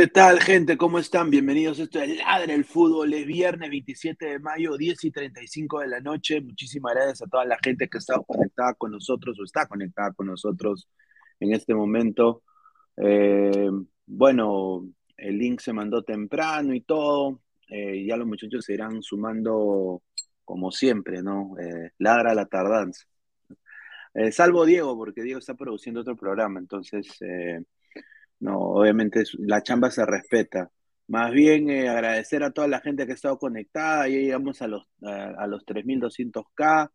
[0.00, 0.78] ¿Qué tal, gente?
[0.78, 1.28] ¿Cómo están?
[1.28, 1.78] Bienvenidos.
[1.78, 3.12] Esto es Ladre el Fútbol.
[3.12, 6.40] Es viernes 27 de mayo, 10 y 35 de la noche.
[6.40, 10.28] Muchísimas gracias a toda la gente que está conectada con nosotros o está conectada con
[10.28, 10.88] nosotros
[11.38, 12.42] en este momento.
[12.96, 13.68] Eh,
[14.06, 14.88] bueno,
[15.18, 17.42] el link se mandó temprano y todo.
[17.68, 20.02] Eh, ya los muchachos se irán sumando
[20.46, 21.58] como siempre, ¿no?
[21.58, 23.04] Eh, ladra la tardanza.
[24.14, 27.62] Eh, salvo Diego, porque Diego está produciendo otro programa, entonces eh,
[28.40, 30.70] no, obviamente la chamba se respeta.
[31.08, 34.08] Más bien eh, agradecer a toda la gente que ha estado conectada.
[34.08, 36.90] Ya llegamos a los, a, a los 3.200K.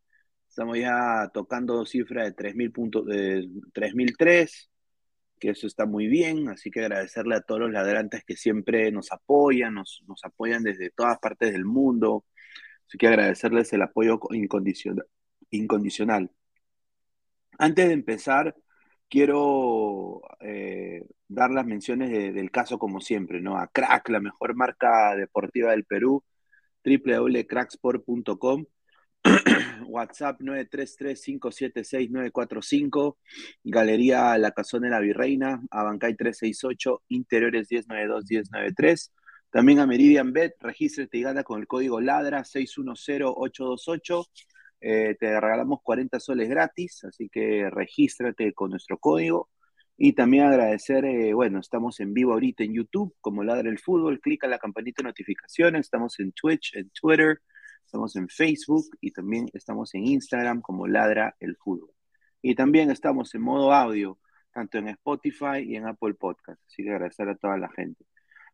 [0.49, 4.69] Estamos ya tocando cifra de 3.000 puntos, de 3.003,
[5.39, 6.49] que eso está muy bien.
[6.49, 10.91] Así que agradecerle a todos los ladrantes que siempre nos apoyan, nos, nos apoyan desde
[10.91, 12.25] todas partes del mundo.
[12.87, 14.19] Así que agradecerles el apoyo
[15.51, 16.31] incondicional.
[17.57, 18.55] Antes de empezar,
[19.09, 23.57] quiero eh, dar las menciones de, del caso como siempre, ¿no?
[23.57, 26.23] A Crack, la mejor marca deportiva del Perú,
[26.83, 28.65] www.cracksport.com,
[29.87, 33.17] WhatsApp 933-576-945,
[33.63, 39.11] Galería La Casona de la Virreina, Abancay 368, Interiores 1092-1093,
[39.49, 44.25] también a Meridian Bet, regístrate y gana con el código LADRA 610828,
[44.81, 49.49] eh, te regalamos 40 soles gratis, así que regístrate con nuestro código.
[49.97, 54.19] Y también agradecer, eh, bueno, estamos en vivo ahorita en YouTube, como Ladra el Fútbol,
[54.19, 57.41] clica la campanita de notificaciones, estamos en Twitch, en Twitter,
[57.85, 61.91] estamos en Facebook y también estamos en Instagram como Ladra el Fútbol.
[62.41, 64.19] Y también estamos en modo audio,
[64.51, 68.05] tanto en Spotify y en Apple Podcast, así que agradecer a toda la gente.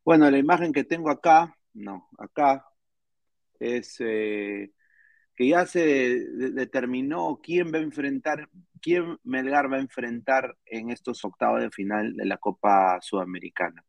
[0.06, 2.66] Bueno, la imagen que tengo acá, no, acá
[3.60, 3.98] es...
[4.00, 4.72] Eh,
[5.42, 8.48] que ya se de determinó quién va a enfrentar,
[8.80, 13.84] quién Melgar va a enfrentar en estos octavos de final de la Copa Sudamericana.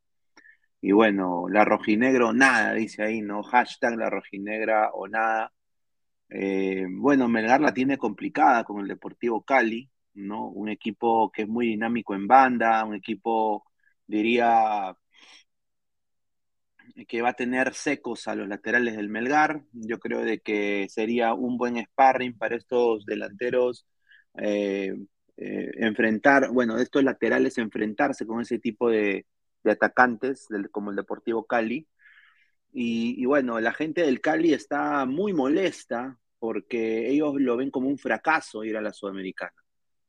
[0.81, 3.43] Y bueno, la rojinegro, nada, dice ahí, ¿no?
[3.43, 5.53] Hashtag la rojinegra o nada.
[6.31, 10.47] Eh, bueno, Melgar la tiene complicada con el Deportivo Cali, ¿no?
[10.49, 13.65] Un equipo que es muy dinámico en banda, un equipo,
[14.07, 14.97] diría,
[17.08, 19.62] que va a tener secos a los laterales del Melgar.
[19.73, 23.87] Yo creo de que sería un buen sparring para estos delanteros
[24.38, 24.94] eh,
[25.37, 29.26] eh, enfrentar, bueno, estos laterales enfrentarse con ese tipo de,
[29.64, 31.88] de atacantes del, como el Deportivo Cali.
[32.73, 37.88] Y, y, bueno, la gente del Cali está muy molesta porque ellos lo ven como
[37.88, 39.52] un fracaso ir a la Sudamericana.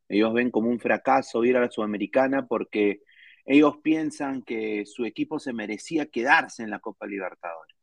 [0.08, 3.02] Ellos ven como un fracaso ir a la Sudamericana porque
[3.46, 7.76] ellos piensan que su equipo se merecía quedarse en la Copa Libertadores.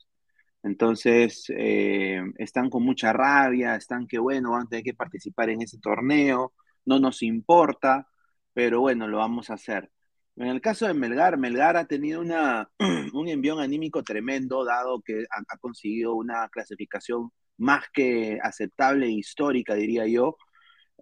[0.62, 5.62] Entonces, eh, están con mucha rabia, están que, bueno, van a tener que participar en
[5.62, 6.52] ese torneo,
[6.84, 8.08] no nos importa,
[8.52, 9.90] pero bueno, lo vamos a hacer.
[10.36, 12.20] En el caso de Melgar, Melgar ha tenido
[13.12, 19.10] un envión anímico tremendo, dado que ha, ha, conseguido una clasificación más que aceptable e
[19.10, 20.36] histórica, diría yo,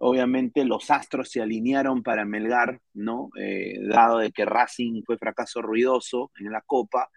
[0.01, 3.29] Obviamente los astros se alinearon para Melgar, ¿no?
[3.37, 7.09] Eh, dado de que Racing fue fracaso ruidoso en la Copa,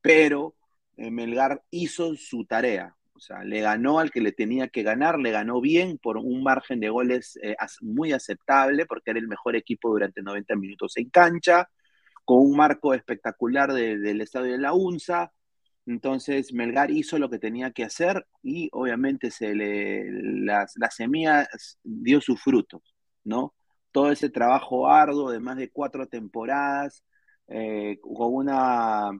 [0.00, 0.54] pero
[0.96, 5.18] eh, Melgar hizo su tarea, o sea, le ganó al que le tenía que ganar,
[5.18, 9.56] le ganó bien por un margen de goles eh, muy aceptable, porque era el mejor
[9.56, 11.70] equipo durante 90 minutos en cancha,
[12.24, 15.32] con un marco espectacular del estadio de la UNSA,
[15.86, 20.04] entonces Melgar hizo lo que tenía que hacer y obviamente se le,
[20.44, 21.48] las, semillas
[21.84, 22.82] dio sus frutos,
[23.24, 23.54] ¿no?
[23.92, 27.04] Todo ese trabajo arduo de más de cuatro temporadas,
[27.48, 29.10] eh, con una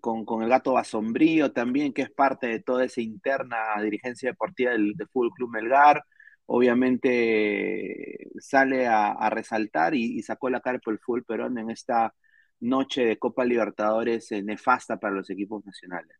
[0.00, 4.94] con, el gato Basombrío también, que es parte de toda esa interna dirigencia deportiva del,
[5.12, 6.04] Fútbol Club Melgar.
[6.46, 12.14] Obviamente sale a, resaltar y, y, sacó la cara por el fútbol perón en esta
[12.60, 16.16] noche de Copa Libertadores eh, nefasta para los equipos nacionales.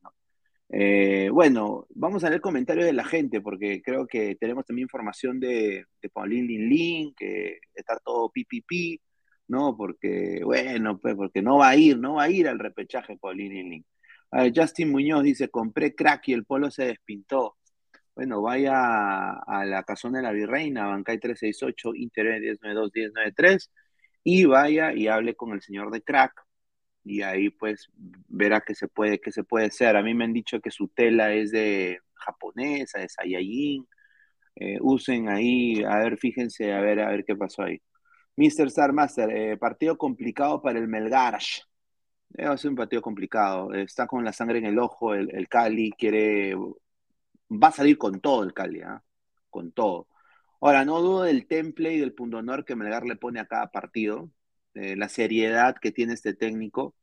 [0.72, 5.40] Eh, bueno, vamos a leer comentarios de la gente porque creo que tenemos también información
[5.40, 9.00] de, de Paulín Lin que está todo pipipi,
[9.48, 9.76] ¿no?
[9.76, 13.52] Porque, bueno, pues porque no va a ir, no va a ir al repechaje Paulín
[13.52, 13.84] Lin
[14.54, 17.56] Justin Muñoz dice, compré crack y el polo se despintó.
[18.14, 22.26] Bueno, vaya a, la casona de la Virreina, Bancay 368, Inter
[22.60, 23.68] 1092-1093
[24.24, 26.44] y vaya y hable con el señor de crack
[27.04, 27.88] y ahí pues
[28.28, 29.96] verá que se puede, que se puede hacer.
[29.96, 33.86] A mí me han dicho que su tela es de japonesa, de Saiyajin.
[34.56, 37.80] Eh, usen ahí, a ver, fíjense, a ver, a ver qué pasó ahí.
[38.36, 38.66] Mr.
[38.68, 41.60] Star Master, eh, partido complicado para el Melgarsh.
[42.36, 43.72] Eh, va a ser un partido complicado.
[43.74, 46.54] Está con la sangre en el ojo, el, Cali quiere.
[47.50, 49.02] Va a salir con todo el Cali, ¿ah?
[49.50, 50.08] con todo.
[50.60, 53.70] Ahora, no dudo del temple y del punto honor que Melgar le pone a cada
[53.70, 54.30] partido,
[54.74, 56.94] eh, la seriedad que tiene este técnico,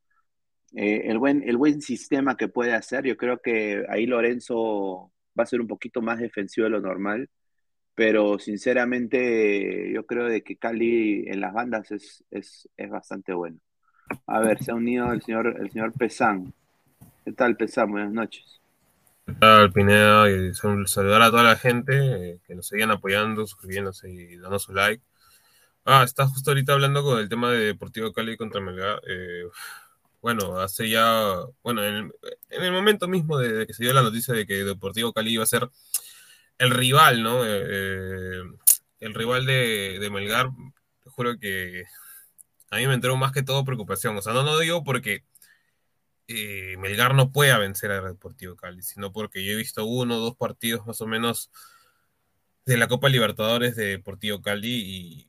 [0.75, 3.05] eh, el, buen, el buen sistema que puede hacer.
[3.05, 7.29] Yo creo que ahí Lorenzo va a ser un poquito más defensivo de lo normal,
[7.95, 13.59] pero sinceramente yo creo de que Cali en las bandas es, es, es bastante bueno.
[14.27, 16.53] A ver, se ha unido el señor, el señor Pesán.
[17.25, 17.91] ¿Qué tal, Pesán?
[17.91, 18.61] Buenas noches.
[19.27, 20.31] ¿Qué tal, Pineda?
[20.31, 21.93] Y saludar a toda la gente
[22.31, 25.03] eh, que nos sigan apoyando, suscribiéndose y dando su like.
[25.85, 29.01] Ah, está justo ahorita hablando con el tema de Deportivo Cali contra Melgar.
[29.07, 29.43] Eh,
[30.21, 32.13] bueno, hace ya, bueno, en
[32.49, 35.47] el, momento mismo de, que se dio la noticia de que Deportivo Cali iba a
[35.47, 35.69] ser
[36.57, 37.45] el rival, ¿no?
[37.45, 38.43] Eh,
[39.01, 40.49] el rival de, de, Melgar,
[41.03, 41.83] te juro que
[42.71, 44.17] a mí me entró más que todo preocupación.
[44.17, 45.25] O sea, no lo digo porque
[46.27, 50.19] eh, Melgar no pueda vencer al Deportivo Cali, sino porque yo he visto uno o
[50.19, 51.51] dos partidos más o menos
[52.65, 55.27] de la Copa Libertadores de Deportivo Cali y,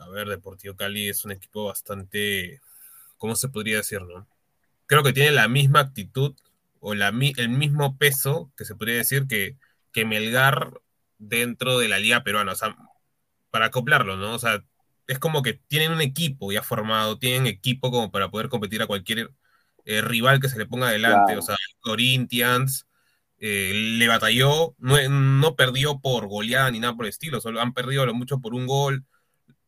[0.00, 2.60] a ver, Deportivo Cali es un equipo bastante,
[3.18, 4.26] ¿cómo se podría decir, no?
[4.86, 6.34] Creo que tiene la misma actitud
[6.80, 9.56] o el mismo peso que se podría decir que,
[9.92, 10.80] que Melgar
[11.18, 12.76] dentro de la liga peruana, o sea,
[13.50, 14.34] para acoplarlo, ¿no?
[14.34, 14.64] O sea,
[15.06, 18.86] es como que tienen un equipo ya formado, tienen equipo como para poder competir a
[18.86, 19.30] cualquier
[19.86, 21.36] eh, rival que se le ponga adelante.
[21.36, 22.86] O sea, Corinthians
[23.38, 28.04] eh, le batalló, no, perdió por goleada ni nada por el estilo, solo han perdido
[28.04, 29.04] lo mucho por un gol.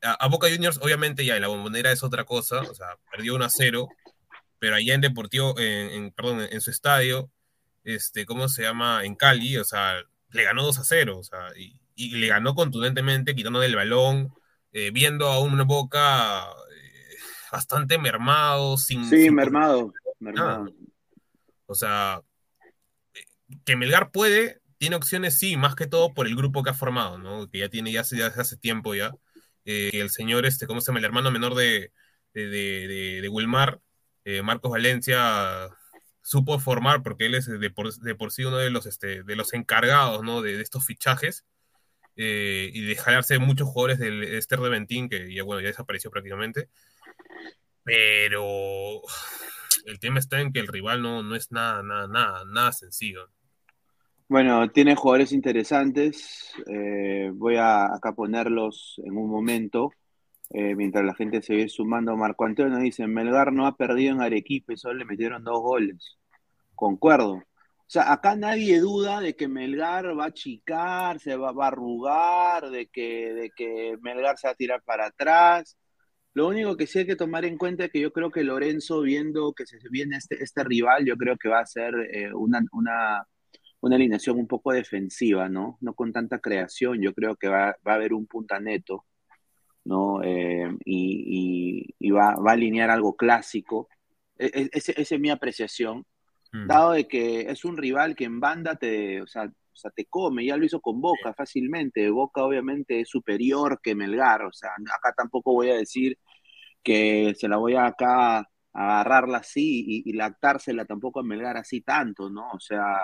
[0.03, 3.45] A, Boca Juniors, obviamente, ya en la bombonera es otra cosa, o sea, perdió 1
[3.45, 3.89] a 0,
[4.59, 7.31] pero allá en Deportivo, en, perdón, en su estadio,
[7.85, 9.05] este, ¿cómo se llama?
[9.05, 13.35] En Cali, o sea, le ganó 2 a 0, o sea, y, le ganó contundentemente,
[13.35, 14.33] quitando el balón,
[14.73, 16.47] eh, viendo a un Boca
[17.51, 19.09] bastante mermado, sin...
[19.09, 19.93] Sí, mermado.
[21.67, 22.23] O sea,
[23.65, 27.19] que Melgar puede, tiene opciones, sí, más que todo por el grupo que ha formado,
[27.19, 27.49] ¿no?
[27.51, 29.13] Que ya tiene, ya hace, hace tiempo ya.
[29.65, 31.01] Eh, el señor, este, ¿cómo se llama?
[31.01, 31.93] El hermano menor de,
[32.33, 33.81] de, Wilmar,
[34.25, 35.69] eh, Marcos Valencia,
[36.23, 37.93] supo formar, porque él es de por,
[38.33, 40.43] sí uno de los, este, de los encargados, ¿no?
[40.43, 41.45] De, estos fichajes.
[42.21, 46.11] Eh, y de jalarse muchos jugadores del Ester de Ventín, que ya, bueno, ya desapareció
[46.11, 46.69] prácticamente.
[47.85, 49.03] Pero
[49.87, 53.29] el tema está en que el rival no, no es nada, nada, nada, nada sencillo.
[54.29, 56.53] Bueno, tiene jugadores interesantes.
[56.67, 59.91] Eh, voy a acá ponerlos en un momento.
[60.51, 64.23] Eh, mientras la gente se ve sumando, Marco Antonio dice, Melgar no ha perdido en
[64.23, 66.19] Arequipa y solo le metieron dos goles.
[66.75, 67.35] Concuerdo.
[67.35, 71.69] O sea, acá nadie duda de que Melgar va a achicar, se va, va a
[71.69, 75.79] arrugar, de que, de que Melgar se va a tirar para atrás.
[76.39, 79.01] Lo único que sí hay que tomar en cuenta es que yo creo que Lorenzo,
[79.01, 82.61] viendo que se viene este, este rival, yo creo que va a ser eh, una,
[82.71, 83.27] una,
[83.83, 85.79] alineación un poco defensiva, ¿no?
[85.81, 89.05] No con tanta creación, yo creo que va, a haber un punta neto,
[89.85, 90.23] ¿no?
[90.23, 93.89] Eh, y, va, a alinear algo clásico.
[94.39, 96.07] E, e, esa es mi apreciación,
[96.53, 96.69] mm.
[96.69, 100.05] dado de que es un rival que en banda te, o sea, o sea, te
[100.05, 102.11] come, ya lo hizo con Boca fácilmente.
[102.11, 106.17] Boca obviamente es superior que Melgar, o sea, acá tampoco voy a decir
[106.83, 111.81] que se la voy a acá a agarrarla así y, lactársela tampoco a Melgar así
[111.81, 112.49] tanto, ¿no?
[112.51, 112.97] O sea,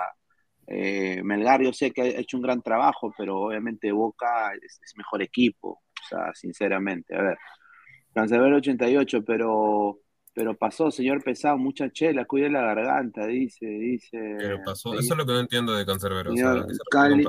[0.67, 5.21] eh, Melgar yo sé que ha hecho un gran trabajo, pero obviamente Boca es, mejor
[5.21, 7.15] equipo, o sea, sinceramente.
[7.15, 7.37] A ver,
[8.13, 9.99] Cancerbero 88, pero
[10.33, 14.35] pero pasó, señor Pesado, mucha chela, cuide la garganta, dice, dice.
[14.37, 16.33] Pero pasó, eso es lo que no entiendo de Cancerbero.
[16.91, 17.25] Cali,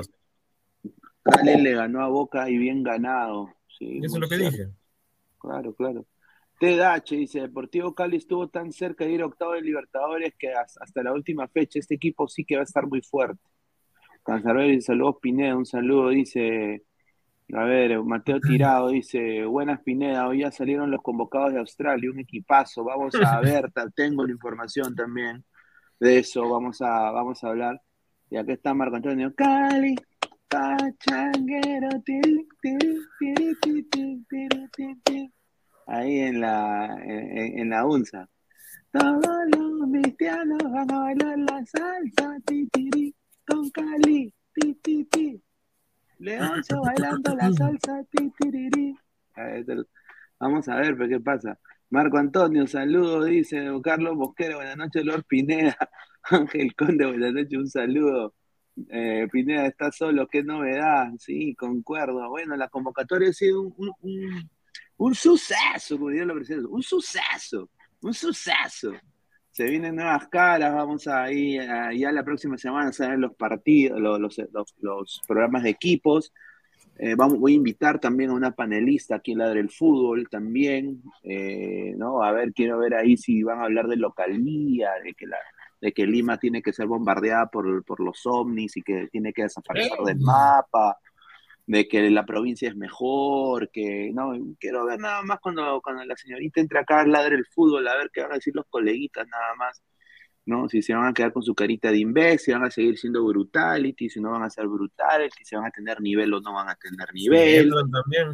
[1.61, 3.49] le ganó a Boca y bien ganado.
[3.79, 4.67] eso es lo que dije.
[5.39, 6.05] Claro, claro.
[6.59, 11.03] TDH dice, Deportivo Cali estuvo tan cerca de ir a octavo de Libertadores que hasta
[11.03, 13.41] la última fecha este equipo sí que va a estar muy fuerte.
[14.25, 16.83] Dice, saludos Pineda, un saludo, dice
[17.53, 22.19] a ver, Mateo Tirado dice, buenas Pineda, hoy ya salieron los convocados de Australia, un
[22.19, 25.45] equipazo, vamos a ver, tengo la información también
[25.99, 27.81] de eso, vamos a, vamos a hablar.
[28.29, 29.95] Y acá está Marco Antonio, Cali,
[30.49, 31.89] pachanguero,
[35.87, 38.29] ahí en la, en, la UNSA.
[38.91, 42.37] Todos los cristianos van a bailar la salsa,
[43.45, 45.41] con Cali, ti, ti, ti.
[46.19, 48.05] Leoncio bailando la salsa.
[50.39, 51.59] Vamos a ver, pero qué pasa.
[51.89, 55.77] Marco Antonio, saludo, dice Carlos Mosquera, buenas noches, Lord Pineda.
[56.23, 58.33] Ángel Conde, buenas noches, un saludo.
[58.89, 62.29] Eh, Pineda está solo, qué novedad, sí, concuerdo.
[62.29, 64.49] Bueno, la convocatoria ha sido un,
[65.15, 67.69] suceso, como diría la presidenta, un suceso,
[68.01, 68.93] un suceso
[69.57, 71.63] se vienen nuevas caras, vamos a ir
[71.95, 74.37] ya la próxima semana a ver los partidos, los,
[74.81, 76.31] los, programas de equipos.
[76.99, 81.01] Eh, vamos, voy a invitar también a una panelista aquí en la del fútbol también,
[81.23, 82.21] eh, ¿no?
[82.21, 85.37] A ver, quiero ver ahí si van a hablar de localía, de que la,
[85.81, 89.41] de que Lima tiene que ser bombardeada por, por los ovnis y que tiene que
[89.41, 90.99] desaparecer del mapa
[91.67, 96.15] de que la provincia es mejor, que no, quiero ver nada más cuando, cuando la
[96.15, 99.27] señorita entre acá a ladre el fútbol, a ver qué van a decir los coleguitas
[99.27, 99.83] nada más,
[100.45, 100.69] ¿no?
[100.69, 103.25] Si se van a quedar con su carita de imbécil, si van a seguir siendo
[103.25, 106.69] brutality, si no van a ser brutality, si van a tener nivel o no van
[106.69, 107.49] a tener nivel.
[107.49, 108.33] Si entran también.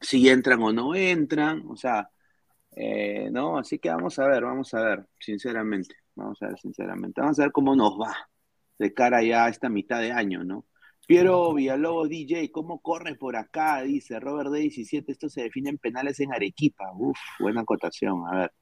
[0.00, 2.10] Si entran o no entran, o sea,
[2.72, 3.58] eh, ¿no?
[3.58, 7.42] Así que vamos a ver, vamos a ver, sinceramente, vamos a ver, sinceramente, vamos a
[7.42, 8.28] ver cómo nos va
[8.76, 10.66] de cara ya a esta mitad de año, ¿no?
[11.06, 13.82] Piero Villalobos DJ, ¿cómo corre por acá?
[13.82, 16.90] Dice Robert D17, esto se define en penales en Arequipa.
[16.96, 18.52] Uf, buena acotación, a ver.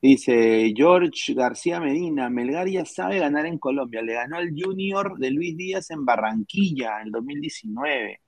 [0.00, 4.02] Dice George García Medina, Melgar ya sabe ganar en Colombia.
[4.02, 8.20] Le ganó al Junior de Luis Díaz en Barranquilla en 2019.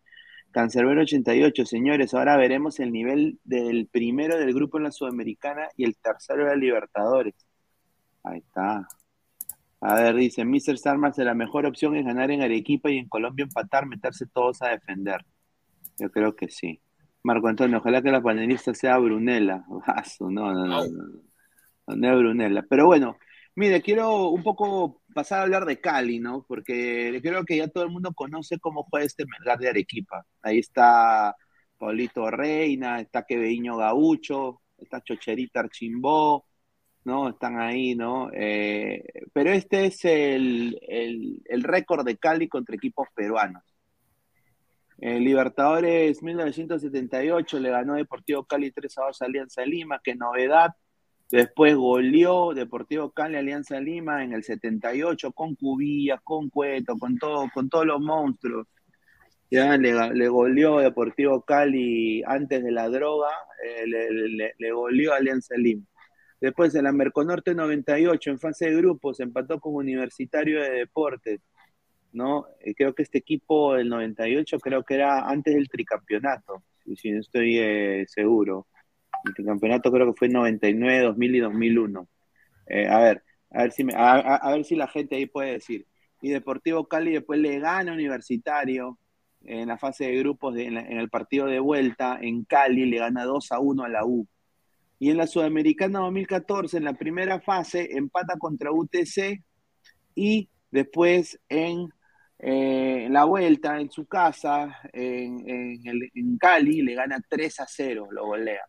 [0.51, 5.85] Cancerbero 88, señores, ahora veremos el nivel del primero del grupo en la Sudamericana y
[5.85, 7.35] el tercero de la Libertadores.
[8.25, 8.89] Ahí está.
[9.81, 10.77] A ver, dice, Mr.
[10.79, 14.69] Sarmas, la mejor opción es ganar en Arequipa y en Colombia empatar, meterse todos a
[14.69, 15.25] defender.
[15.99, 16.81] Yo creo que sí.
[17.23, 19.65] Marco Antonio, ojalá que la panelista sea Brunella.
[20.21, 22.65] no, no, no, no, no, es Brunella.
[22.69, 23.17] Pero bueno,
[23.55, 26.45] mire, quiero un poco pasar a hablar de Cali, ¿no?
[26.47, 30.27] Porque creo que ya todo el mundo conoce cómo fue este Melgar de Arequipa.
[30.43, 31.35] Ahí está
[31.79, 36.47] Paulito Reina, está Queveño Gaucho, está Chocherita Archimbó,
[37.05, 37.31] ¿no?
[37.31, 38.31] Están ahí, ¿no?
[38.33, 40.79] Eh, pero este es el,
[41.63, 43.63] récord de Cali contra equipos peruanos.
[44.99, 50.75] El Libertadores 1978 le ganó Deportivo Cali 3 a 2 a Alianza Lima, qué novedad.
[51.31, 57.49] Después goleó Deportivo Cali Alianza Lima en el 78 con Cubillas, con Cueto, con todo,
[57.55, 58.67] con todos los monstruos.
[59.51, 63.31] Ya le, le goleó Deportivo Cali antes de la droga,
[63.65, 65.87] eh, le, le, le goleó Alianza Lima.
[66.41, 71.41] Después en la Merconorte 98, en fase de grupos, empató con Universitario de Deportes.
[72.13, 72.47] ¿no?
[72.61, 76.65] Eh, creo que este equipo del 98 creo que era antes del tricampeonato,
[76.97, 78.67] si no estoy eh, seguro.
[79.25, 82.09] El tricampeonato creo que fue en 99, 2000 y 2001.
[82.67, 85.87] Eh, a ver, a ver, si a, ver si la gente ahí puede decir.
[86.23, 88.99] Y Deportivo Cali después le gana Universitario
[89.43, 93.25] en la fase de grupos, en, en, el partido de vuelta en Cali, le gana
[93.25, 94.27] 2 a 1 a la U.
[95.01, 99.43] Y en la Sudamericana 2014, en la primera fase, empata contra UTC
[100.15, 101.89] y después en
[102.39, 108.61] eh, la vuelta en su casa, en, Cali, le gana 3 a 0, lo golea.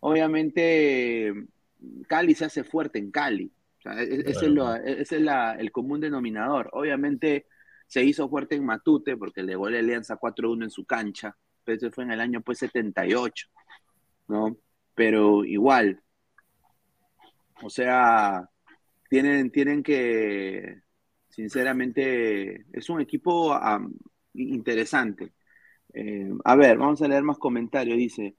[0.00, 1.32] Obviamente,
[2.06, 3.50] Cali se hace fuerte en Cali.
[3.82, 4.46] ese
[5.00, 6.68] es, el común denominador.
[6.74, 7.46] Obviamente,
[7.86, 11.34] se hizo fuerte en Matute porque le golea Alianza 4-1 en su cancha.
[11.64, 13.48] Pero eso fue en el año pues 78,
[14.28, 14.54] ¿no?
[14.94, 16.02] Pero igual,
[17.62, 18.48] o sea,
[19.08, 20.82] tienen, tienen que
[21.32, 23.58] Sinceramente, es un equipo
[24.34, 25.32] interesante.
[25.94, 27.96] Eh, a ver, vamos a leer más comentarios.
[27.96, 28.36] Dice,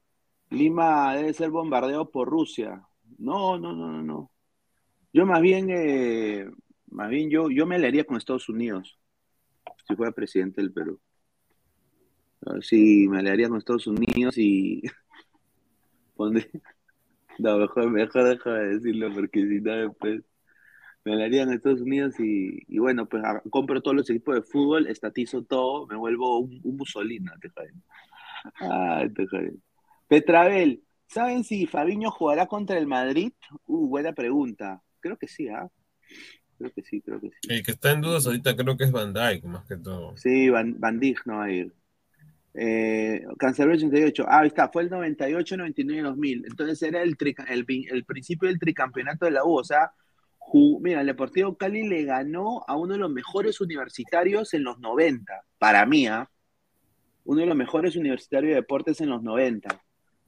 [0.50, 2.86] Lima debe ser bombardeado por Rusia.
[3.18, 4.30] No, no, no, no, no.
[5.12, 6.48] Yo más bien, eh,
[6.86, 8.96] más bien yo, yo me leería con Estados Unidos
[9.88, 11.00] si fuera presidente del Perú.
[12.60, 14.82] Sí, me alearía con Estados Unidos y
[17.36, 20.22] No, mejor, mejor deja de decirlo porque si no después
[21.04, 24.86] me alearía en Estados Unidos y, y, bueno, pues compro todos los equipos de fútbol,
[24.86, 27.50] estatizo todo, me vuelvo un, un te
[28.60, 29.26] Ay, te
[30.08, 33.32] Petravel, ¿saben si Fabiño jugará contra el Madrid?
[33.66, 34.82] Uh, buena pregunta.
[35.00, 35.68] Creo que sí, ¿ah?
[36.58, 37.48] Creo que sí, creo que sí.
[37.48, 40.16] El que está en dudas ahorita creo que es Van Dijk, más que todo.
[40.16, 41.74] Sí, Van, Van Dijk no va a ir.
[42.54, 46.44] Eh, 88, ah, ahí está, fue el 98, 99 2000.
[46.46, 47.16] Entonces era el,
[47.48, 49.58] el, principio del tricampeonato de la U.
[49.58, 49.92] O sea,
[50.80, 55.42] mira, el Deportivo Cali le ganó a uno de los mejores universitarios en los 90.
[55.58, 56.30] Para mí, ¿ah?
[57.24, 59.82] uno de los mejores universitarios de deportes en los 90.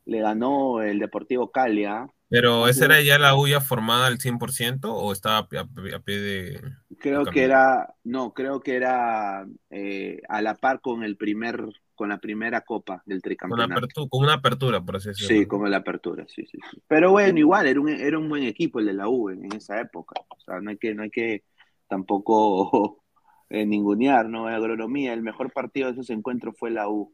[0.07, 1.85] Le ganó el Deportivo Cali.
[1.85, 2.09] ¿ah?
[2.29, 6.61] Pero ¿esa era ya la U ya formada al 100% o estaba a, pie de...
[6.99, 12.11] Creo que era, no, creo que era eh, a la par con el primer con
[12.11, 13.89] la primera copa del tricampeonato.
[14.09, 15.29] Con, una apertura, por así decirlo.
[15.29, 18.79] Sí, con la apertura, sí, sí, Pero bueno, igual, era un, era un buen equipo
[18.79, 20.15] el de la U en, esa época.
[20.29, 21.43] O sea, no hay que, no hay que
[21.89, 23.03] tampoco
[23.51, 24.47] eh, ningunear, ¿no?
[24.47, 27.13] Agronomía, el mejor partido de esos encuentros fue la U.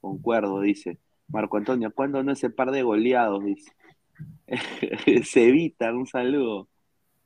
[0.00, 0.98] Concuerdo, dice.
[1.28, 3.44] Marco Antonio, ¿cuándo no ese par de goleados?
[3.44, 3.72] Dice.
[5.24, 6.68] Se evita, un saludo.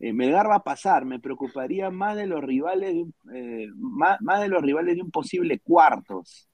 [0.01, 4.49] Eh, Melgar va a pasar, me preocuparía más de los rivales eh, más, más, de
[4.49, 6.49] los rivales de un posible cuartos.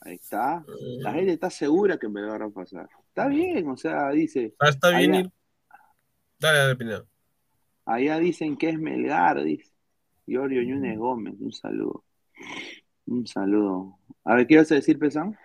[0.00, 0.64] Ahí está.
[0.98, 2.88] La gente está segura que me va a pasar.
[3.08, 4.54] Está bien, o sea, dice.
[4.58, 5.30] Ah, está bien ir.
[6.38, 7.04] Dale, dale, Pineda.
[7.84, 9.70] Allá dicen que es Melgar, dice.
[10.26, 12.04] Iorio Núñez Gómez, un saludo.
[13.06, 13.98] Un saludo.
[14.24, 15.36] A ver, ¿qué vas a decir, Pesán?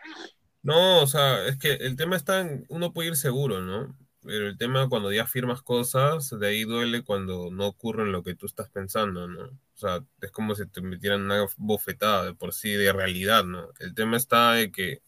[0.61, 2.65] No, o sea, es que el tema está en.
[2.69, 3.95] Uno puede ir seguro, ¿no?
[4.25, 8.35] Pero el tema cuando ya firmas cosas, de ahí duele cuando no ocurre lo que
[8.35, 9.43] tú estás pensando, ¿no?
[9.43, 13.69] O sea, es como si te metieran una bofetada de por sí de realidad, ¿no?
[13.79, 15.01] El tema está de que,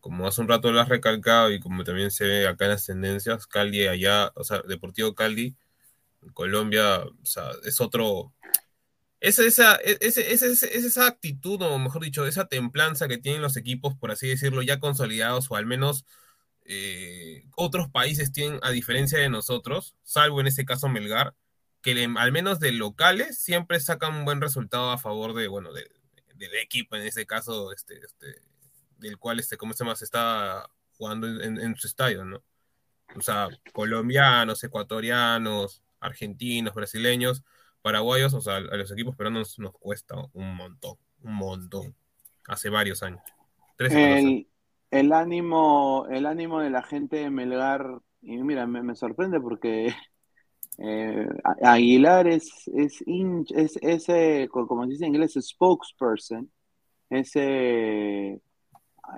[0.00, 2.86] como hace un rato lo has recalcado y como también se ve acá en las
[2.86, 5.56] tendencias, Cali allá, o sea, Deportivo Cali,
[6.22, 8.32] en Colombia, o sea, es otro...
[9.20, 13.56] Es esa, es, es, es, esa actitud, o mejor dicho, esa templanza que tienen los
[13.56, 16.04] equipos, por así decirlo, ya consolidados o al menos
[16.68, 21.34] eh, otros países tienen, a diferencia de nosotros, salvo en este caso Melgar,
[21.80, 26.54] que al menos de locales siempre sacan un buen resultado a favor de, bueno, del
[26.60, 28.42] equipo, en este caso, este, este,
[28.98, 29.94] del cual, este, ¿cómo se llama?
[29.94, 32.42] Se está jugando en, su estadio, ¿no?
[33.14, 37.44] O sea, colombianos, ecuatorianos, argentinos, brasileños,
[37.82, 41.94] paraguayos, o sea, a los equipos peruanos nos cuesta un montón, un montón,
[42.48, 43.22] hace varios años.
[43.76, 44.46] Tres años
[44.90, 49.94] el ánimo, el ánimo de la gente de Melgar, y mira, me, sorprende porque
[50.78, 51.28] eh,
[51.62, 56.50] Aguilar es, es, es, ese, como se dice en inglés, spokesperson,
[57.08, 58.40] ese, es,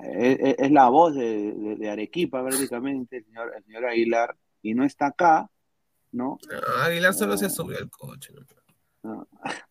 [0.03, 5.07] e, es, la voz de, Arequipa prácticamente, el señor, el señor Aguilar, y no está
[5.07, 5.51] acá,
[6.13, 6.39] ¿no?
[6.83, 8.33] Aguilar solo se subió al coche.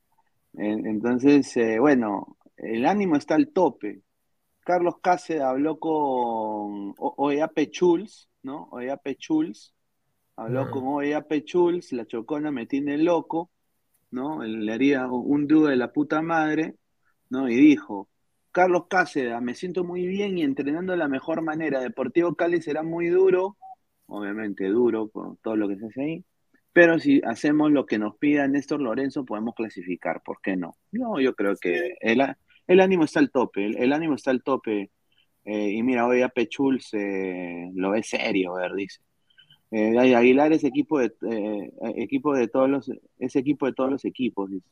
[0.53, 4.01] Entonces, eh, bueno, el ánimo está al tope.
[4.67, 8.67] Carlos Cáceres habló con Oeape Chuls, ¿no?
[8.73, 9.73] Oeape Chuls,
[10.35, 13.49] habló con Oeape Chuls, la chocona me tiene loco,
[14.11, 14.43] ¿no?
[14.43, 16.75] Le haría un dúo de la puta madre,
[17.29, 17.47] ¿no?
[17.47, 18.09] Y dijo,
[18.51, 21.79] Carlos Cáceres, me siento muy bien y entrenando de la mejor manera.
[21.79, 23.55] Deportivo Cali será muy duro,
[24.07, 26.25] obviamente duro por todo lo que se hace ahí,
[26.73, 30.75] pero si hacemos lo que nos pida Néstor Lorenzo, podemos clasificar, ¿por qué no?
[30.91, 32.21] No, yo creo que él,
[32.67, 34.91] el ánimo está al tope, el, ánimo está al tope.
[35.45, 38.99] Eh, y mira, hoy a Pechul se lo ve serio, ver, dice.
[39.71, 44.05] Eh, Aguilar es equipo de eh, equipo de todos los es equipo de todos los
[44.05, 44.69] equipos, dice.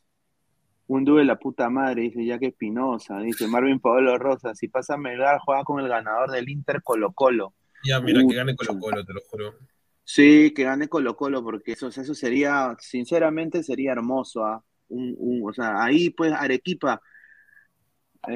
[0.87, 4.97] Un dúo de la puta madre, dice Jack Espinosa, dice Marvin Pablo Rosa, si pasa
[4.97, 7.53] Melgar, juega con el ganador del Inter Colo Colo.
[7.83, 9.55] Ya, mira, que gane Colo Colo, te lo juro.
[10.03, 14.45] Sí, que gane Colo Colo, porque eso, eso sería, sinceramente, sería hermoso.
[14.45, 14.63] ¿ah?
[14.89, 17.01] Un, un, o sea, ahí pues Arequipa,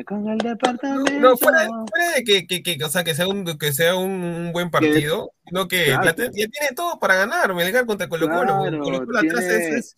[0.06, 1.20] con el departamento.
[1.20, 1.68] No, fuera,
[2.16, 5.68] de que, que, que, o sea, que sea un, que sea un, buen partido, sino
[5.68, 8.62] que ya, tiene todo para ganar, Melgar contra Colo Colo.
[8.62, 9.96] Claro, Colo Colo atrás es,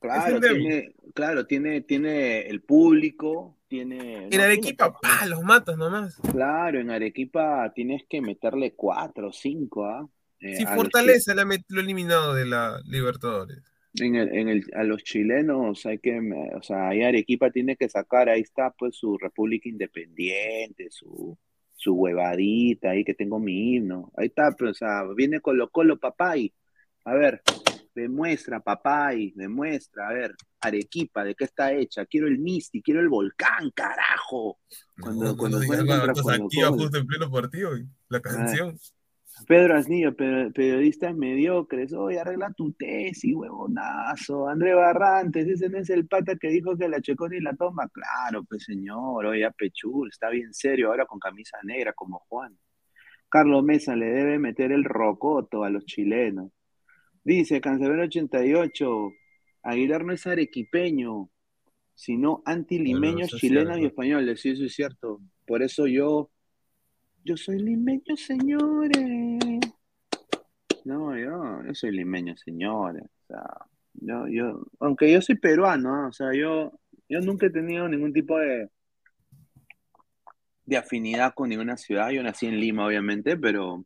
[0.00, 4.28] claro, tiene, claro, tiene, tiene el público, tiene.
[4.30, 6.16] En Arequipa, pa, los matas nomás.
[6.30, 10.08] Claro, en Arequipa tienes que meterle cuatro o cinco, ¿ah?
[10.40, 13.71] Eh, sí, Fortaleza lo eliminado de la Libertadores.
[13.94, 16.18] En el, en el, a los chilenos hay que,
[16.54, 21.36] o sea, ahí Arequipa tiene que sacar, ahí está pues su República Independiente, su,
[21.74, 25.68] su huevadita, ahí que tengo mi himno, ahí está, pero, pues, o sea, viene Colo
[25.70, 26.54] Colo Papay,
[27.04, 27.42] a ver,
[27.94, 32.06] demuestra Papay, demuestra, a ver, Arequipa, ¿de qué está hecha?
[32.06, 34.60] Quiero el Misti, quiero el volcán, carajo.
[35.00, 37.72] Cuando, no, cuando, cuando justo en pleno partido,
[38.08, 38.72] la ah.
[39.46, 44.48] Pedro Asnillo, periodistas mediocres, oye, arregla tu tesis, huevonazo.
[44.48, 47.88] André Barrantes, ese no es el pata que dijo que la Checoni la toma.
[47.88, 52.56] Claro, pues señor, oye, Pechul, está bien serio ahora con camisa negra como Juan.
[53.28, 56.50] Carlos Mesa le debe meter el rocoto a los chilenos.
[57.24, 59.12] Dice Cancelero 88,
[59.62, 61.30] Aguilar no es arequipeño,
[61.94, 64.40] sino antilimeños, chilenos y españoles.
[64.40, 65.20] Sí, eso es cierto.
[65.46, 66.31] Por eso yo
[67.24, 69.38] yo soy limeño, señores.
[70.84, 73.04] No, yo, yo soy limeño, señores.
[73.04, 76.72] O sea, yo, yo, aunque yo soy peruano, o sea, yo,
[77.08, 78.68] yo nunca he tenido ningún tipo de,
[80.64, 82.10] de afinidad con ninguna ciudad.
[82.10, 83.84] Yo nací en Lima, obviamente, pero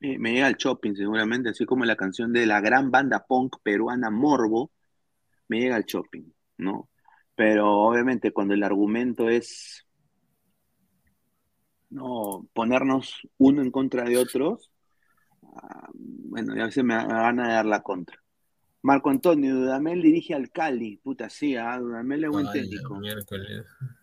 [0.00, 4.10] me, llega al shopping seguramente, así como la canción de la gran banda punk peruana
[4.10, 4.72] Morbo,
[5.48, 6.24] me llega al shopping,
[6.58, 6.90] ¿no?
[7.34, 9.83] Pero obviamente cuando el argumento es
[11.94, 14.70] no ponernos uno en contra de otros,
[15.42, 18.18] ah, bueno, ya a veces me van a dar la contra.
[18.82, 23.00] Marco Antonio, Dudamel dirige al Cali, puta, sí, ah, Dudamel es buen técnico.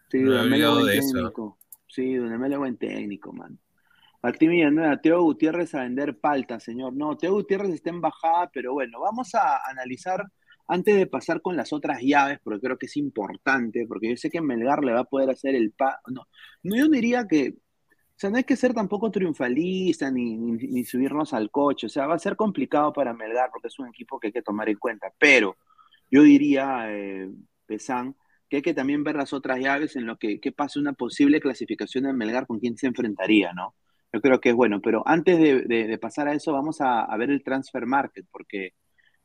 [0.10, 1.58] Sí, Dudamel es buen técnico.
[1.88, 3.60] Sí, Dudamel es buen técnico, man.
[4.24, 6.94] Martín Villanueva, Teo Gutiérrez a vender palta, señor.
[6.94, 10.24] No, Teo Gutiérrez está en bajada, pero bueno, vamos a analizar
[10.68, 14.30] antes de pasar con las otras llaves, porque creo que es importante, porque yo sé
[14.30, 16.00] que Melgar le va a poder hacer el pa.
[16.08, 16.28] No,
[16.64, 17.56] no yo diría que
[18.22, 21.88] sea, no hay que ser tampoco triunfalista ni, subirnos al coche.
[21.88, 24.44] O sea, va a ser complicado para Melgar porque es un equipo que hay que
[24.44, 25.12] tomar en cuenta.
[25.20, 25.58] Pero
[26.12, 27.30] yo diría, eh,
[28.50, 31.40] que hay que también ver las otras llaves en lo que, que pase una posible
[31.40, 33.76] clasificación de Melgar con quién se enfrentaría, ¿no?
[34.14, 34.82] Yo creo que es bueno.
[34.82, 38.74] Pero antes de, pasar a eso, vamos a, ver el transfer market, porque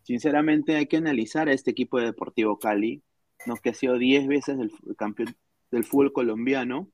[0.02, 3.02] sinceramente hay que analizar a este equipo de Deportivo Cali,
[3.46, 3.56] ¿no?
[3.56, 5.36] que ha sido 10 veces el campeón
[5.70, 6.90] del fútbol colombiano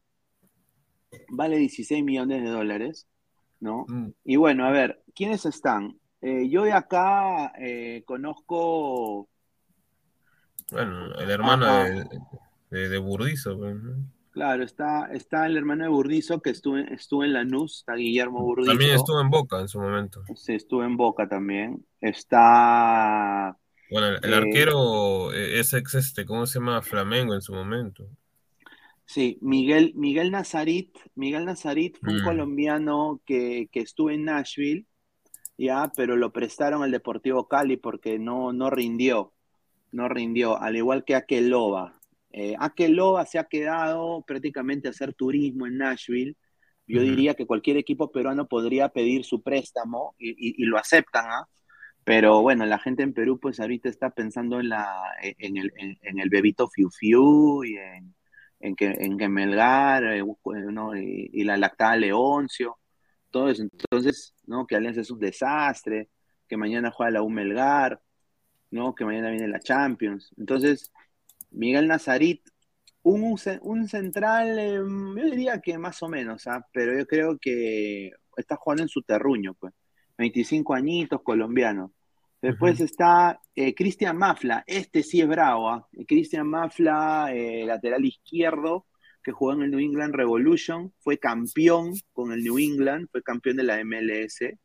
[1.29, 3.07] vale 16 millones de dólares,
[3.61, 3.87] ¿no?
[3.89, 4.09] Mm.
[4.25, 5.99] Y bueno, a ver, ¿quiénes están?
[6.21, 9.29] Eh, yo de acá eh, conozco...
[10.71, 11.67] Bueno, el hermano
[12.71, 13.59] de, de, Burdizo.
[13.59, 13.77] Pues,
[14.31, 18.71] claro, está, está el hermano de Burdizo que estuvo, estuvo en Lanús, está Guillermo Burdizo.
[18.71, 20.23] También estuvo en Boca en su momento.
[20.35, 21.85] Sí, estuvo en Boca también.
[22.01, 23.57] Está...
[23.91, 26.81] Bueno, el, eh, arquero es ex, este, ¿cómo se llama?
[26.81, 28.09] Flamengo en su momento.
[29.13, 32.25] Sí, Miguel, Miguel Nazarit, Miguel Nazarit fue un mm.
[32.25, 34.87] colombiano que, estuvo en Nashville,
[35.59, 39.35] ya, pero lo prestaron al Deportivo Cali porque no, no rindió,
[39.91, 42.01] no rindió, al igual que Akeloba.
[42.31, 46.35] Eh, Akeloba se ha quedado prácticamente a hacer turismo en Nashville.
[46.87, 51.49] Yo diría que cualquier equipo peruano podría pedir su préstamo y, lo aceptan, ¿ah?
[52.03, 56.19] Pero bueno, la gente en Perú pues ahorita está pensando en, la, en, el, en
[56.19, 58.15] el bebito Fiu Fiu y en,
[58.63, 60.25] en que, en que Melgar eh,
[61.33, 62.79] y, la lactada Leoncio,
[63.31, 63.63] todo eso.
[63.63, 64.67] Entonces, ¿no?
[64.67, 66.11] Que Alianza es un desastre,
[66.49, 68.01] que mañana juega la U Melgar,
[68.71, 68.95] ¿no?
[68.95, 70.33] Que mañana viene la Champions.
[70.39, 70.93] Entonces,
[71.51, 72.43] Miguel Nazarit,
[73.03, 76.67] un, un central, em, yo diría que más o menos, ¿ah?
[76.73, 79.75] pero yo creo que está jugando en su terruño, pues.
[80.19, 81.93] 25 añitos, colombiano.
[82.43, 85.71] Después está eh, Cristian Mafla, este sí es bravo.
[85.71, 85.89] ¿ah?
[86.09, 88.87] Cristian Mafla, eh, lateral izquierdo,
[89.23, 93.59] que jugó en el New England Revolution, fue campeón con el New England, fue campeón
[93.59, 94.59] de la MLS,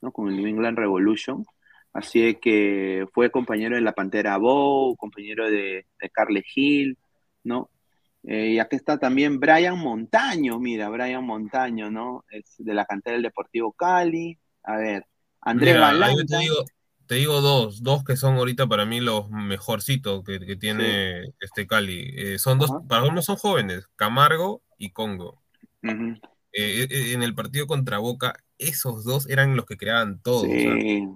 [0.00, 0.10] ¿no?
[0.10, 1.44] Con el New England Revolution.
[1.92, 6.98] Así que fue compañero de la Pantera Bow, compañero de, de Carles Hill,
[7.44, 7.70] ¿no?
[8.24, 12.24] Eh, y aquí está también Brian Montaño, mira, Brian Montaño, ¿no?
[12.28, 14.36] Es de la cantera del Deportivo Cali.
[14.64, 15.06] A ver,
[15.40, 16.64] Andrés Balanta te digo
[17.18, 22.12] dos, dos que son ahorita para mí los mejorcitos que, tiene este Cali.
[22.16, 25.42] Eh, son dos, para uno son jóvenes, Camargo y Congo.
[25.82, 30.44] Eh, eh, en el partido contra Boca, esos dos eran los que creaban todo.
[30.46, 31.06] y,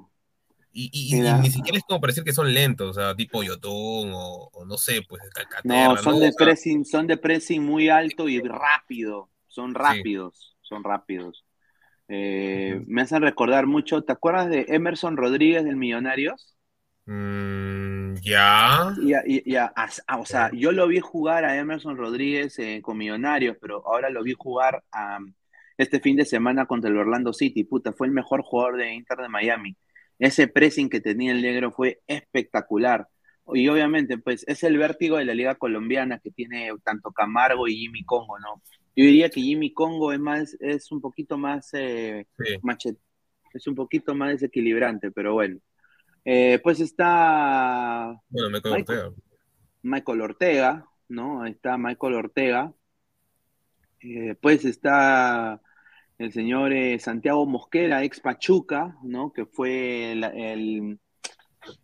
[0.73, 5.03] ni siquiera es como parecer que son lentos, o sea, tipo Yotón o, no sé,
[5.09, 5.23] pues
[5.63, 9.31] No, son de pressing, son de pressing muy alto y rápido.
[9.47, 11.44] Son rápidos, son rápidos.
[12.09, 16.57] Eh, me hacen recordar mucho, ¿te acuerdas de Emerson Rodríguez del Millonarios?
[17.07, 18.95] Mm, ya.
[19.45, 23.87] Ya, ah, o sea, yo lo vi jugar a Emerson Rodríguez eh, con Millonarios, pero
[23.87, 24.83] ahora lo vi jugar
[25.77, 27.65] este fin de semana contra el Orlando City.
[27.65, 29.77] Puta, fue el mejor jugador de Inter de Miami.
[30.19, 33.09] ese pressing que tenía el negro fue espectacular.
[33.53, 37.77] Y obviamente, pues es el vértigo de la liga colombiana que tiene tanto Camargo y
[37.77, 38.63] Jimmy Congo, ¿no?
[38.97, 42.27] Yo diría que Jimmy Congo es más, es un poquito más eh,
[43.53, 45.59] es un poquito más desequilibrante, pero bueno.
[46.25, 49.13] Eh, pues está bueno, Michael, Ortega.
[49.83, 51.45] Michael Ortega, ¿no?
[51.45, 52.73] Está Michael Ortega.
[54.01, 55.61] Eh, pues está
[56.19, 59.33] el señor Santiago Mosquera, ex Pachuca, ¿no?
[59.33, 60.99] Que fue el,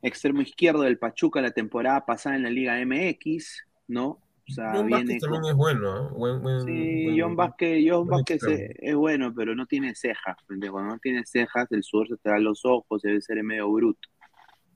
[0.03, 4.20] extremo izquierdo del Pachuca la temporada pasada en la Liga MX, ¿no?
[4.51, 6.63] O sea, John viene también es bueno, ¿eh?
[6.65, 8.43] sí, John Vázquez, John Vázquez
[8.81, 10.37] es, bueno, pero no tiene cejas.
[10.47, 14.09] Cuando no tiene cejas, el sudor se te da los ojos, debe ser medio bruto.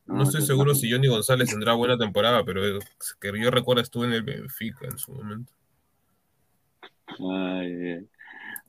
[0.06, 2.60] No, estoy seguro si Johnny González tendrá buena temporada, pero
[3.20, 5.52] que yo recuerdo estuvo en el Benfica en su momento.
[7.18, 8.06] Ay,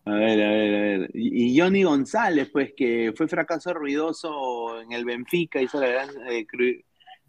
[0.06, 1.12] a ver, a ver, a ver.
[1.14, 6.48] Y, Johnny González, pues, que fue fracaso ruidoso en el Benfica, hizo la gran eh,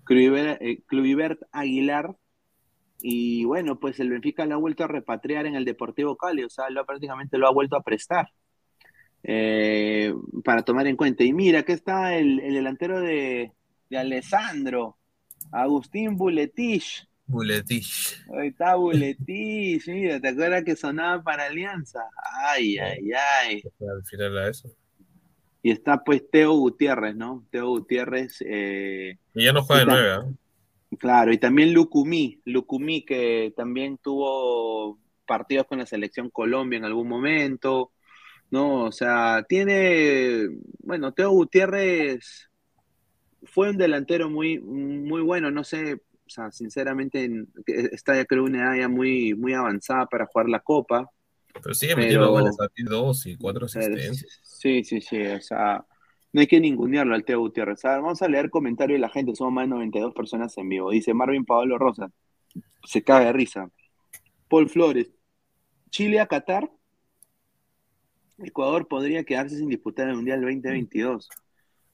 [0.09, 2.17] eh Aguilar.
[3.01, 6.51] Y bueno, pues el Benfica lo ha vuelto a repatriar en el Deportivo Cali, o
[6.51, 8.29] sea, lo, prácticamente lo ha vuelto a prestar.
[9.23, 11.25] Eh, para tomar en cuenta.
[11.25, 13.53] Y mira, aquí está el, delantero de,
[13.91, 14.99] de Alessandro,
[15.51, 18.25] Agustín Buletich, Buletich.
[18.39, 22.01] Ahí está Buletich, mira, ¿te acuerdas que sonaba para Alianza?
[22.49, 23.11] Ay, ay,
[23.43, 23.63] ay.
[23.81, 24.69] Al final a eso.
[25.63, 27.45] Y está pues Teo Gutiérrez, ¿no?
[27.51, 28.39] Teo Gutiérrez.
[28.47, 30.35] Eh, y ya no juega de nueve, ¿eh?
[30.99, 37.09] Claro, y también Lucumí, Lucumí que también tuvo partidos con la selección Colombia en algún
[37.09, 37.93] momento,
[38.51, 38.85] ¿no?
[38.85, 42.49] O sea, tiene, bueno, Teo Gutiérrez
[43.43, 47.29] fue un delantero muy, muy bueno, no sé, o sea, sinceramente
[47.67, 51.11] está ya creo una edad ya muy, muy avanzada para jugar la Copa.
[51.63, 54.41] Pero sigue metiendo goles a dos y cuatro asistencias.
[54.43, 55.85] Sí, sí, sí, o sea,
[56.37, 57.81] no hay que ningunearlo al Teo Gutiérrez.
[57.83, 60.91] vamos a leer comentarios de la gente, somos más de 92 personas en vivo.
[60.91, 62.13] Dice Marvin Pablo Rosa,
[62.85, 63.71] se caga de risa.
[64.47, 65.11] Paul Flores,
[65.89, 66.71] Chile a Qatar.
[68.37, 71.31] Ecuador podría quedarse sin disputar el Mundial 2022.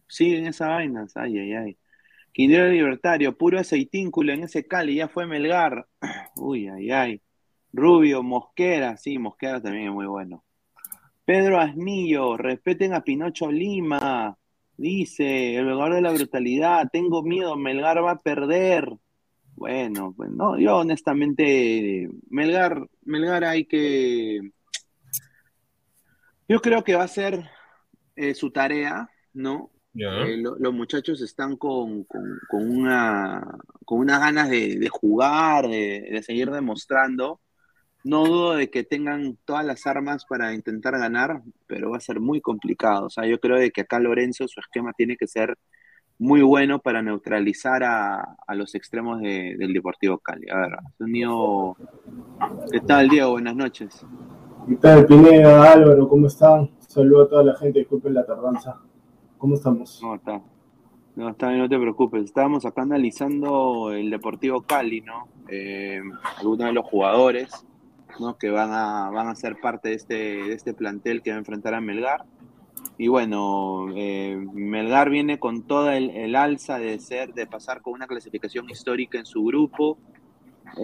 [0.08, 1.78] Siguen esas vainas, ay, ay, ay.
[2.32, 5.86] Quindero Libertario, puro aceitínculo en ese Cali, ya fue Melgar.
[6.34, 7.22] Uy, ay, ay.
[7.72, 10.42] Rubio, Mosquera, sí, Mosquera también es muy bueno.
[11.24, 14.36] Pedro Asnillo, respeten a Pinocho Lima.
[14.76, 18.88] Dice, el lugar de la brutalidad, tengo miedo, Melgar va a perder.
[19.54, 24.40] Bueno, pues no, yo honestamente, Melgar, Melgar hay que.
[26.48, 27.48] Yo creo que va a ser
[28.16, 29.70] eh, su tarea, ¿no?
[29.94, 32.06] Eh, los muchachos están con,
[32.50, 37.40] una, con unas ganas de, jugar, de, seguir demostrando.
[38.04, 42.20] No dudo de que tengan todas las armas para intentar ganar, pero va a ser
[42.20, 43.06] muy complicado.
[43.06, 45.56] O sea, yo creo de que acá Lorenzo, su esquema tiene que ser
[46.18, 50.48] muy bueno para neutralizar a, los extremos del Deportivo Cali.
[50.50, 51.76] A ver, unido...
[52.70, 53.32] ¿Qué tal, Diego?
[53.32, 54.06] Buenas noches.
[54.68, 56.08] ¿Qué tal, Pineda, Álvaro?
[56.08, 56.70] ¿Cómo están?
[56.86, 58.80] Saludo a toda la gente, disculpen la tardanza.
[59.38, 60.00] ¿Cómo estamos?
[60.02, 60.40] No, está.
[61.16, 62.24] No, está bien, no te preocupes.
[62.24, 65.26] Estábamos acá analizando el Deportivo Cali, ¿no?
[65.48, 66.00] Eh,
[66.38, 67.66] algunos de los jugadores,
[68.20, 68.36] ¿no?
[68.38, 71.40] Que van a, van a ser parte de este, de este plantel que va a
[71.40, 72.24] enfrentar a Melgar.
[72.98, 78.06] Y bueno, eh, Melgar viene con toda el, alza de ser, de pasar con una
[78.06, 79.98] clasificación histórica en su grupo.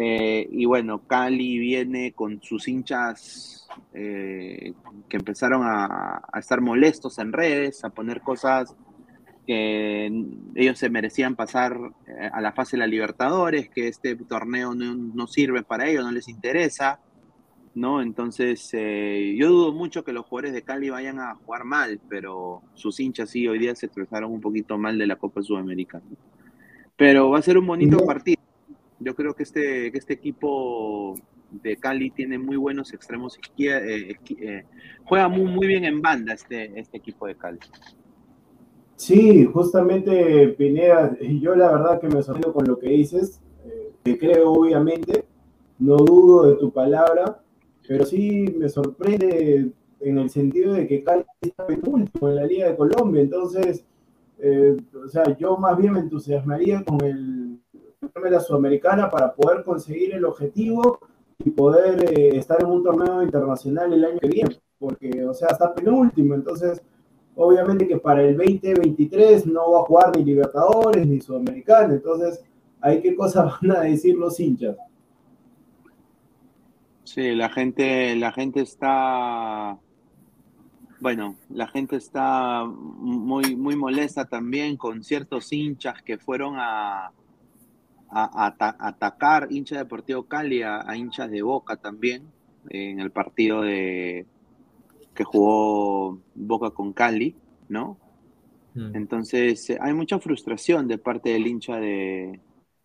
[0.00, 4.72] Eh, y bueno, Cali viene con sus hinchas eh,
[5.08, 8.74] que empezaron a, estar molestos en redes, a poner cosas
[9.46, 10.12] que
[10.56, 11.78] ellos se merecían pasar
[12.32, 16.28] a la fase de la Libertadores, que este torneo no, sirve para ellos, no les
[16.28, 17.00] interesa,
[17.78, 18.02] ¿no?
[18.02, 22.62] Entonces, eh, yo dudo mucho que los jugadores de Cali vayan a jugar mal, pero
[22.74, 26.04] sus hinchas sí hoy día se expresaron un poquito mal de la Copa Sudamericana.
[26.96, 28.42] Pero va a ser un bonito partido.
[28.98, 31.14] Yo creo que este, que este equipo
[31.50, 34.64] de Cali tiene muy buenos extremos eh, eh,
[35.04, 37.60] juega muy, muy bien en banda este, este equipo de Cali.
[38.96, 43.40] Sí, justamente Pineda, yo la verdad que me sorprendo con lo que dices,
[44.02, 45.24] te creo obviamente,
[45.78, 47.40] no dudo de tu palabra,
[47.88, 52.68] pero sí me sorprende en el sentido de que Cali está último en la Liga
[52.68, 53.84] de Colombia, entonces,
[54.38, 57.58] o sea, yo más bien me entusiasmaría con el
[58.22, 61.00] de la Sudamericana para poder conseguir el objetivo
[61.44, 65.48] y poder eh, estar en un torneo internacional el año que viene, porque, o sea,
[65.48, 66.82] está penúltimo, entonces,
[67.36, 72.44] obviamente que para el 2023 no va a jugar ni Libertadores ni Sudamericana, entonces,
[72.80, 74.76] ¿hay qué cosas van a decir los hinchas?
[77.14, 79.78] Sí, la gente, la gente está,
[81.00, 87.10] bueno, la gente está muy, muy molesta también con ciertos hinchas que fueron a,
[88.10, 92.24] a, atacar hinchas de Deportivo Cali a, hinchas de Boca también
[92.68, 94.26] en el partido de
[95.14, 97.34] que jugó Boca con Cali,
[97.70, 97.96] ¿no?
[98.74, 98.94] Mm.
[98.94, 102.38] Entonces hay mucha frustración de parte del hincha de,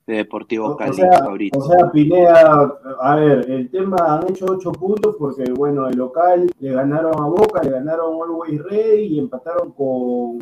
[0.06, 1.58] de Deportivo Cali ahorita.
[1.58, 6.52] O sea, Pineda, a ver, el tema han hecho ocho puntos porque, bueno, el local
[6.60, 10.40] le ganaron a Boca, le ganaron a Always Rey y empataron con,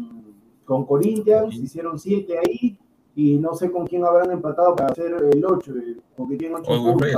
[0.65, 2.77] con Corinthians, hicieron siete ahí
[3.15, 5.73] y no sé con quién habrán empatado para hacer el ocho,
[6.15, 7.15] porque tienen ocho puntos.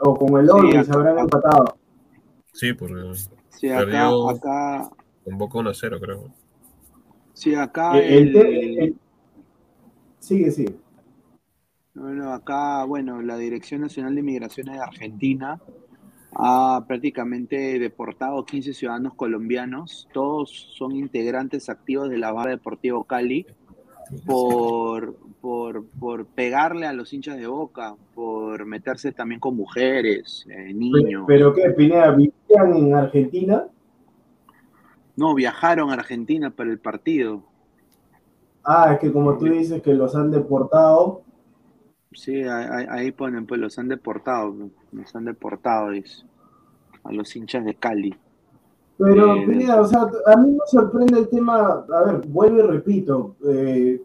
[0.00, 1.76] O con el Always se habrán empatado.
[2.52, 2.94] Sí, porque
[3.50, 4.90] sí, acá, acá...
[5.24, 6.24] con Boca 1 a 0, creo.
[7.34, 8.96] Sí, acá el...
[10.18, 10.87] Sigue, sigue.
[12.00, 15.60] Bueno, acá, bueno, la Dirección Nacional de Migraciones de Argentina
[16.32, 23.46] ha prácticamente deportado 15 ciudadanos colombianos, todos son integrantes activos de la barra Deportivo Cali,
[24.24, 31.24] por, por, pegarle a los hinchas de boca, por meterse también con mujeres, eh, niños.
[31.26, 33.66] ¿Pero qué, Pineda, vivían en Argentina?
[35.16, 37.42] No, viajaron a Argentina para el partido.
[38.64, 41.22] Ah, es que como tú dices que los han deportado,
[42.12, 44.54] Sí, ahí, ponen, pues los han deportado,
[44.92, 45.90] los han deportado
[47.04, 48.16] a los hinchas de Cali.
[48.96, 53.36] Pero, eh, o sea, a mí me sorprende el tema, a ver, vuelvo y repito,
[53.46, 54.02] eh,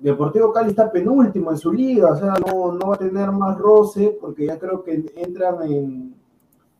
[0.00, 3.58] Deportivo Cali está penúltimo en su liga, o sea, no, no va a tener más
[3.58, 6.14] roce porque ya creo que entran en,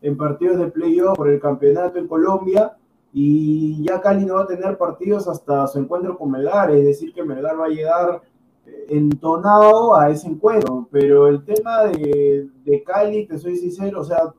[0.00, 2.74] en partidos de playoff por el campeonato en Colombia
[3.12, 7.12] y ya Cali no va a tener partidos hasta su encuentro con Melgar, es decir,
[7.12, 8.22] que Melgar va a llegar
[8.88, 14.34] entonado a ese encuentro, pero el tema de, de Cali, te soy sincero, o sea,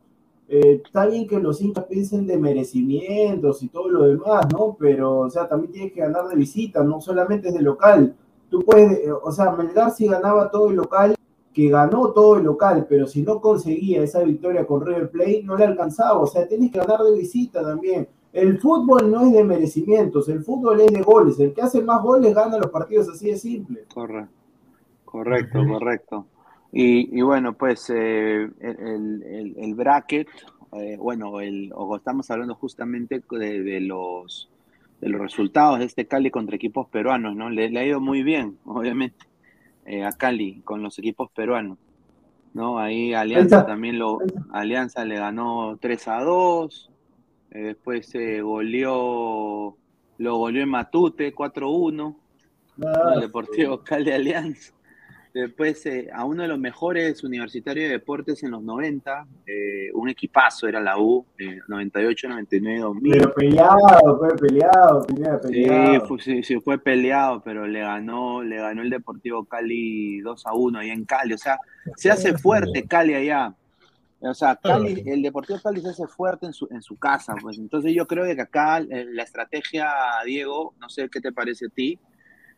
[0.53, 4.75] eh, está bien que los hinchas piensen de merecimientos y todo lo demás, ¿no?
[4.77, 8.15] Pero, o sea, también tienes que ganar de visita, no solamente es de local.
[8.49, 11.15] Tú puedes, eh, o sea, Melgar si ganaba todo el local,
[11.53, 15.55] que ganó todo el local, pero si no conseguía esa victoria con River Plate, no
[15.55, 18.09] le alcanzaba, o sea, tienes que ganar de visita también.
[18.33, 21.39] El fútbol no es de merecimientos, el fútbol es de goles.
[21.39, 23.83] El que hace más goles gana los partidos, así de simple.
[23.93, 24.31] Correcto,
[25.05, 26.25] correcto, correcto.
[26.71, 30.29] Y, bueno, pues eh, el, bracket,
[30.71, 34.49] eh, bueno, el, o estamos hablando justamente de, los,
[35.01, 37.49] de los resultados de este Cali contra equipos peruanos, ¿no?
[37.49, 39.25] Le, ha ido muy bien, obviamente,
[39.85, 41.77] eh, a Cali con los equipos peruanos.
[42.53, 42.79] ¿no?
[42.79, 44.19] Ahí Alianza también lo,
[44.51, 46.90] Alianza le ganó 3 a 2, eh,
[47.59, 49.77] después se goleó,
[50.17, 52.15] lo goleó en Matute 4-1.
[52.83, 54.73] Ah, el Deportivo Cal de Alianza.
[55.33, 60.09] Después eh, a uno de los mejores universitarios de deportes en los 90, eh, un
[60.09, 61.25] equipazo era la U,
[61.69, 63.13] 98, 99, 2000.
[63.13, 66.17] Pero peleado, fue peleado, peleado.
[66.19, 70.79] Sí, sí, fue peleado, pero le ganó, le ganó el Deportivo Cali 2 a 1
[70.79, 71.33] ahí en Cali.
[71.33, 71.57] O sea,
[71.95, 73.55] se hace fuerte Cali allá.
[74.23, 77.57] O sea, el Deportivo Cali se hace fuerte en su, en su casa, pues.
[77.57, 79.89] Entonces yo creo que acá eh, la estrategia,
[80.25, 81.99] Diego, no sé qué te parece a ti,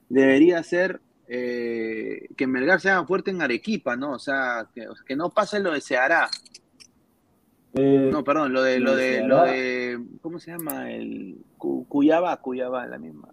[0.09, 4.11] debería ser eh, que Melgar sea fuerte en Arequipa, ¿no?
[4.11, 6.27] O sea, que, no pase lo de Seara.
[7.75, 10.91] Eh, no, perdón, lo de, lo de, lo de, ¿cómo se llama?
[10.91, 13.29] El Cuyaba, Cuyaba, la misma.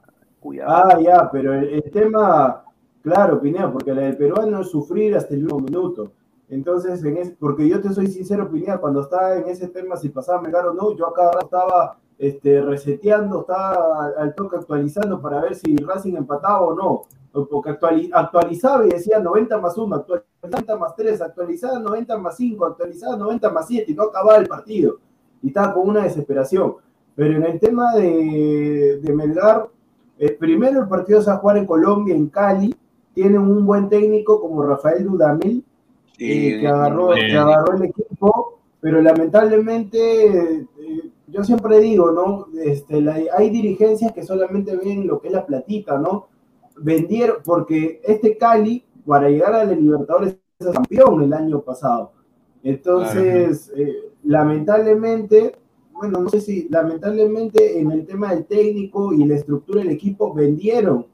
[0.67, 2.65] Ah, ya, pero el, tema,
[3.03, 6.13] claro, Pineo, porque la del peruano es sufrir hasta el último minuto.
[6.51, 10.43] Entonces, en porque yo te soy sincero, Pineda, cuando estaba en ese tema, si pasaba
[10.43, 15.77] Melgar o no, yo acá estaba este, reseteando, estaba al toque actualizando para ver si
[15.77, 17.03] Racing empataba o no.
[17.49, 17.71] Porque
[18.13, 23.17] actualizaba y decía 90 más 1, actualizaba 90 más 3, actualizaba 90 más 5, actualizaba
[23.17, 24.97] 90 más 7 y no acababa el partido.
[25.41, 26.75] Y estaba con una desesperación.
[27.15, 29.69] Pero en el tema de, de Melgar,
[30.19, 32.75] eh, primero el partido se va a en Colombia, en Cali.
[33.15, 35.65] Tienen un buen técnico como Rafael Dudamel,
[36.21, 40.67] que, agarró, agarró el equipo, pero lamentablemente, eh,
[41.29, 42.49] yo siempre digo, ¿no?
[42.63, 43.03] Este,
[43.37, 46.29] hay dirigencias que solamente ven lo que es la platita, ¿no?
[46.77, 52.13] Vendieron, porque este Cali, para llegar a la Libertadores, es campeón el año pasado.
[52.63, 55.57] Entonces, eh, lamentablemente,
[55.93, 60.35] bueno, no sé si lamentablemente en el tema del técnico y la estructura del equipo
[60.35, 61.07] vendieron.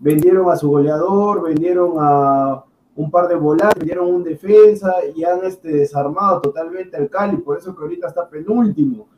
[0.00, 2.64] Vendieron a su goleador, vendieron a,
[2.96, 7.58] un par de volantes, dieron un defensa y han este, desarmado totalmente al Cali, por
[7.58, 9.08] eso que ahorita está penúltimo,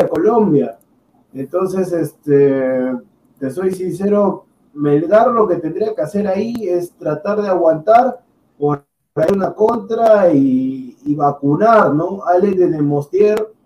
[0.00, 0.78] a Colombia.
[1.32, 2.92] Entonces, este,
[3.38, 4.44] te soy sincero,
[4.74, 8.20] Melgar lo que tendría que hacer ahí es tratar de aguantar
[8.58, 8.84] por
[9.32, 12.22] una contra y, vacunar, ¿no?
[12.26, 13.56] Ale de Demostier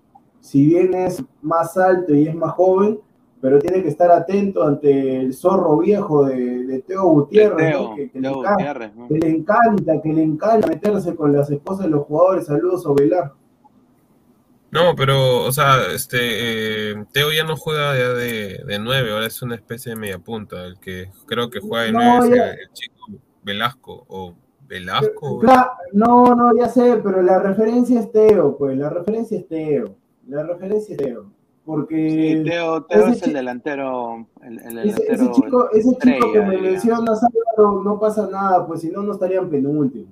[0.40, 2.98] si bien es más alto y es más joven,
[3.40, 10.00] pero tiene que estar atento ante el zorro viejo de, Teo Gutiérrez, que, le encanta,
[10.02, 12.46] que, le encanta, meterse con las esposas de los jugadores.
[12.46, 13.32] Saludos a Velar.
[14.70, 16.18] No, pero, o sea, este
[16.90, 20.18] eh, Teo ya no juega ya de, de nueve, ahora es una especie de media
[20.18, 20.64] punta.
[20.64, 23.06] El que creo que juega de nueve es el, chico
[23.42, 24.34] Velasco o
[24.68, 25.42] Velasco.
[25.92, 29.96] no, no, ya sé, pero la referencia es Teo, pues, la referencia es Teo.
[30.28, 31.39] La referencia es Teo.
[31.70, 34.26] Porque Teo, Teo es el delantero.
[34.42, 37.12] El, ese, chico, ese chico que me menciona,
[37.56, 40.10] no pasa nada, pues si no, no estarían penúltimos.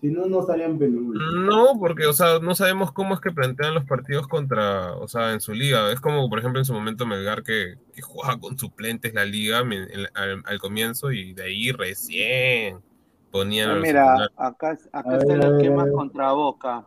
[0.00, 1.32] Si no, no estarían penúltimos.
[1.46, 5.32] No, porque, o sea, no sabemos cómo es que plantean los partidos contra, o sea,
[5.32, 5.92] en su liga.
[5.92, 9.62] Es como, por ejemplo, en su momento Melgar que, que juega con suplentes la liga
[10.14, 12.78] al, comienzo y de ahí recién
[13.30, 13.80] ponían.
[13.80, 16.84] mira, acá, acá está el esquema contra Boca.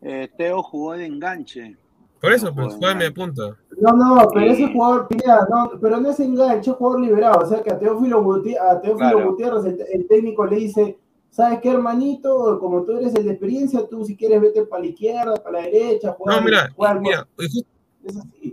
[0.00, 1.76] Eh, Teo jugó de enganche
[2.20, 3.56] por eso, pues, juega de punta.
[3.78, 7.44] No, no, pero ese jugador, mira, no, pero no es enganche, es jugador liberado.
[7.44, 10.98] O sea que a Teófilo, Gutiérrez, el, técnico le dice,
[11.30, 12.58] ¿sabes qué, hermanito?
[12.58, 15.64] Como tú eres el de experiencia, tú si quieres vete para la izquierda, para la
[15.66, 16.16] derecha.
[16.24, 17.26] no, mira, mira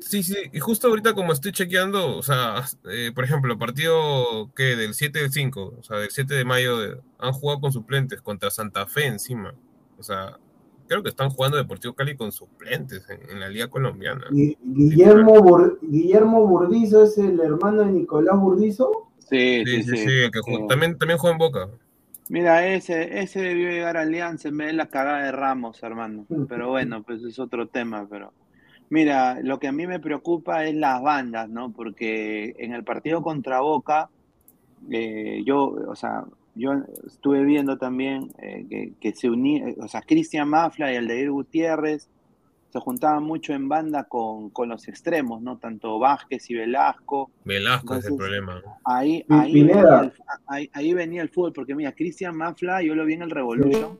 [0.01, 4.75] sí, sí, y justo ahorita como estoy chequeando, o sea, eh, por ejemplo, partido que
[4.75, 8.49] del 7 del 5, o sea, del 7 de mayo, han jugado con suplentes contra
[8.49, 9.53] Santa Fe encima.
[9.97, 10.37] O sea,
[10.93, 14.25] creo que están jugando Deportivo Cali con suplentes en, la Liga Colombiana.
[14.31, 19.09] Guillermo, Guillermo Burdizo es el hermano de Nicolás Burdizo.
[19.17, 20.39] Sí, sí, sí, que
[20.69, 21.69] También, también juega en Boca.
[22.29, 26.27] Mira, ese, ese debió llegar a Alianza en vez de la cagada de Ramos, hermano.
[26.47, 28.31] Pero bueno, pues es otro tema, pero...
[28.89, 31.71] Mira, lo que a mí me preocupa es las bandas, ¿no?
[31.71, 34.09] Porque en el partido contra Boca,
[34.91, 36.25] eh, yo, o sea,
[36.55, 36.73] yo
[37.07, 42.09] estuve viendo también eh, que, se unía, o sea, Cristian Mafla y Aldeir Gutiérrez
[42.69, 45.57] se juntaban mucho en banda con, los extremos, ¿no?
[45.57, 47.29] Tanto Vázquez y Velasco.
[47.45, 48.61] Velasco es el problema.
[48.83, 50.11] Ahí, ahí, venía
[50.49, 53.99] el, ahí, venía el, fútbol, porque mira, Cristian Mafla, yo lo vi en el Revolution,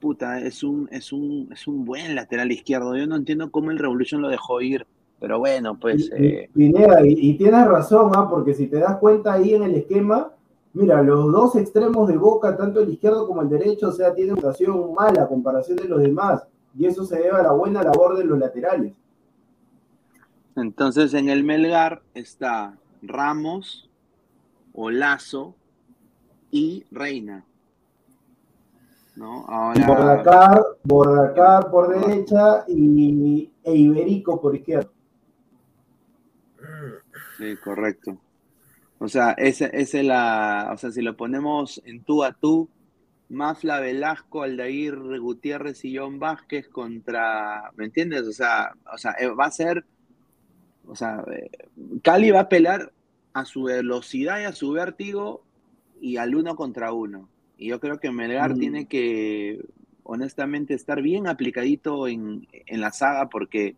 [0.00, 2.96] puta, es un, es un, es un buen lateral izquierdo.
[2.96, 4.86] Yo no entiendo cómo el Revolution lo dejó ir.
[5.20, 6.10] Pero bueno, pues.
[6.14, 6.48] Eh...
[6.54, 8.28] y, y, tienes razón, ¿ah?
[8.30, 10.30] porque si te das cuenta ahí en el esquema,
[10.76, 14.34] Mira, los dos extremos de Boca, tanto el izquierdo como el derecho, o sea, tienen
[14.34, 16.42] una situación mala a comparación de los demás.
[16.78, 18.92] Y eso se debe a la buena labor de los laterales.
[20.54, 23.88] Entonces, en el Melgar está Ramos,
[24.74, 25.54] Olazo
[26.50, 27.46] y Reina.
[29.14, 29.46] ¿No?
[29.48, 30.62] Ahora...
[30.84, 34.90] Bordacar, por derecha y e Iberico por izquierda.
[37.38, 38.18] Sí, correcto.
[38.98, 42.68] O sea, esa es la, o sea, si lo ponemos en tú a tú,
[43.28, 48.22] Mafla Velasco, Aldair Gutiérrez y John Vázquez contra, ¿me entiendes?
[48.22, 49.84] O sea, o sea, eh, va a ser,
[50.86, 51.50] o sea, eh,
[52.02, 52.92] Cali va a pelar
[53.34, 55.42] a su velocidad y a su vértigo
[56.00, 57.28] y al uno contra uno.
[57.58, 58.58] Y yo creo que Melgar mm.
[58.58, 59.60] tiene que,
[60.04, 63.76] honestamente, estar bien aplicadito en, la saga porque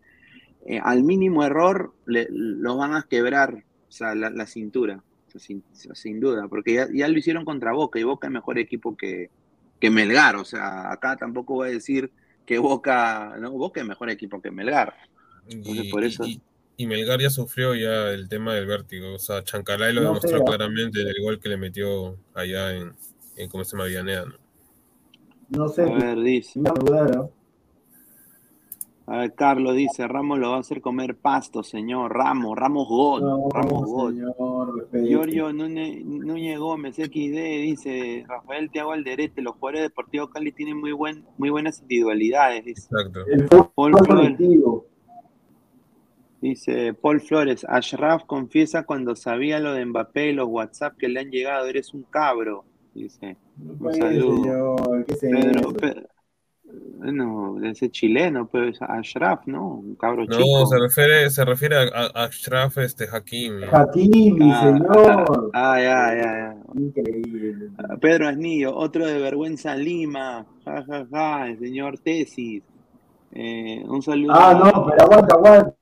[0.65, 5.03] eh, al mínimo error le, lo van a quebrar, o sea, la cintura
[5.37, 9.29] sin, duda, porque ya, lo hicieron contra Boca y Boca es mejor equipo que,
[9.79, 12.11] que Melgar, o sea, acá tampoco voy a decir
[12.45, 14.95] que Boca, no, Boca es mejor equipo que Melgar.
[15.47, 16.23] y, por eso...
[16.25, 21.01] Y, Melgar ya sufrió ya el tema del vértigo, o sea, Chancalay lo demostró claramente
[21.01, 22.93] en el gol que le metió allá en,
[23.35, 23.87] en ¿cómo se llama?
[23.87, 24.49] Villanea, ¿no?
[25.49, 25.83] No sé.
[25.83, 26.59] A ver, dice.
[29.09, 32.13] A ver, Carlos dice, Ramos lo va a hacer comer pasto, señor.
[32.15, 33.51] Ramos, Ramos God.
[33.51, 34.13] Ramos God.
[35.03, 41.25] Giorgio Núñez, Gómez, XD, dice, Rafael Tiago Alderete, los jugadores deportivos Cali tienen muy, buen,
[41.39, 42.67] muy buenas individualidades.
[42.67, 43.21] Exacto.
[43.73, 44.37] Paul Flores,
[46.39, 51.21] dice Paul Flores, Ashraf confiesa cuando sabía lo de Mbappé y los WhatsApp que le
[51.21, 52.63] han llegado, eres un cabro.
[52.93, 54.75] Dice, un saludo.
[55.19, 55.73] Pedro,
[56.97, 59.75] bueno, ese chileno, pues Ashraf, ¿no?
[59.75, 60.39] Un cabro chico.
[60.39, 63.63] No, se refiere, se refiere a, Ashraf este Hakimi.
[63.71, 65.51] Hakimi, ah, señor.
[65.53, 66.55] Ah, ya, ya, ya.
[66.75, 67.69] Increíble.
[67.77, 70.45] Ah, Pedro Asnillo, otro de vergüenza Lima.
[70.65, 72.63] Ja, ja, ja, el señor Tesis.
[73.31, 74.33] Eh, un saludo.
[74.35, 75.75] Ah, no, pero aguanta, aguanta.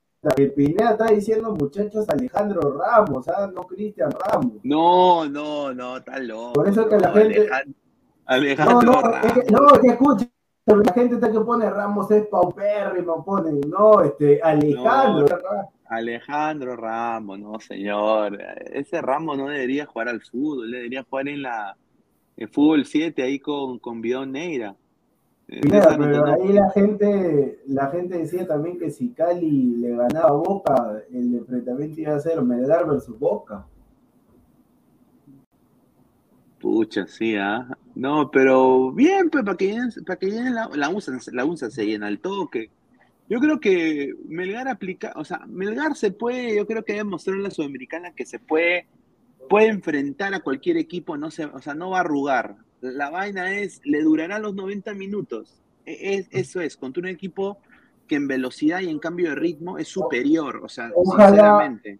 [0.55, 3.49] Pineda está diciendo muchachos Alejandro Ramos, ¿ah?
[3.53, 4.53] No Cristian Ramos.
[4.63, 6.53] No, no, no, está loco.
[6.53, 7.49] Por eso que la gente.
[8.25, 9.97] Alejandro, no, no, Es que, no, que
[10.67, 15.39] escuche la gente está que pone Ramos es paupérrimo, ponen, no, este, Alejandro.
[15.85, 18.37] Alejandro Ramos, no, señor.
[18.73, 21.77] Ese Ramos no debería jugar al fútbol, debería jugar en la
[22.51, 24.75] fútbol 7 ahí con, con Bidón Neira.
[25.47, 30.33] Mira, pero ahí la gente, la gente decía también que si Cali le ganaba a
[30.33, 33.65] Boca, el enfrentamiento iba a ser Melgar versus Boca.
[36.59, 37.65] Pucha, sí, ¿ah?
[37.97, 41.71] No, pero bien, pues para que lleguen, para que lleguen la, la USA, la USA
[41.71, 42.69] se llena al toque.
[43.27, 47.37] Yo creo que Melgar aplica, o sea, Melgar se puede, yo creo que debe mostrar
[47.37, 48.85] en la Sudamericana que se puede,
[49.49, 52.57] puede enfrentar a cualquier equipo, no se, o sea, no va a arrugar.
[52.81, 55.63] La vaina es, le durará los 90 minutos.
[55.83, 57.57] E, Es, eso es, contra un equipo
[58.07, 61.29] que en velocidad y en cambio de ritmo es superior, o sea, Ojalá.
[61.29, 61.99] sinceramente.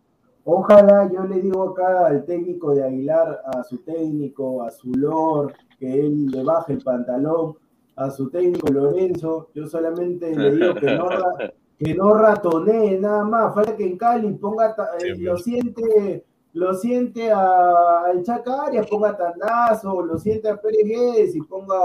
[0.50, 5.52] Ojalá yo le digo acá al técnico de Aguilar, a su técnico, a su Lord,
[5.78, 7.56] que él le baje el pantalón,
[7.98, 11.10] a su técnico Lorenzo, yo solamente le digo que no,
[11.78, 16.24] que no ratonee nada más, falta que en Cali ponga, eh, lo siente,
[16.54, 21.76] lo siente a- al Chaca Arias, ponga Tandazo, lo siente a Pérez Guedes y ponga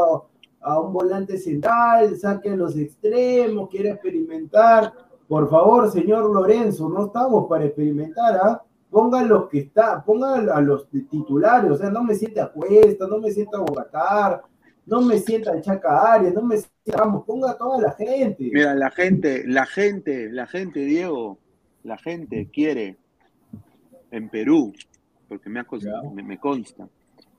[0.60, 4.92] a un volante central, saque a los extremos, quiere experimentar.
[5.28, 8.62] Por favor, señor Lorenzo, no estamos para experimentar, ¿ah?
[8.90, 13.06] Ponga los que está, ponga a los titulares, o sea, no me siente a Cuesta,
[13.06, 14.42] no me sienta a Bogatar,
[14.84, 18.50] no me sienta al Chaca Arias, no me sienta, vamos, ponga a toda la gente.
[18.52, 21.38] Mira, la gente, la gente, la gente, Diego,
[21.84, 22.98] la gente quiere
[24.10, 24.74] en Perú,
[25.28, 26.10] porque me, ha cons- Ya.
[26.12, 26.86] me, me consta,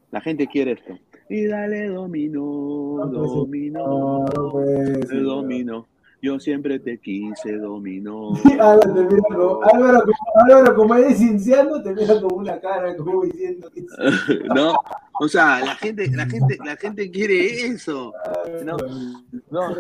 [0.09, 0.97] la gente quiere esto.
[1.29, 5.85] Y dale dominó, No, pues, dominó, No, dominó.
[6.23, 8.31] Yo siempre te quise, dominó.
[8.57, 13.25] Álvaro, te mira como, Álvaro, como, Álvaro, como eres te mira como una cara, como
[13.25, 13.83] diciendo que
[14.55, 14.79] ¿No?
[15.19, 18.13] O sea, la gente, la gente, la gente quiere eso.
[18.63, 18.77] No,
[19.51, 19.75] no.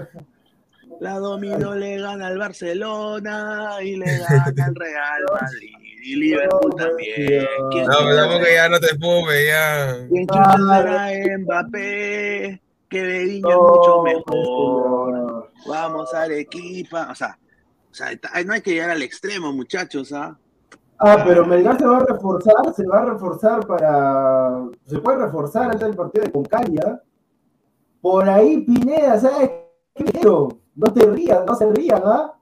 [0.99, 5.71] La dominó le gana al Barcelona y le gana al Real Madrid.
[6.03, 7.47] Y Liverpool también.
[7.71, 10.07] ¿Quién No, pero tampoco ya no te espume, ya.
[10.09, 12.62] ¿Quién chucha será Mbappé?
[12.93, 15.51] Que Bediño es mucho mejor.
[15.65, 17.07] Vamos a Arequipa.
[17.09, 17.39] O sea,
[17.89, 18.11] o sea,
[18.45, 20.37] no hay que llegar al extremo, muchachos, ¿ah?
[20.99, 24.63] Ah, pero Melgar se va a reforzar, se va a reforzar para.
[24.85, 27.01] Se puede reforzar antes del partido de Concaria.
[27.99, 29.49] Por ahí Pineda, ¿sabes
[29.95, 30.59] qué dijeron?
[30.75, 32.33] No te rías, no se rían, ¿ah?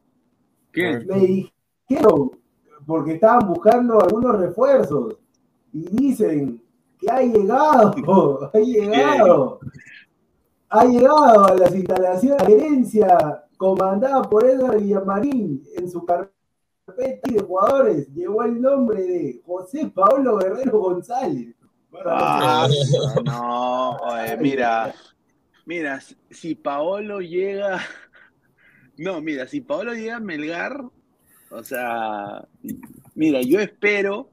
[0.71, 1.07] ¿Quién?
[1.07, 1.49] Me
[1.87, 2.31] dijeron,
[2.85, 5.15] porque estaban buscando algunos refuerzos.
[5.71, 6.61] Y dicen
[6.99, 9.59] que ha llegado, ha llegado.
[10.73, 16.31] Ha llegado a las instalaciones de gerencia comandada por Edgar Villamarín en su carpeta
[17.29, 18.07] de jugadores.
[18.13, 21.55] Llegó el nombre de José Pablo Guerrero González.
[22.05, 22.67] Ah,
[23.25, 24.93] no, oye, mira,
[25.65, 25.99] mira,
[26.29, 27.81] si- Paolo llega,
[28.97, 30.81] no, mira, si Paolo llega a Melgar,
[31.51, 32.47] o sea,
[33.13, 34.29] mira, yo espero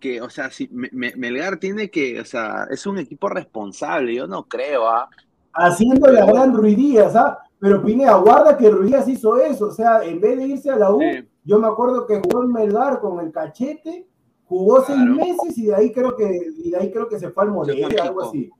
[0.00, 4.16] que, o sea, si Me- Me- Melgar tiene que, o sea, es un equipo responsable,
[4.16, 5.08] yo no creo, ¿ah?
[5.54, 7.38] Haciendo la gran Ruidías, ¿ah?
[7.58, 10.90] Pero Pineda, guarda que Ruidías hizo eso, o sea, en vez de irse a la
[10.92, 11.28] U, Sí.
[11.44, 14.06] yo me acuerdo que jugó en Melgar con el cachete,
[14.46, 15.14] jugó seis Claro.
[15.14, 17.86] meses y de ahí creo que, y de ahí creo que se fue al Morelia,
[17.86, 18.50] al algo así.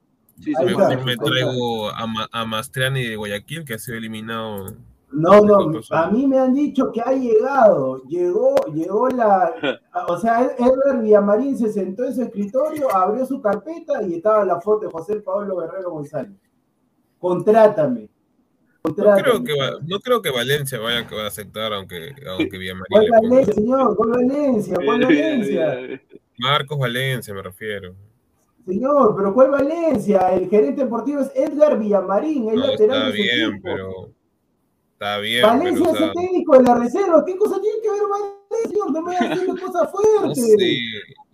[0.41, 0.97] Sí, está.
[1.05, 4.67] Me traigo a, Ma- a Mastriani de Guayaquil, que ha sido eliminado.
[5.15, 9.53] No, no, a mí me han dicho que ha llegado, llegó, llegó la,
[10.09, 14.59] o sea, Edgar Villamarín se sentó en su escritorio, abrió su carpeta y estaba la
[14.61, 16.33] foto de José Pablo Guerrero González.
[17.23, 18.09] Contrátame.
[18.85, 23.09] No creo que, va- no creo que Valencia vaya a aceptar, aunque, aunque Villamarín ¿Cuál.
[23.11, 23.97] Valencia, señor?
[23.97, 24.75] ¿Cuál Valencia?
[24.85, 26.03] ¿Cuál Valencia?
[26.39, 27.95] Marcos Valencia, me refiero.
[28.67, 30.35] Señor, pero ¿cuál Valencia?
[30.35, 33.61] El gerente deportivo es Edgar Villamarín, el No, lateral está de su bien, equipo.
[33.63, 34.11] pero.
[34.95, 35.95] Está bien, Valencia pero.
[35.95, 37.25] es el técnico de la reserva.
[37.25, 38.91] ¿Qué cosa tiene que ver Valencia, señor?
[38.91, 40.45] No me haciendo cosas no fuertes.
[40.59, 40.79] sé.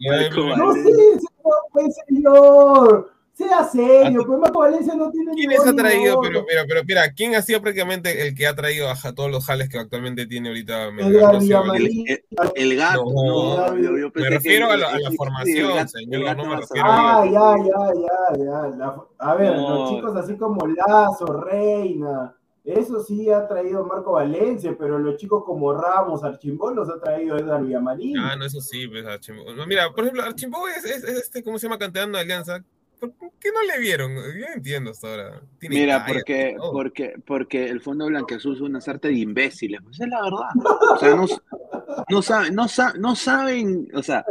[0.00, 3.10] Marco pero- No sé, señor, pues, señor.
[3.38, 6.20] Sea serio, pues Marco Valencia no tiene ¿Quién les ha traído?
[6.20, 9.44] Pero, pero, pero, mira, ¿quién ha sido prácticamente el que ha traído a todos los
[9.44, 10.88] jales que actualmente tiene ahorita.
[10.88, 12.22] El, el-
[12.56, 15.74] el gato, No, no, yo, yo Me pensé refiero que- a la, a formación, el
[15.76, 18.76] gato- el señor, no me refiero Ah, a ya, ya, ya, ya.
[18.76, 19.70] La- a ver, No.
[19.70, 22.34] los chicos así como Lazo, Reina,
[22.64, 27.36] eso sí ha traído Marco Valencia, pero los chicos como Ramos, Archimbol los ha traído
[27.36, 28.18] Edgar Villamarín.
[28.18, 29.54] Ah, no, eso sí, pues, Archimbo.
[29.54, 31.78] No, mira, por ejemplo, Archimbo es, es- es este, ¿cómo se llama?
[31.78, 32.64] Canteando de Alianza.
[33.00, 34.14] ¿Por qué no le vieron?
[34.14, 35.40] Yo entiendo hasta ahora.
[35.58, 36.72] Tiene Mira, porque, todo.
[36.72, 40.48] porque, porque el Fondo Blanqueazul es una sarta de imbéciles, pues es la verdad.
[40.94, 41.26] O sea, no,
[42.08, 44.24] no saben, no, sa- no saben, o sea,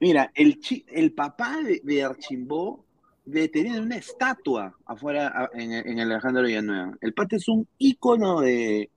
[0.00, 2.84] mira, el, chi- el papá de, de Archimbó
[3.24, 6.96] de tener una estatua afuera a- en, en el Alejandro Villanueva.
[7.00, 8.90] El pata es un ícono de,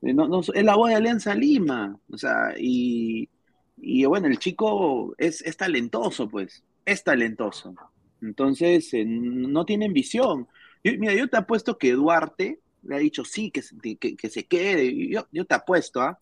[0.00, 3.28] de- no, no, es la voz de Alianza Lima, o sea, y,
[3.76, 7.74] y bueno, el chico es, es talentoso, pues, es talentoso.
[8.22, 10.48] Entonces, eh, no tienen visión.
[10.82, 14.30] Yo- mira, yo te apuesto que Duarte le ha dicho sí, que, se- que, que
[14.30, 15.08] se quede.
[15.08, 16.18] Yo, yo te apuesto, ¿ah?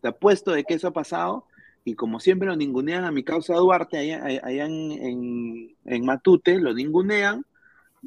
[0.00, 1.46] Te apuesto de que eso ha pasado.
[1.84, 6.58] Y como siempre lo ningunean a mi causa Duarte allá, allá en, en, en Matute,
[6.58, 7.44] lo ningunean.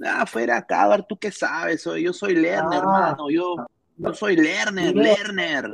[0.03, 1.81] Ah, fuera acá, Duarte, ¿tú qué sabes?
[1.81, 2.77] Soy, yo soy Lerner, Ah.
[2.79, 3.29] hermano.
[3.29, 3.55] Yo,
[3.97, 5.15] yo soy Lerner, Mira.
[5.15, 5.71] Lerner.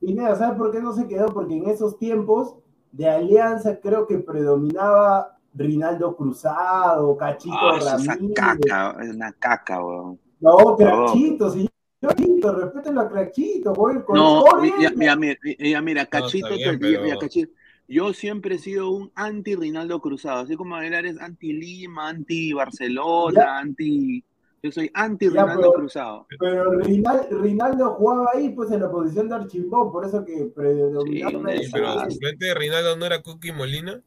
[0.00, 1.26] Pineda, ¿sabes por qué no se quedó?
[1.32, 2.56] Porque en esos tiempos
[2.92, 8.34] de alianza creo que predominaba Rinaldo Cruzado, Cachito Ah, eso es una Ramírez.
[8.36, 10.20] caca, es una caca, weón.
[10.40, 14.02] No, Crachito, señor Crachito, respétenlo a Crachito, güey.
[14.04, 17.52] con No, mira, mira, mira, mira, Cachito, está bien, mira, Cachito,
[17.88, 22.52] yo siempre he sido un anti Rinaldo Cruzado, así como Aguilar es anti Lima, anti
[22.52, 23.58] Barcelona, Ya.
[23.58, 24.24] anti,
[24.62, 26.26] yo soy anti Rinaldo pero- Cruzado.
[26.38, 31.52] Pero Rinal- Rinaldo jugaba ahí, pues en la posición de Archimbó, por eso que predominaba.
[31.56, 34.02] Sí, pero el suplente de Reinaldo no era Cookie Molina.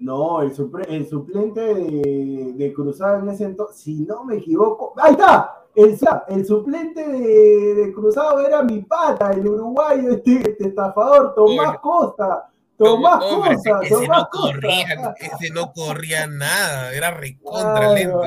[0.00, 4.94] No, el, supre- el suplente de, de Cruzado en ese entonces, si no me equivoco,
[4.96, 5.56] ¡ahí está!
[5.74, 5.96] El,
[6.28, 11.78] el suplente de, de Cruzado era mi pata, el uruguayo, este, este estafador, Tomás.
[11.80, 12.46] Costa.
[12.76, 14.54] Tomás Costa, ese, ese Tomás no Costa.
[14.54, 18.20] corría, ese no corría nada, era recontra Ay, lento.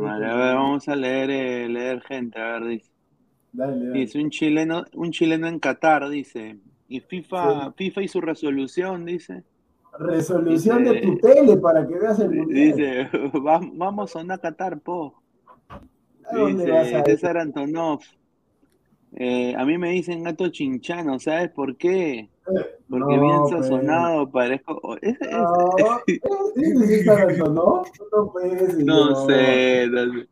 [0.00, 2.90] Vale, a ver, vamos a leer, eh, leer gente, a ver, dice.
[3.52, 3.98] Dale, dale.
[3.98, 6.58] Dice un chileno, un chileno en Qatar, dice.
[6.88, 9.42] Y FIFA, FIFA y su resolución, dice.
[9.98, 12.76] Resolución de tu tele para que veas el mundial.
[12.76, 13.08] Dice,
[13.46, 15.14] "Va- vamos a una Qatar, po.
[15.70, 17.04] ¿A dónde vas a?
[17.04, 18.00] César Antonov.
[19.16, 22.28] eh, a mí me dicen gato chinchano, ¿sabes por qué?
[22.90, 23.50] Porque No, bien pues.
[23.66, 24.78] sazonado, parezco.
[24.82, 27.82] o- es- es- No, ¿ese es no?
[28.12, 28.84] No puede ser.
[28.84, 30.24] no sé, no.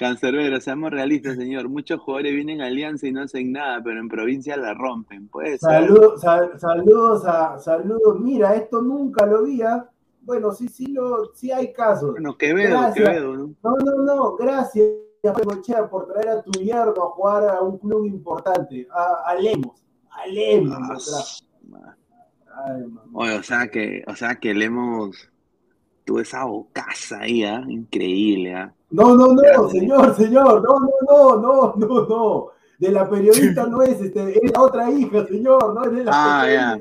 [0.00, 1.68] Cancerbero, seamos realistas, señor.
[1.68, 5.28] Muchos jugadores vienen a Alianza y no hacen nada, pero en provincia la rompen.
[5.28, 5.58] Puede.
[5.58, 8.18] Salud- sal- saludos a saludos.
[8.18, 9.60] Mira, esto nunca lo vi.
[9.60, 9.86] ¿ah?
[10.22, 12.12] Bueno, sí, sí, lo, sí hay casos.
[12.12, 13.08] Bueno, Quevedo, Gracias.
[13.10, 13.54] Quevedo, ¿no?
[13.62, 14.88] No, no, no, gracias,
[15.22, 19.84] Gochea, por traer a tu yerno a jugar a un club importante, a, a Lemos.
[20.12, 21.44] A Lemos.
[21.74, 21.94] Ah.
[22.66, 22.84] Ay.
[23.12, 25.28] Oye, o sea que, o sea que le hemos
[26.06, 27.62] tuvo esa bocaza ahí, ¿ah?
[27.68, 28.74] Increíble, ¿ah?
[28.90, 32.46] No, no, no, señor, señor, no, no, no, no, no, no.
[32.78, 36.10] De la periodista no es, este, es la otra hija, señor, no es de la
[36.12, 36.78] Ah.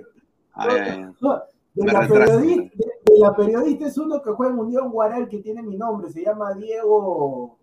[0.54, 1.12] Ah.
[1.22, 1.42] No,
[1.74, 5.40] de, la periodista, de, de la periodista es uno que juega en Unión Guaral que
[5.40, 7.58] tiene mi nombre, se llama Diego.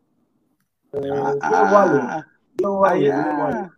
[0.92, 0.98] eh,
[1.40, 2.24] Ah,
[2.56, 3.22] Diego ah, Diego ya.
[3.22, 3.70] Diego.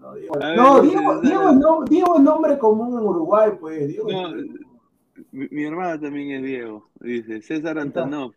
[0.00, 1.12] No, Diego, ver, no, Diego,
[1.48, 3.88] es nom- Diego es nombre común en Uruguay, pues.
[3.88, 4.06] Diego
[5.32, 6.88] mi, mi hermano también es Diego.
[7.00, 8.32] Dice César Antonov.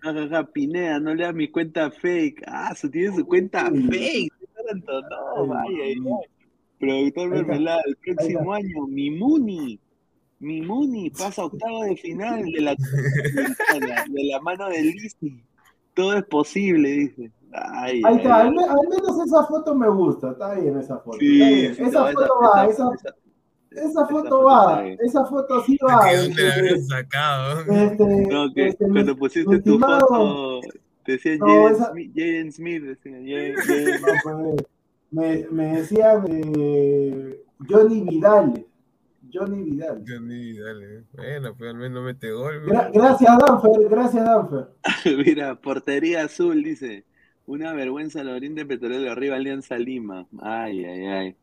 [0.00, 2.42] Jajaja, Pineda, no lea mi cuenta fake.
[2.46, 4.32] Ah, su tiene su cuenta fake.
[4.70, 6.16] Ay, vaya.
[6.78, 7.28] Productor.
[7.30, 9.80] Mermelada, el próximo año, mi Muni.
[10.38, 15.42] Mi Muni pasa octavo de final de la, de la mano de Lizzy.
[15.94, 17.30] Todo es posible, dice.
[17.52, 21.16] Ay, Ahí está, al, menos esa foto me gusta, está bien esa foto.
[21.18, 23.14] Sí, esa no, foto va, esa, esa-
[23.70, 26.04] esa foto va, esa foto sí va.
[26.10, 27.60] ¿De dónde la este, sacado?
[27.60, 30.60] este, No, que este, cuando pusiste tu estimado- foto,
[31.04, 34.66] te decía No, Jaden, esa- Smith, Jaden Smith, decía, Jaden- Jaden- No, pues,
[35.10, 38.66] me, me decía eh, Johnny Vidal.
[39.32, 40.04] Johnny Vidal.
[40.06, 41.02] Johnny, dale.
[41.12, 42.64] Bueno, pues al menos mete gol.
[42.66, 44.66] Gra- gracias, Danfer, gracias, Danfer.
[45.26, 47.04] Mira, portería azul, dice.
[47.46, 50.26] Una vergüenza el Oriente Petrolero, arriba Alianza Lima.
[50.40, 51.36] Ay, ay, ay.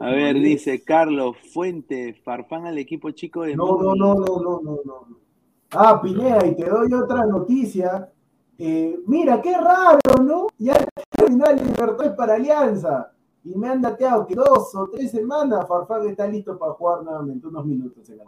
[0.00, 4.60] A ver, dice Carlos Fuente, Farfán al equipo chico de No, no, no, no, no,
[4.62, 5.24] no, no.
[5.70, 8.08] Ah, Pineda, y te doy otra noticia.
[8.58, 10.46] Eh, mira, qué raro, ¿no?
[10.58, 13.10] Ya terminó el Libertad para Alianza.
[13.44, 17.46] Y me han dateado que dos o tres semanas Farfán está listo para jugar nuevamente
[17.46, 18.24] unos minutos en la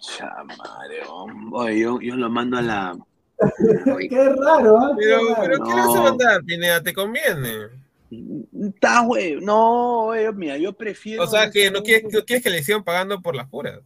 [0.00, 1.50] chamadre, hombre.
[1.52, 2.98] Oye, yo, yo lo mando a la.
[4.10, 4.96] Qué raro, ¿ah?
[4.98, 6.82] Qué Pero, pero ¿qué le vas a mandar, Pineda?
[6.82, 7.77] ¿Te conviene?
[8.10, 9.36] Está, güey.
[9.40, 11.24] No, güey, mira, yo prefiero.
[11.24, 13.80] O sea, que no quieres, no quieres que le sigan pagando por las puras.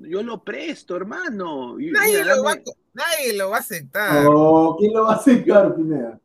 [0.00, 1.76] Yo lo presto, hermano.
[1.78, 4.24] Nadie mira, lo, va, dame- nadie lo va a aceptar.
[4.24, 6.18] No, ¿quién lo va a aceptar, Pineda?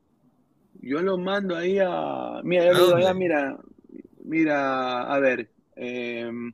[0.81, 2.41] Yo lo mando ahí a.
[2.43, 3.57] Mira, yo ¿A le digo, ya, mira.
[4.23, 5.51] Mira, a ver.
[5.75, 6.51] em,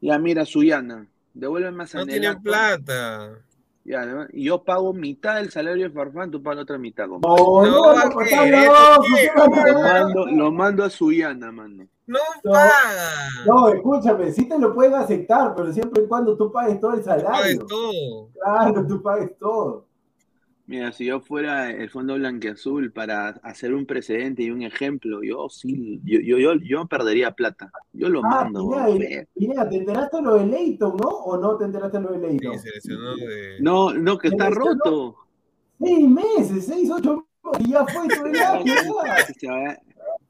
[0.00, 1.06] ya, mira, Suyana.
[1.34, 2.10] Devuélveme a No Sanelato.
[2.20, 3.38] tienen plata.
[3.94, 7.06] Además, y yo pago mitad del salario de Farfán, tú pagas la otra mitad.
[7.06, 8.24] No, No, no, ¿a no, qué?
[8.24, 8.50] está ¿Qué?
[8.66, 11.86] loco, ¿qué va a Lo mando, lo mando a Suyana, mano.
[12.06, 12.52] No No.
[12.52, 13.10] paga.
[13.46, 17.02] No, escúchame, sí te lo pueden aceptar, pero siempre y cuando tú pagues todo el
[17.02, 17.66] Pagues salario.
[17.66, 18.28] todo.
[18.40, 19.86] Claro, tú pagues todo.
[20.68, 25.48] Mira, si yo fuera el Fondo Blanqueazul para hacer un precedente y un ejemplo, yo
[25.48, 27.70] sí, yo, yo, yo, yo perdería plata.
[27.92, 28.68] Yo lo Ah, mando.
[29.34, 31.08] Pineda, ¿te enteraste de lo de Leighton, no?
[31.08, 32.58] ¿O no te enteraste de lo de Sí, Leighton?
[33.16, 33.56] de.
[33.60, 35.16] No, no, que está roto.
[35.80, 38.08] Seis meses, seis, ocho meses, y ya fue.
[39.38, 39.78] Se va-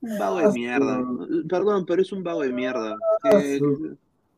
[0.02, 1.02] Un vago de mierda.
[1.48, 2.94] Perdón, pero es un vago de mierda.
[3.58, 3.96] Su-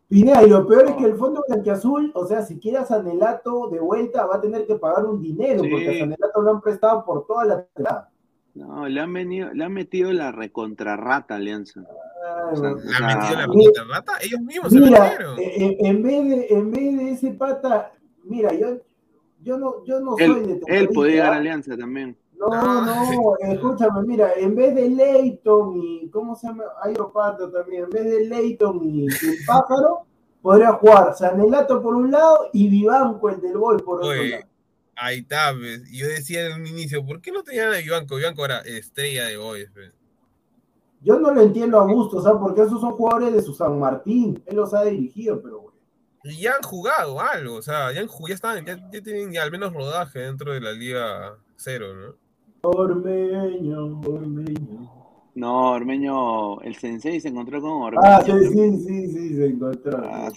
[0.08, 3.68] Pineda, y lo peor es que el Fondo Blanquiazul, o sea, si quiere a Sanelato
[3.68, 5.68] de vuelta, va a tener que pagar un dinero, Sí.
[5.70, 8.10] porque a Sanelato lo han prestado por toda la temporada.
[8.54, 11.80] No, le han, venido, le han metido la recontrarrata Alianza.
[11.82, 12.70] Ay, O sea.
[12.70, 14.12] ¿Le han metido la Mira, puta rata?
[14.22, 15.38] Ellos mismos se Mira, metieron.
[15.38, 17.92] eh, eh, en vez de, en vez de ese pata,
[18.24, 18.78] mira, yo,
[19.42, 21.36] yo no, yo no soy de Él, él podía llegar a.
[21.36, 22.16] Alianza también.
[22.38, 22.84] No, No.
[22.84, 26.64] no, escúchame, mira, en vez de Leighton y, ¿cómo se llama?
[26.82, 30.06] Hay también, en vez de Leighton y, el pájaro,
[30.40, 34.44] podría jugar Sanelato por un lado y Vivanco, el del gol, por otro Oye, lado.
[34.96, 35.90] ahí está, pues.
[35.90, 38.16] Yo decía en un inicio, ¿por qué no tenían a Vivanco?
[38.16, 39.92] Vivanco era estrella de Boys, pues.
[41.00, 42.40] Yo no lo entiendo a gusto, ¿sabes?
[42.40, 45.78] Porque esos son jugadores de su San Martín, él los ha dirigido, pero bueno.
[46.24, 49.32] Y ya han jugado algo, o sea, ya, han jugado, ya están, ya, ya tienen
[49.32, 52.27] ya al menos rodaje dentro de la Liga Cero, ¿no?
[52.62, 54.90] Ormeño, Ormeño.
[55.34, 58.02] No, Ormeño, el sensei se encontró con Ormeño.
[58.04, 59.98] Ah, sí, sí, sí, sí, se encontró.
[60.04, 60.30] Ah,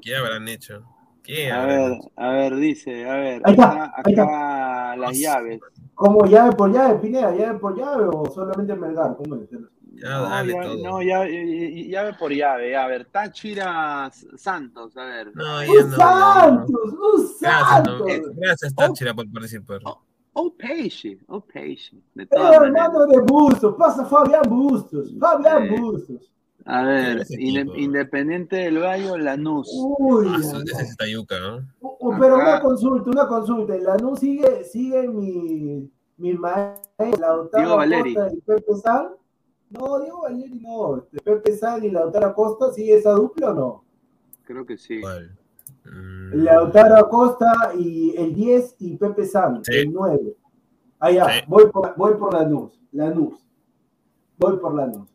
[0.00, 0.82] ¿Qué habrán hecho?
[1.22, 2.10] ¿Qué A habrán ver, hecho?
[2.16, 4.22] a ver, dice, a ver, Ahí está, acá, ahí está.
[4.24, 5.60] acá las llaves.
[5.94, 7.34] ¿Cómo llave por llave, Pineda?
[7.36, 9.16] ¿Llave por llave o solamente Melgar?
[9.16, 9.50] ¿Cómo es?
[9.50, 11.00] Ya, No, dale todo.
[11.02, 12.74] llave por llave.
[12.74, 15.36] A ver, Táchira Santos, a ver.
[15.36, 16.70] No, ya ¡Un no, Santos!
[16.70, 18.36] ¡Un Gracias, no, Santos!
[18.36, 19.80] gracias Táchira por participar.
[19.84, 20.00] Oh,
[20.32, 21.96] Oh, Peixe, oh, Peixe.
[22.14, 22.66] De Eh, todas maneras.
[22.88, 25.80] hermano de Bustos, pasa Fabián Bustos, Fabián Eh.
[25.80, 26.32] Bustos.
[26.66, 27.26] A ver?
[27.38, 29.68] Independiente del Valle, Lanús.
[29.98, 32.18] Uy, Ah, ya eso- no.
[32.18, 33.76] pero una consulta, una consulta.
[33.76, 38.14] Lanús sigue, sigue mi, mi maestro, Lautaro Diego Valeri.
[38.14, 39.08] Costa y Pepe San.
[39.70, 40.96] No, Diego Valeri no.
[40.98, 43.84] Este, Pepe San y Lautaro Costa, ¿sigue esa dupla o no?
[44.44, 45.00] Creo que sí.
[45.00, 45.36] ¿Cuál?
[45.84, 49.72] Mm, Lautaro Acosta y el 10 y Pepe San, Sí.
[49.76, 50.36] el 9.
[50.98, 51.40] Allá, Sí.
[51.46, 53.34] voy por, voy por Lanús, Lanús.
[54.38, 55.08] Voy por Lanús.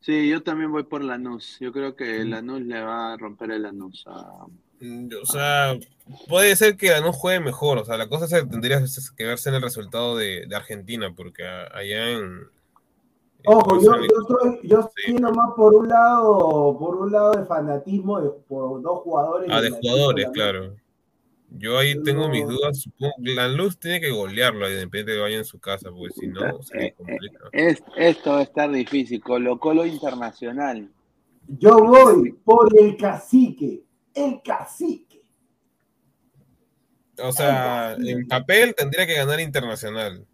[0.00, 1.58] Sí, yo también voy por Lanús.
[1.60, 2.28] Yo creo que Mm.
[2.30, 4.04] Lanús le va a romper el Lanús.
[4.06, 4.46] a-
[4.80, 5.76] Mm, O sea,
[6.28, 7.78] puede ser que no juegue mejor.
[7.78, 8.80] O sea, la cosa se tendría
[9.16, 12.42] que verse en el resultado de, de Argentina, porque allá en.
[13.50, 14.88] Ojo, yo, yo estoy, yo Sí.
[15.06, 19.48] estoy nomás por un lado, por un lado de fanatismo de, por dos jugadores.
[19.50, 20.76] Ah, de jugadores, la- claro.
[21.50, 22.78] Yo ahí tengo mis dudas.
[22.82, 26.26] Supongo la luz tiene que golearlo a Independiente que vaya en su casa, porque si
[26.26, 27.38] no, se Eh, complica.
[27.52, 29.22] Es, esto va a estar difícil.
[29.22, 30.90] Colo Colo Internacional.
[31.58, 33.82] Yo voy por el cacique,
[34.14, 35.22] el cacique.
[37.22, 40.26] O sea, en papel tendría que ganar Internacional.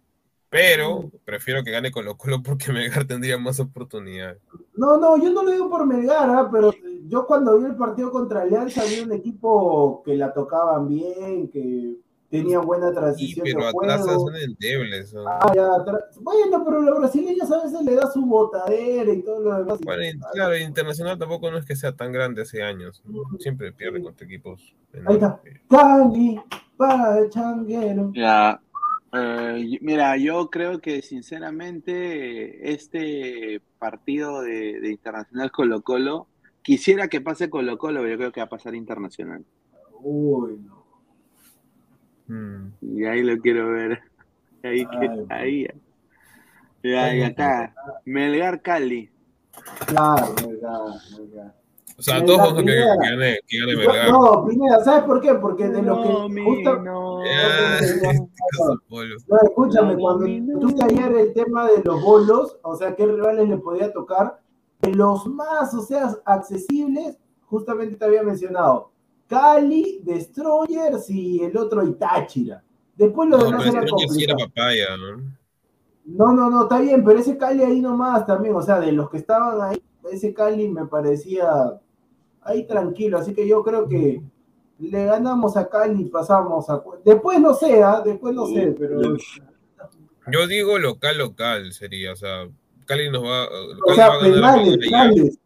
[0.55, 4.41] Pero prefiero que gane Colo Colo porque Melgar tendría más oportunidades.
[4.75, 6.49] No, no, yo no lo digo por Melgar, ¿ah?
[6.49, 6.73] pero
[7.07, 11.97] yo cuando vi el partido contra Alianza vi un equipo que la tocaban bien, que
[12.29, 14.27] tenía buena transición pero de atrás juego.
[14.27, 15.13] son endebles.
[15.13, 15.27] ¿no?
[15.27, 15.69] Ah, ya,
[16.21, 19.79] Bueno, pero los brasileños a veces le da su botadera y todo lo demás.
[19.81, 23.03] Bueno, y claro, Internacional tampoco no es que sea tan grande hace años.
[23.05, 23.23] ¿no?
[23.39, 24.73] Siempre pierde contra equipos.
[25.05, 25.41] Ahí está.
[25.69, 26.41] Cali,
[26.77, 28.11] para el changuero.
[28.13, 28.61] Ya,
[29.15, 36.27] eh, mira, yo creo que sinceramente este partido de, de Internacional Colo Colo,
[36.61, 39.43] quisiera que pase Colo Colo, pero yo creo que va a pasar Internacional.
[40.01, 40.85] Uy, no.
[42.27, 42.71] Mm.
[42.81, 43.99] Y ahí lo quiero ver.
[44.63, 45.67] Ahí, que- Ay, ahí.
[46.83, 47.73] Ya, y acá,
[48.05, 49.09] Melgar Cali.
[49.87, 50.81] Claro, Melgar,
[51.19, 51.55] Melgar.
[51.97, 54.09] O sea, todos que, que gane, que gane Yo- Melgar.
[54.11, 55.33] No, Pineda, ¿sabes por qué?
[55.35, 56.33] Porque de lo No, que.
[56.33, 57.04] mi, justa- no.
[57.25, 57.79] Ya,
[59.27, 60.25] no, escúchame, cuando
[60.59, 64.39] tú ayer el tema de los bolos, o sea, qué rivales le podía tocar,
[64.81, 68.91] de los más, o sea, accesibles, justamente te había mencionado,
[69.27, 72.63] Cali, Destroyers y el otro Itáchira.
[72.95, 74.39] Después lo No, demás era complicado.
[74.47, 75.35] papaya, ¿no?
[76.05, 79.09] No, no, no, está bien, pero ese Cali ahí nomás también, o sea, de los
[79.09, 81.79] que estaban ahí, ese Cali me parecía
[82.41, 84.21] ahí tranquilo, así que yo creo que
[84.79, 86.81] le ganamos a Cali y pasamos a...
[87.03, 88.01] Después no sé, ¿ah?
[88.03, 89.17] después no sé, pero...
[90.31, 92.47] Yo digo local, local sería, o sea,
[92.85, 95.39] Cali nos va, O Cali sea, va a ganar penales, allá, penales.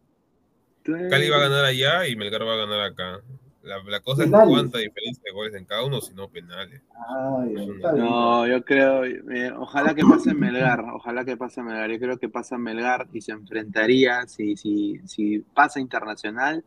[1.10, 3.20] Cali va a ganar allá y Melgar va a ganar acá.
[3.62, 4.48] La, la cosa Penales.
[4.48, 6.80] es cuánta diferencia de goles en cada uno, si no penales.
[7.08, 7.54] Ay.
[7.94, 11.90] No, yo creo, eh, ojalá que pase Melgar, ojalá que pase Melgar.
[11.90, 16.64] Yo creo que pasa Melgar y se enfrentaría, si, si, si pasa Internacional,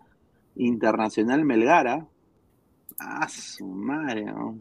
[0.56, 2.06] Internacional Melgara.
[3.00, 4.58] Ah, su madre, ¿no?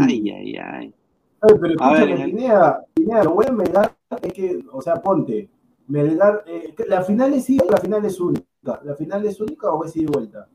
[0.00, 0.94] Ay, ay, ay.
[1.42, 4.96] Oye, pero A ver, escúchame, Pineda, Pineda, lo bueno de Melgar es que, o sea,
[5.02, 5.48] ponte,
[5.88, 8.80] Melgar, eh, la final es ida o la final es única.
[8.82, 10.48] ¿La final es única o es ida y vuelta?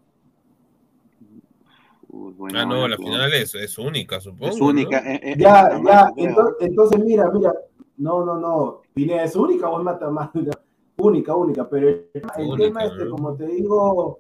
[2.10, 4.48] Uy, bueno, Ah, no, la pues, final es, es única, supongo.
[4.48, 4.66] Es ¿no?
[4.68, 5.00] única.
[5.00, 6.28] eh, eh, Ya, es ya, creo.
[6.30, 7.54] entonces, entonces mira, mira,
[7.98, 10.40] no, no, no, Pineda es única o es mata mata,
[10.98, 13.12] única, única, pero el, el Única, tema este, ¿no?
[13.12, 14.20] como te digo,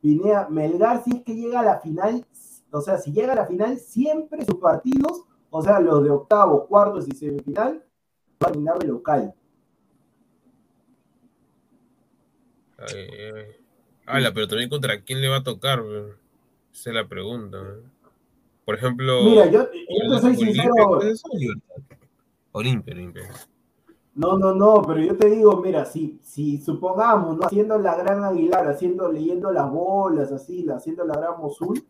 [0.00, 2.24] Pineda, Melgar si es que llega a la final,
[2.72, 6.66] o sea, si llega a la final, siempre sus partidos, o sea, los de octavos,
[6.66, 7.84] cuartos y semifinal,
[8.40, 9.34] van a terminar de local.
[12.78, 13.62] Ay, ay.
[14.06, 16.16] Ala, pero también contra quién le va a tocar, weón?
[16.72, 17.58] esa es la pregunta.
[18.64, 20.72] Por ejemplo, Mira, yo, yo te soy sincero.
[22.52, 23.28] Olimpia, Olimpia.
[24.14, 27.46] no, no, no, pero yo te digo, mira, si, si supongamos, ¿no?
[27.46, 31.82] haciendo la gran Aguilar, haciendo, leyendo las bolas, así, haciendo la gran Mosul,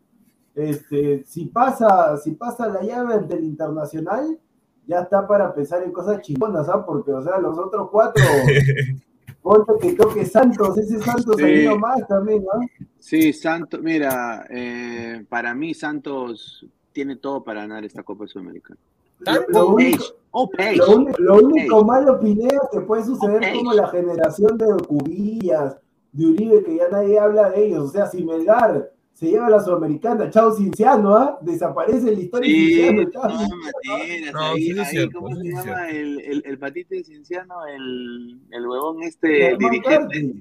[0.55, 4.39] este, si pasa, si pasa la llave ante el internacional,
[4.85, 6.83] ya está para pensar en cosas chingonas, ¿sabes?
[6.85, 8.21] Porque, o sea, los otros cuatro,
[9.41, 11.43] ponte que toque Santos, ese Santos Sí.
[11.43, 12.61] ahí nomás también, ¿no?
[12.99, 18.79] Sí, Santos, mira, eh, para mí Santos tiene todo para ganar esta Copa Sudamericana.
[19.19, 20.75] Lo, lo único, Page, oh, Page.
[20.77, 21.85] Lo, uni- lo único Ey.
[21.85, 23.57] malo, Pineda, que puede suceder Ey.
[23.57, 25.77] como la generación de Cubillas,
[26.11, 27.85] de Uribe, que ya nadie habla de ellos.
[27.85, 28.91] O sea, si Melgar
[29.25, 31.37] se lleva a la Sudamericana, chao Cinciano, ¿ah?
[31.41, 33.21] Desaparece la historia de Sí, Cinciano, chao.
[33.21, 33.49] todas
[33.87, 36.95] maneras, No, ahí, sí es ahí, cierto, ¿cómo sí se llama el, el, el patito
[36.95, 37.65] de Cienciano?
[37.67, 40.35] El, el huevón este, el dirigente.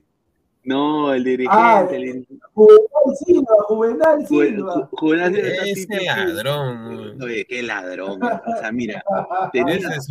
[0.64, 1.50] No, el dirigente.
[1.60, 4.74] Ah, el, Juvenal Silva, Juvenal Ju- Silva.
[4.76, 7.22] Ju- Juvenal Silva está Ese tipo- ladrón.
[7.22, 8.20] Oye, qué ladrón.
[8.22, 9.02] O sea, mira,
[9.52, 10.08] tenía, es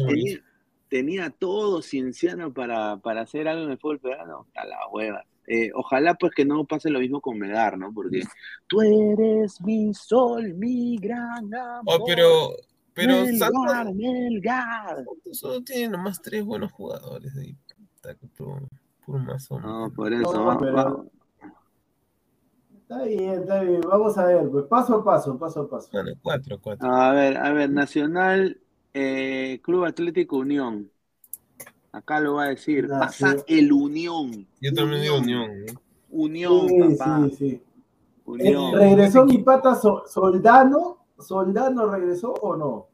[0.90, 4.48] tenía todo Cienciano para, para hacer algo en el fútbol peruano.
[4.56, 5.24] A la hueva.
[5.48, 7.92] Eh, ojalá pues que no pase lo mismo con Melgar, ¿no?
[7.94, 8.24] Porque
[8.68, 11.84] tú eres mi sol, mi gran amor.
[12.02, 12.52] Oh, pero,
[12.94, 14.96] pero Melgar, Santos, Melgar.
[15.06, 18.68] Santos solo tiene nomás tres buenos jugadores que puro.
[19.60, 20.34] No, por eso.
[20.34, 21.04] No, va- pero- va-
[22.82, 23.82] Está bien, está bien.
[23.82, 25.90] Vamos a ver, pues paso a paso, paso a paso.
[25.94, 26.92] Bueno, cuatro, cuatro.
[26.92, 28.60] A ver, a ver, Nacional,
[28.94, 30.92] eh, Club Atlético Unión.
[31.92, 32.88] Acá lo va a decir.
[32.88, 34.48] Pasa el Unión.
[34.62, 35.52] Yo también digo Unión.
[36.10, 37.28] Unión, Sí, papá.
[37.30, 37.48] sí, sí.
[37.48, 37.62] Eh,
[38.26, 38.74] Unión.
[38.76, 41.06] ¿Regresó mi pata So- Soldano?
[41.20, 42.88] ¿Soldano regresó o no?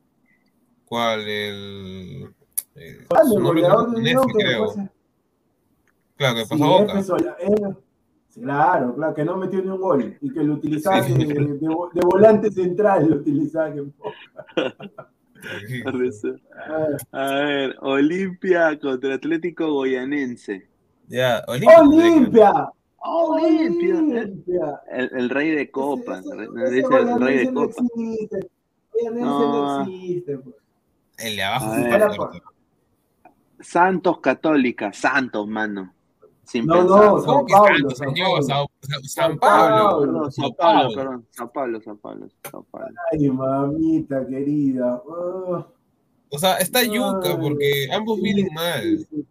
[0.86, 1.22] ¿Cuál?
[1.22, 2.34] El.
[2.76, 4.74] eh, el nombre goleador de Unión que creo.
[6.16, 7.04] Claro, que pasó Boca.
[8.34, 11.14] Claro, claro, que no metió ni un gol y que lo utilizaban Sí.
[11.14, 14.04] de, de- de volante central, lo utilizaban en eso.
[17.12, 20.68] A ver, Olimpia contra Atlético Goyanense.
[21.08, 21.82] Ya, Olimpia.
[21.82, 22.72] ¡Olimpia!
[23.00, 23.96] Olimpia.
[24.00, 24.82] ¡Olimpia!
[24.92, 26.26] El, el rey de copas.
[26.26, 27.86] Ese- el- ese el rey de Goyanense no copas.
[27.86, 28.40] existe.
[29.14, 29.86] No.
[30.44, 30.56] pues.
[31.20, 32.32] El de abajo.
[33.60, 34.94] Santos Católica.
[34.94, 35.94] Santos, mano.
[36.48, 36.88] Sin No, pensar.
[37.12, 37.48] no, San Pablo.
[37.48, 37.74] Paulo.
[37.90, 38.68] Perdón, Sao
[39.10, 40.96] Sao Paulo, Paulo.
[40.96, 41.28] perdón.
[41.32, 42.88] Sao Paulo, Sao Paulo, Sao Paulo.
[43.12, 45.02] Ay, mamita querida.
[45.10, 45.68] Ah,
[46.30, 49.06] O sea, está yuca porque ambos vienen mal.
[49.10, 49.26] sí.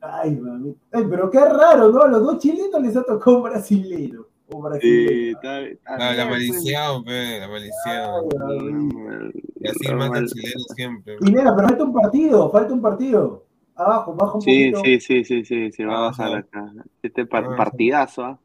[0.00, 0.80] Ay, mamita.
[0.92, 2.02] Ay, pero qué raro, ¿no?
[2.02, 4.28] A los dos chilenos les ha tocado un brasilero.
[4.48, 6.48] Un Sí, está, está Ah, la bien, pues.
[6.48, 7.46] maldición, pe, la.
[7.46, 9.32] Ay.
[9.60, 10.08] Y así Normal.
[10.10, 11.16] mata chileno siempre.
[11.18, 13.44] Pineda, pero falta un partido, falta un partido.
[13.84, 14.80] Abajo, baja un Sí, poquito.
[14.84, 16.34] sí, sí, sí, sí, se va a Ah, bajar sí.
[16.36, 16.72] acá.
[17.02, 17.56] Este par- Ah, sí.
[17.56, 18.38] partidazo, ¿ah?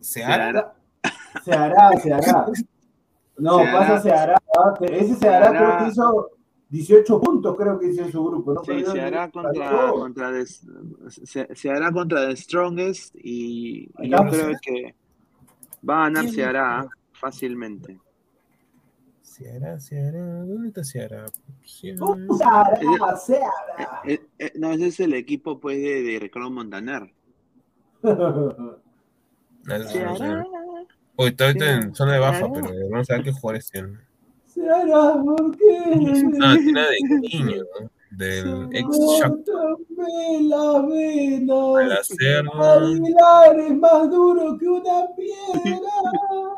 [0.00, 0.74] ¿Se Se hará?
[1.44, 2.46] Se hará, se hará.
[3.38, 4.00] No, Se pasa, hará.
[4.00, 4.36] se hará.
[4.96, 5.58] Ese se Se hará, hará.
[5.58, 6.30] creo que hizo
[6.70, 8.54] 18 puntos, creo que hizo en su grupo.
[8.54, 8.60] ¿no?
[8.64, 14.08] Sí, Pero se hará contra, contra the- se, se hará contra The Strongest y, y
[14.10, 14.94] yo creo que
[15.88, 18.00] va a ganar se hará fácilmente.
[19.36, 19.76] ¿Se hará?
[20.46, 20.82] ¿Dónde está?
[20.82, 23.16] Sí, ¿Cómo se hará?
[23.18, 24.00] Se hará.
[24.06, 27.12] Eh, eh, eh, no, ese es el equipo pues de, de Ricardo Montaner.
[31.16, 34.00] Hoy está ahorita en zona de baja, pero vamos a ver qué jugadores tienen.
[34.46, 35.84] Se hará, ¿por qué?
[36.42, 37.90] Ah, tiene nada de niño, ¿no?
[38.12, 39.44] Del ex Shakhtar.
[39.44, 41.78] Córtame la vena.
[41.78, 42.52] Al hacerlo.
[42.54, 45.90] Aguilar es más duro que una piedra.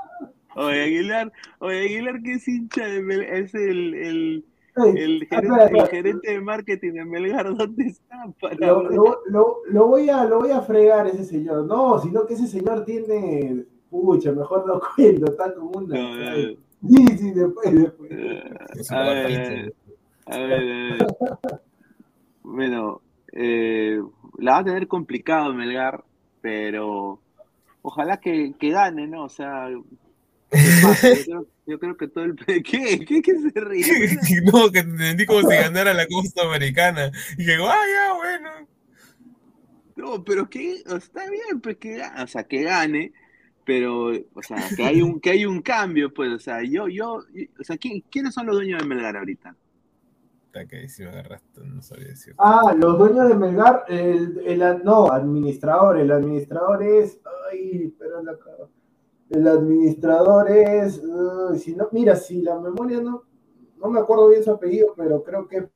[0.56, 4.44] Oye, Aguilar, oye, Aguilar que es hincha de Mel- es el, el,
[4.76, 5.86] el, gerente, el espera.
[5.86, 8.16] gerente de marketing de Melgar, ¿dónde está?
[8.40, 11.64] Para Lo, lo- lo- lo voy a, lo voy a fregar ese señor.
[11.66, 13.64] No, sino que ese señor tiene.
[13.90, 15.96] Pucha, mejor no cuento, está como una.
[15.96, 16.58] No.
[16.88, 18.10] Sí, sí, después, después.
[18.76, 19.72] Es A ver,
[20.26, 21.06] a ver, a ver.
[22.42, 23.00] Bueno,
[23.32, 24.00] eh,
[24.38, 26.04] la va a tener complicado Melgar,
[26.40, 27.20] pero
[27.82, 29.24] ojalá que, que gane, ¿no?
[29.24, 29.68] O sea.
[30.50, 30.58] Yo
[31.24, 32.36] creo, Yo creo que todo el.
[32.46, 32.62] ¿Qué?
[32.62, 34.18] ¿Qué, qué se ríe?
[34.52, 37.10] no, que te entendí como si ganara la Costa Americana.
[37.36, 38.68] Y digo, ah, ya, bueno.
[39.96, 43.12] No, pero que está bien, pues que o sea, que gane,
[43.64, 47.14] pero, o sea, que hay un, que hay un cambio, pues, o sea, yo, yo,
[47.14, 49.56] o sea, ¿quiénes son los dueños de Melgar ahorita?
[50.66, 52.34] que si me agarraste, no sabía decir.
[52.38, 57.20] Ah, los dueños de Melgar, el, el, no, administrador, el administrador es,
[57.52, 58.36] ay, pero la
[59.30, 61.02] el administrador es,
[61.56, 63.24] si no, mira, si la memoria no,
[63.78, 65.68] no me acuerdo bien su apellido, pero creo que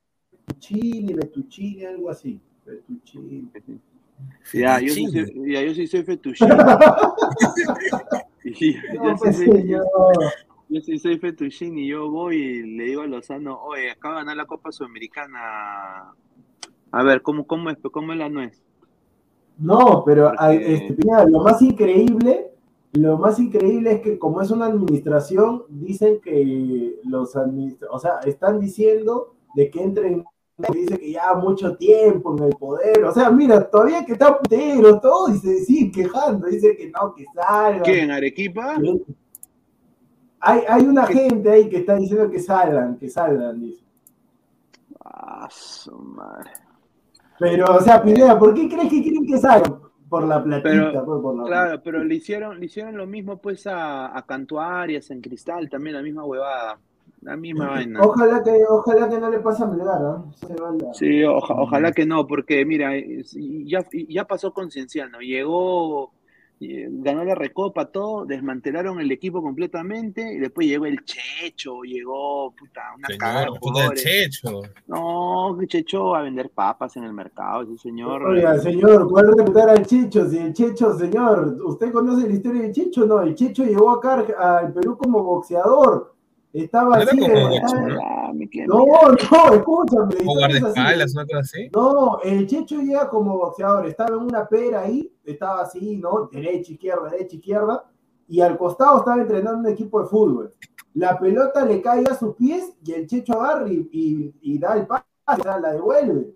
[0.45, 2.41] Fettuccini, Fettuccini, algo así.
[2.65, 3.49] Fettuccini.
[4.53, 5.07] Ya, yo sí,
[5.47, 6.49] ya, yo sí soy Fettuccini.
[8.95, 9.81] no, pues, yo,
[10.69, 14.37] yo sí soy Fettuccini, yo voy y le digo a Lozano, oye, acaba de ganar
[14.37, 16.13] la Copa Sudamericana.
[16.91, 18.63] A ver, ¿cómo, cómo, es, cómo es la nuez?
[19.57, 20.95] No, pero este,
[21.27, 22.52] lo más increíble
[22.93, 28.19] lo más increíble es que como es una administración, dicen que los administradores, o sea,
[28.25, 30.23] están diciendo de que entren,
[30.71, 34.99] dice que ya mucho tiempo en el poder, o sea, mira, todavía que está putero,
[34.99, 37.81] todo, y se siguen quejando, dice que no, que salgan.
[37.81, 38.75] ¿Qué, en Arequipa?
[40.39, 43.83] Hay, hay una gente ahí que está diciendo que salgan, que salgan, dice.
[45.03, 46.51] Ah, su madre.
[47.39, 49.79] Pero, o sea, Pineda, ¿por qué crees que quieren que salgan?
[50.13, 53.65] Por la platita, pues, por la Claro, pero le hicieron, le hicieron lo mismo pues
[53.65, 56.77] a, a Cantuarias en Cristal, también la misma huevada.
[57.21, 57.99] La misma vaina.
[57.99, 60.31] Ojalá que, ojalá que no le pase a Melgar, ¿no?
[60.93, 62.91] Sí, ojalá que no, porque mira,
[63.65, 66.11] ya, ya pasó con Cienciano, llegó
[66.89, 72.81] ganó la recopa, todo, desmantelaron el equipo completamente y después llegó el Checho, llegó puta,
[72.97, 74.61] una señor, el Checho.
[74.87, 78.23] No, Checho va a vender papas en el mercado, ese señor.
[78.23, 80.29] Oiga, señor, ¿cuál respetar al Checho?
[80.29, 83.05] Si el Checho, señor, ¿usted conoce la historia del Checho?
[83.05, 86.13] No, el Checho llegó acá al Perú como boxeador
[86.53, 87.17] estaba así.
[87.17, 90.15] no, no, escúchame.
[91.39, 91.69] así?
[91.73, 96.29] No, el Checho llega como boxeador, estaba en una pera ahí, estaba así, ¿no?
[96.31, 97.83] Derecha, izquierda, derecha, izquierda,
[98.27, 100.53] y al costado estaba entrenando un equipo de fútbol.
[100.93, 105.05] La pelota le cae a sus pies y el Checho agarra y, da el pase,
[105.43, 106.33] la devuelve.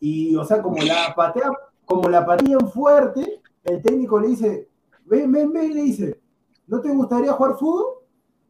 [0.00, 1.50] Y, o sea, como la patea,
[1.84, 4.68] como la patean fuerte, el técnico le dice,
[5.06, 6.20] ven, ven, ven, le dice,
[6.66, 7.86] ¿no te gustaría jugar fútbol?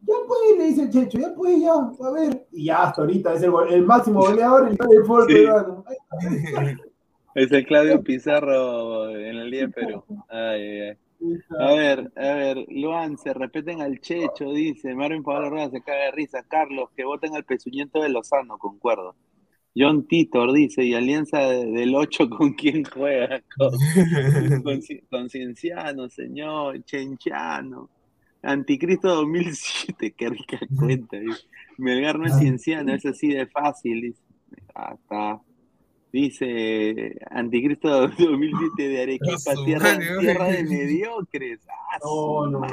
[0.02, 2.46] Ya pues, le dice el Checho, ya pues, ya, a ver.
[2.52, 5.84] Y ya hasta ahorita es el, máximo goleador y el fútbol peruano.
[7.36, 10.02] Es el Claudio Pizarro en el día de Perú.
[10.30, 10.96] Ay, ay.
[11.58, 14.94] A ver, a ver, Luan, se repiten al Checho, dice.
[14.94, 16.46] Marvin Pablo Rueda se caga de risa.
[16.48, 19.16] Carlos, que voten al pezuñento de Lozano, concuerdo.
[19.76, 23.42] John Titor dice, ¿y Alianza del 8 con quién juega?
[24.64, 24.80] Con,
[25.10, 27.90] con Cienciano, señor, Chenchano.
[28.40, 31.18] Anticristo 2007, qué rica cuenta.
[31.76, 34.00] Melgar no es cienciano, es así de fácil.
[34.00, 34.22] Dice.
[34.74, 35.42] Hasta
[36.12, 37.88] dice Anticristo
[38.18, 41.60] 2007 de Arequipa, tierra, tierra de mediocres.
[41.68, 42.66] Ah, no, no,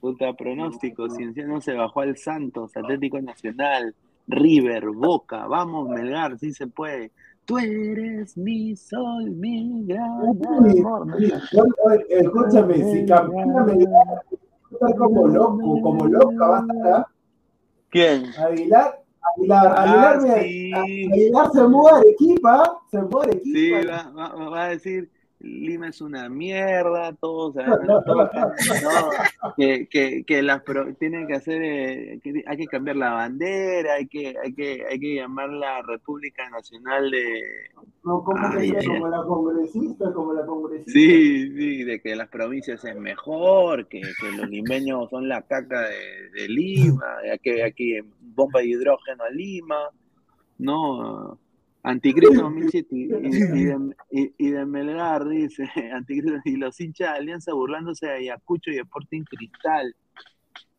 [0.00, 3.94] Puta, pronóstico, Cienciano se bajó al Santos, Atlético Nacional,
[4.26, 7.10] River, Boca, vamos Melgar, sí se puede.
[7.46, 11.16] Tú eres mi sol, mi gran amor.
[12.08, 17.06] Escúchame, si campeona me estar como loco, como loca va a estar.
[17.90, 18.26] ¿Quién?
[18.38, 19.03] Aguilar.
[19.32, 20.72] Aguilar, Aguilar, ah, sí.
[20.74, 23.80] Aguilar se muere equipa, se muere equipa.
[23.80, 25.10] Sí, va, va, va a decir,
[25.44, 28.34] Lima es una mierda, todos todo,
[29.56, 30.62] que, que, que las
[30.98, 34.98] tienen que hacer, eh, que hay que cambiar la bandera, hay que, hay que, hay
[34.98, 37.42] que llamar la República Nacional de...
[38.04, 38.38] No, como
[39.08, 40.92] la congresista, como la congresista.
[40.92, 45.82] Sí, sí, de que las provincias es mejor, que, que los limeños son la caca
[45.82, 49.90] de, de Lima, que aquí bomba de hidrógeno a Lima,
[50.58, 51.38] no
[51.84, 58.12] Anticristo 2007 y, y, de, Melgar, dice, Anticristo, y los hinchas de Alianza burlándose de
[58.12, 59.94] Ayacucho y Sporting Cristal.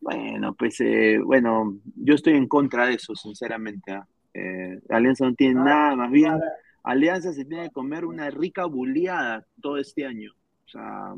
[0.01, 3.91] Bueno, pues, eh, bueno, yo estoy en contra de eso, sinceramente.
[3.91, 4.08] ¿ah?
[4.34, 6.34] Eh, Alianza no tiene nada, más bien,
[6.84, 10.32] Alianza se tiene que comer una rica buleada todo este año.
[10.66, 11.14] O sea,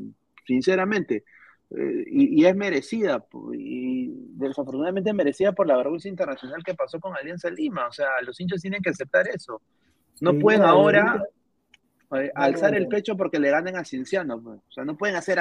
[0.46, 1.24] sinceramente,
[1.70, 7.50] eh, y, es merecida, y desafortunadamente merecida por la vergüenza internacional que pasó con Alianza
[7.50, 7.86] Lima.
[7.86, 9.60] O sea, los hinchas tienen que aceptar eso.
[10.20, 11.22] No pueden ahora
[12.16, 14.40] eh, alzar el pecho porque le ganen a Cienciano.
[14.40, 14.60] Pues.
[14.68, 15.38] O sea, no pueden hacer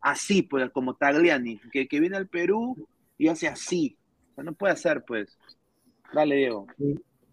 [0.00, 2.86] así, pues, como Tagliani, que, que, viene al Perú
[3.16, 3.96] y hace así.
[4.32, 5.38] O sea, no puede hacer, pues.
[6.12, 6.66] Dale, Diego.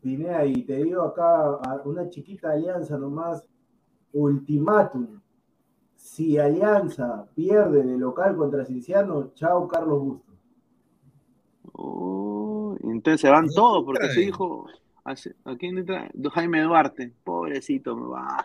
[0.03, 3.43] y te digo acá, una chiquita alianza nomás,
[4.13, 5.21] ultimátum
[6.01, 10.31] si Alianza pierde de local contra Cienciano, chao Carlos Busto.
[11.73, 14.25] Oh, entonces se van todos, porque se trae.
[14.25, 14.67] dijo.
[15.03, 16.11] ¿A quién entra?
[16.33, 17.13] Jaime Duarte.
[17.23, 18.43] Pobrecito, me va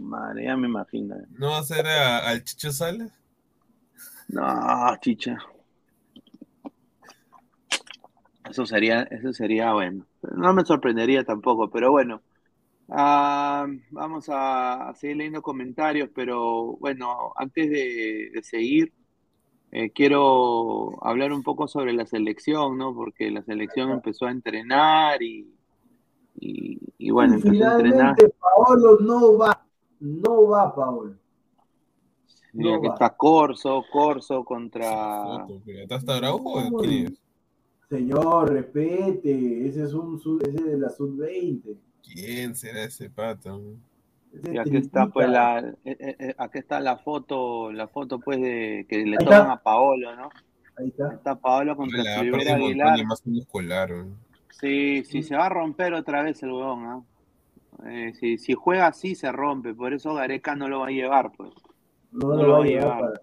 [0.00, 1.16] madre, ya me imagino.
[1.38, 3.12] ¿No va a ser a- al Chicho Salas?
[4.28, 5.36] No, chicha.
[8.48, 10.06] Eso sería, eso sería bueno.
[10.36, 12.22] No me sorprendería tampoco, pero bueno.
[12.90, 18.92] Ah, vamos a, a seguir leyendo comentarios, pero bueno, antes de, de seguir,
[19.70, 22.94] eh, quiero hablar un poco sobre la selección, ¿no?
[22.94, 25.54] Porque la selección empezó a entrenar y,
[26.40, 28.16] y, y bueno, Y empezó a entrenar.
[28.16, 29.66] finalmente Paolo no va,
[30.00, 31.14] no va Paolo.
[32.54, 32.94] Mira no que va.
[32.94, 35.46] está Corso, Corso contra...
[35.66, 37.22] ¿Está hasta Araujo o quién es?
[37.90, 41.76] Señor, respete, ese es un ese es de la sub-20.
[42.12, 43.60] ¿Quién será ese pato?
[44.52, 48.40] Y aquí está pues la, eh, eh, eh, aquí está la foto, la foto pues
[48.40, 49.52] de que le Ahí toman está.
[49.52, 50.28] a Paolo, ¿no?
[50.76, 51.12] Ahí está.
[51.14, 53.04] Está Paolo contra La Silvera Aguilar.
[53.06, 53.90] más muscular.
[53.90, 54.06] ¿no?
[54.50, 57.02] Sí, sí, se va a romper otra vez el huevón, ¿ah?
[57.86, 61.30] Eh, si, si juega así se rompe, por eso Gareca no lo va a llevar,
[61.36, 61.52] pues.
[62.10, 63.00] No, No lo va a llevar.
[63.00, 63.20] para-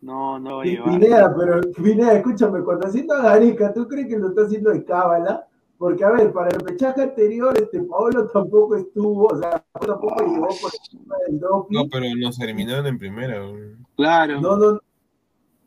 [0.00, 0.88] No, no lo va a llevar.
[1.00, 4.84] Pineda, pero Pineda, escúchame, cuando haciendo a Gareca, ¿tú crees que lo está haciendo de
[4.84, 5.46] cábala?
[5.78, 10.48] Porque, a ver, para el pechaje anterior, este Paolo tampoco estuvo, o sea, tampoco llegó
[10.60, 11.76] por encima del doping.
[11.76, 13.38] No, pero nos eliminaron en primera.
[13.38, 13.52] ¿no?
[13.96, 14.40] Claro.
[14.40, 14.72] No, no,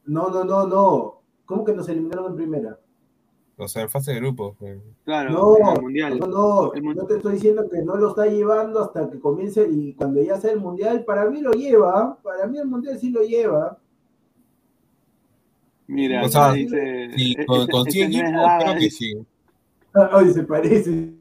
[0.05, 1.21] no, no, no, no.
[1.45, 2.77] ¿Cómo que nos eliminaron en primera?
[3.57, 4.57] O sea, en fase de grupos.
[5.05, 6.19] Claro, No, en el mundial.
[6.19, 9.65] no, no, El yo te estoy diciendo que no lo está llevando hasta que comience
[9.69, 13.11] y cuando ya sea el mundial, para mí lo lleva, para mí el mundial sí
[13.11, 13.77] lo lleva.
[15.87, 18.59] Mira, O sea, dice, Sí, e- con, ese- con ese sí no es equipo, Dava,
[18.63, 19.13] creo que sí.
[20.11, 21.13] Ay, se parece.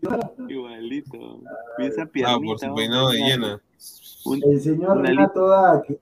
[0.48, 1.40] Igualito.
[1.78, 3.60] Y esa Ah, piernita, por su peinado de llena.
[4.44, 5.98] El señor Renato Da, que,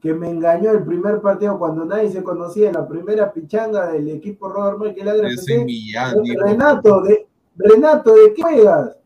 [0.00, 4.48] que me engañó el primer partido cuando nadie se conocía, la primera pichanga del equipo
[4.48, 4.96] Robert.
[5.64, 6.42] Millán, dijo.
[6.44, 7.26] Renato, de,
[7.56, 8.96] Renato, ¿de qué juegas?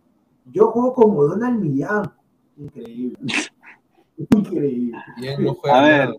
[0.52, 2.12] Yo juego como Donald Millán.
[2.58, 3.18] Increíble.
[4.30, 4.98] Increíble.
[5.16, 6.16] Millán no juega A ver, nada.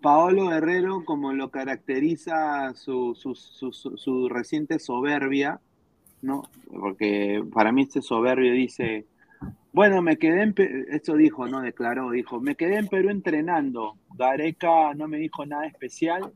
[0.00, 5.60] Paolo Guerrero, como lo caracteriza su, su, su- su reciente soberbia,
[6.24, 6.42] ¿no?
[6.68, 9.06] Porque para mí este soberbio dice,
[9.72, 11.60] bueno, me quedé en, Pe- esto dijo, ¿no?
[11.60, 16.32] Declaró, dijo, me quedé en Perú entrenando, Gareca no me dijo nada especial,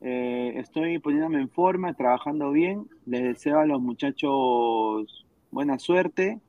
[0.00, 6.40] eh, estoy poniéndome en forma, trabajando bien, les deseo a los muchachos buena suerte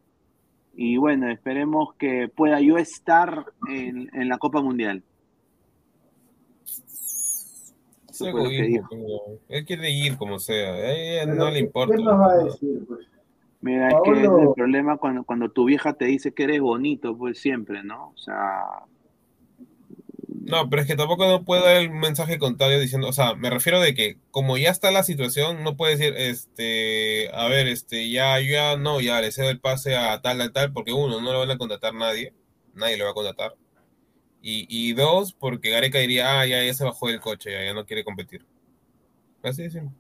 [0.76, 5.04] y bueno, esperemos que pueda yo estar en la Copa Mundial.
[8.14, 8.88] Ese fue lo que dijo.
[9.50, 11.26] él quiere ir como sea.
[11.26, 11.96] No le importa.
[11.96, 12.86] ¿Qué nos va a decir?
[12.88, 13.08] Pues?
[13.62, 17.18] Mira, es que es el problema cuando, cuando tu vieja te dice que eres bonito,
[17.18, 18.10] pues siempre, ¿no?
[18.10, 18.84] O sea,
[20.28, 23.50] No, pero es que tampoco no puede dar el mensaje contrario diciendo, o sea, me
[23.50, 28.12] refiero de que como ya está la situación, no puede decir, este, a ver, este,
[28.12, 31.22] ya, yo ya no, ya le cedo el pase a tal, a tal, porque uno,
[31.22, 32.34] no lo van a contratar nadie,
[32.76, 33.56] nadie lo va a contratar.
[34.46, 37.86] Y, y dos, porque Gareca diría, ah, ya, ya se bajó del coche, ya, no
[37.86, 38.46] quiere competir.
[39.42, 39.96] Así simple.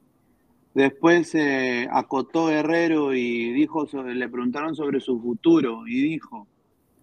[0.73, 6.45] después eh, acotó Guerrero y dijo, le preguntaron sobre su futuro y dijo,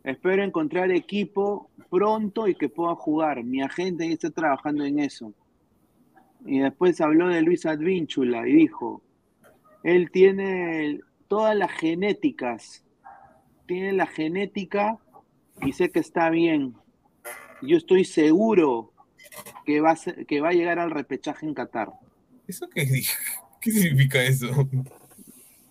[0.04, 3.42] espero encontrar equipo pronto y que pueda jugar.
[3.42, 5.32] Mi agente está trabajando en eso.
[6.44, 9.02] Y después habló de Luis Advínchula y dijo,
[9.82, 12.84] él tiene todas las genéticas,
[13.66, 14.98] tiene la genética
[15.62, 16.74] y sé que está bien.
[17.62, 18.92] Yo estoy seguro
[19.64, 21.90] que va a, ser- que va a llegar al repechaje en Qatar.
[22.48, 22.86] ¿Eso qué,
[23.60, 24.48] qué significa eso?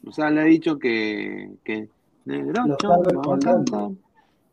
[0.06, 1.90] O sea, le ha dicho que, que
[2.26, 3.72] negro, Lo está vamos a respaldando.
[3.72, 3.90] cantar.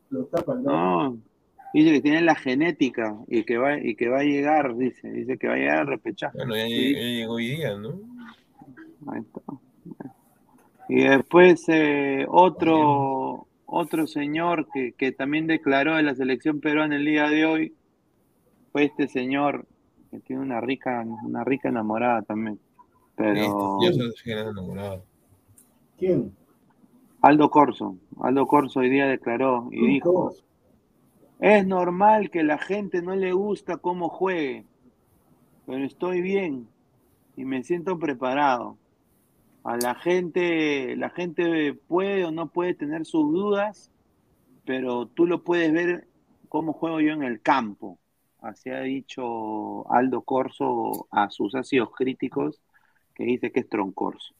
[0.09, 0.71] Lo está faltando.
[0.71, 1.17] No,
[1.73, 5.37] dice que tiene la genética y que va, y que va a llegar, dice, dice
[5.37, 6.37] que va a llegar al repechaje.
[6.37, 6.93] Bueno, ya, Sí.
[6.93, 7.99] ya llegó hoy día, ¿no?
[9.07, 9.41] Ahí está.
[10.89, 17.05] Y después eh, otro, otro señor que, que también declaró de la selección peruana el
[17.05, 17.75] día de hoy
[18.71, 19.67] fue este señor
[20.09, 22.59] que tiene una rica, una rica enamorada también.
[23.15, 25.03] Pero Yo soy enamorado.
[25.97, 26.33] ¿Quién?
[27.21, 30.33] Aldo Corso, Aldo Corso hoy día declaró y dijo,
[31.39, 34.65] es normal que la gente no le gusta cómo juegue,
[35.65, 36.67] pero estoy bien
[37.35, 38.77] y me siento preparado.
[39.67, 43.91] A la gente, la gente puede o no puede tener sus dudas,
[44.63, 46.07] pero tú lo puedes ver
[46.47, 47.99] cómo juego yo en el campo.
[48.39, 52.61] Así ha dicho Aldo Corso a sus ácidos críticos,
[53.13, 54.36] que dice que es troncorso.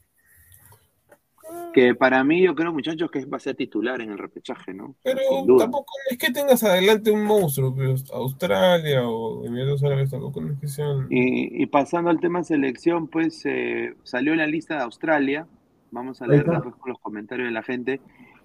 [1.73, 4.95] Que para mí, yo creo, muchachos, que va a ser titular en el repechaje, ¿no?
[5.03, 5.21] Pero
[5.57, 10.59] tampoco es que tengas adelante un monstruo, pero Australia o Emiratos Árabes tampoco no es
[10.59, 11.07] que sean.
[11.09, 15.47] Y, y pasando al tema selección, pues eh, salió la lista de Australia.
[15.91, 18.01] Vamos a leer después con los comentarios de la gente.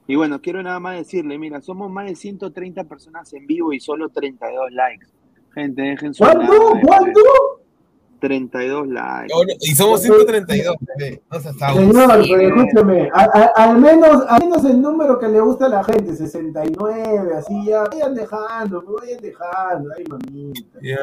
[0.07, 3.81] Y bueno, quiero nada más decirle, mira, somos más de 130 personas en vivo y
[3.81, 5.07] solo 32 likes.
[5.55, 6.75] Gente, dejen su ¿Cuánto?
[6.75, 6.87] like.
[6.87, 7.21] ¿Cuánto?
[8.23, 9.35] 32 likes.
[9.63, 11.21] Y somos 132, bebé.
[11.31, 13.23] No seas Señor, pero escúcheme, a-
[13.57, 17.65] a- al, menos, al menos el número que le gusta a la gente, 69, así
[17.67, 20.79] ya, vayan dejando, pues, vayan dejando, ay mamita.
[20.81, 20.99] Ya,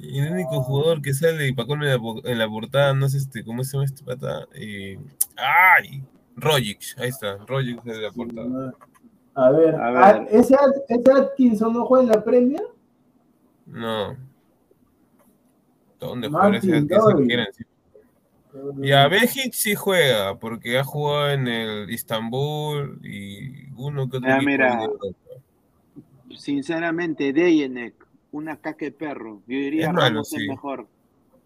[0.00, 3.18] y el único jugador que sale y Pacón en la, en la portada, no sé
[3.18, 4.46] este, ¿cómo se llama este pata?
[4.54, 4.96] Eh,
[5.36, 6.04] ¡Ay!
[6.36, 8.74] Rogic, ahí está, Rogic de la portada.
[9.34, 10.02] A ver, A ver.
[10.04, 10.56] ¿a- ¿ese,
[10.88, 12.62] ese Atkinson no juega en la Premier?
[13.66, 14.16] No.
[18.82, 24.30] Y a Bejic sí juega, porque ha jugado en el Istanbul y uno que otro
[24.32, 24.78] Ah, mira.
[26.36, 27.94] Sinceramente, Deyenek,
[28.32, 29.42] una caca de perro.
[29.46, 30.48] Yo diría Es malo, Ramos es sí.
[30.48, 30.86] mejor.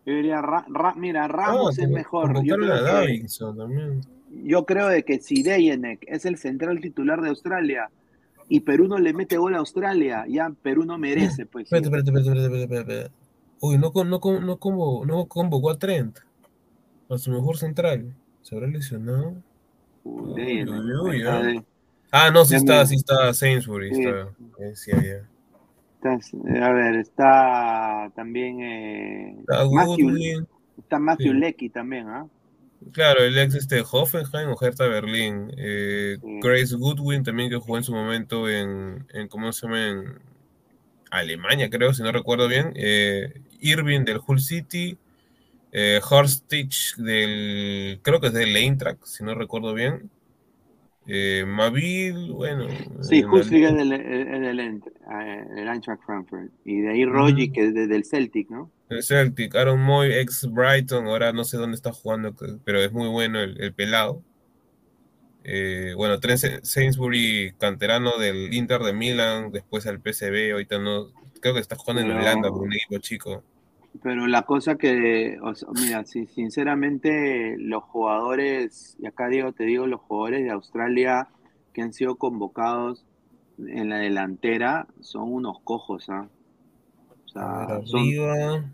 [0.07, 2.43] Yo diría, Ra- Ra- mira, Ramos Ah, es mejor.
[2.45, 4.01] Yo a creo, que, Davinson también.
[4.45, 7.91] yo creo de que si Deyenek es el central titular de Australia
[8.49, 11.65] y Perú no le mete gol a Australia, ya Perú no merece, pues.
[11.71, 13.11] espérate, espérate, espérate, espérate, espérate.
[13.61, 16.19] Uy, no, con- no, no, convo- no convocó a Trent,
[17.11, 18.15] a su mejor central.
[18.43, 19.35] ¿Se habrá lesionado?
[20.05, 21.63] Uy, ah.
[22.11, 23.95] Ah, no, sí está, sí está Sainsbury.
[23.95, 24.03] Sí.
[24.05, 24.21] Está,
[24.61, 24.91] eh, sí,
[25.97, 30.47] estás- eh, a ver, está también eh, Está Matthew, Goodwin.
[30.79, 31.39] está Matthew Sí.
[31.39, 32.27] Lecky también, ¿ah?
[32.93, 35.53] Claro, el ex este Hoffenheim o Hertha Berlín.
[35.59, 36.41] Eh, Sí.
[36.41, 39.89] Grace Goodwin también que jugó en su momento en, en ¿cómo se llama?
[39.89, 40.05] En
[41.11, 42.73] Alemania, creo, si no recuerdo bien.
[42.77, 44.97] Eh, Irving del Hull City.
[45.71, 50.11] Eh, Horst Stitch del, creo que es del Eintracht, si no recuerdo bien.
[51.07, 52.67] Eh, Mavil, bueno.
[53.03, 53.93] Sí, Husvik es del,
[55.69, 56.51] Eintracht Frankfurt.
[56.65, 58.71] Y de ahí Rogic, que es de- del Celtic, ¿no?
[58.91, 63.09] El Celtic, Aaron Moy, ex Brighton, ahora no sé dónde está jugando, pero es muy
[63.09, 64.23] bueno el, el pelado.
[65.45, 71.09] Eh, bueno, Trent Sa- Sainsbury, canterano del Inter de Milán, después al PSV, ahorita no,
[71.41, 73.43] creo que está jugando en Pero- Holanda por un equipo chico.
[74.03, 79.87] Pero la cosa que, o sea, mira, sinceramente, los jugadores, y acá digo, te digo,
[79.87, 81.29] los jugadores de Australia
[81.73, 83.05] que han sido convocados
[83.59, 86.29] en la delantera son unos cojos, ¿ah?
[87.25, 87.81] O sea,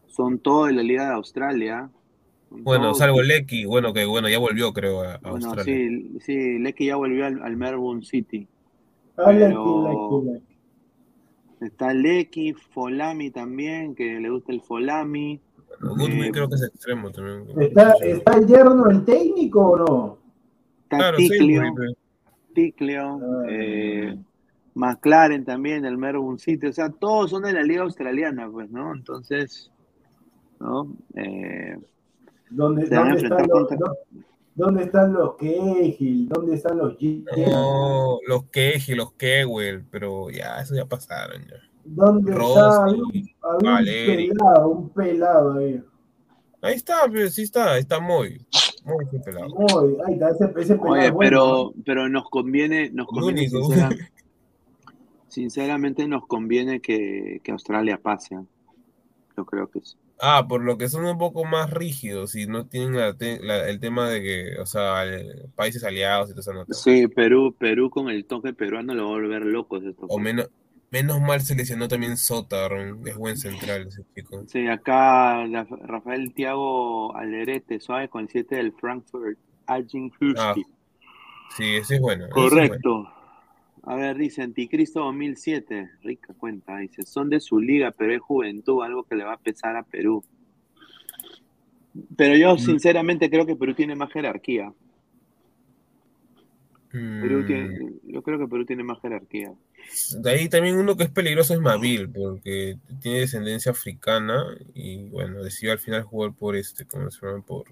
[0.08, 1.88] son, todos de la Liga de Australia.
[2.50, 5.88] Bueno, todos- salvo Lecky, bueno, que bueno, ya volvió, creo, a, a Bueno, Australia.
[5.88, 8.46] sí, sí, Lecky ya volvió al, al Melbourne City.
[9.16, 9.86] Ay, Pero-
[10.18, 10.53] aquí, aquí, aquí.
[11.64, 15.40] Está Lecky, Folami también, que le gusta el Folami.
[15.80, 17.44] Bueno, Goodwin eh, creo que es extremo también.
[17.60, 20.18] ¿Está, ¿Está el yerno el técnico o no?
[20.84, 21.92] Está Claro, Ticlio, pero-
[22.54, 23.46] Ticlio, Ah.
[23.48, 24.16] eh,
[24.74, 26.66] McLaren también del Melbourne City.
[26.68, 28.92] O sea, todos son de la liga australiana, pues, ¿no?
[28.94, 29.70] Entonces,
[30.60, 30.94] ¿no?
[31.16, 31.76] Eh,
[32.50, 33.92] ¿Dónde, Se van a enfrentar los, contra-
[34.54, 36.28] ¿Dónde están los Cahill?
[36.28, 37.24] ¿Dónde están los G?
[37.50, 41.56] No, los Keji, los Kewell, pero ya, eso ya pasaron ya.
[41.84, 42.84] ¿Dónde está?
[42.84, 45.82] Había un, pelado, un pelado ahí.
[46.62, 48.46] Ahí está, pues, sí está, está muy,
[48.84, 49.48] muy pelado.
[49.50, 50.92] Muy, ahí está, ese, ese pelado.
[50.92, 53.58] oye, bueno, pero, pero nos conviene, nos conviene único.
[53.58, 53.90] sincera-
[55.28, 58.36] sinceramente nos conviene que, que Australia pase.
[58.36, 58.44] ¿eh?
[59.36, 59.96] Yo creo que sí.
[60.20, 63.68] Ah, por lo que son un poco más rígidos y no tienen la te- la-
[63.68, 66.52] el tema de que, o sea, el- países aliados y todo eso.
[66.54, 70.06] no- Sí, Perú, Perú con el toque peruano lo va a volver locos esto.
[70.08, 70.48] O menos,
[70.90, 72.68] menos mal se lesionó también Sota,
[73.04, 74.44] es buen central ese chico.
[74.46, 75.44] Sí, acá
[75.82, 79.36] Rafael Tiago Alderete, suave con el 7 del Frankfurt,
[79.66, 80.54] Ajin Ah.
[81.56, 82.28] Sí, ese es bueno.
[82.30, 83.08] Correcto.
[83.86, 88.82] A ver, dice Anticristo 2007, rica cuenta, dice, son de su liga, pero es juventud,
[88.82, 90.24] algo que le va a pesar a Perú.
[92.16, 92.38] Pero Mm.
[92.38, 94.72] yo sinceramente creo que Perú tiene más jerarquía.
[96.90, 99.52] Perú Mm, tiene- yo creo que Perú tiene más jerarquía.
[100.20, 104.44] De ahí también uno que es peligroso es Mavil, porque tiene descendencia africana
[104.74, 107.42] y bueno, decidió al final jugar por este, ¿cómo se llama?
[107.44, 107.64] Por,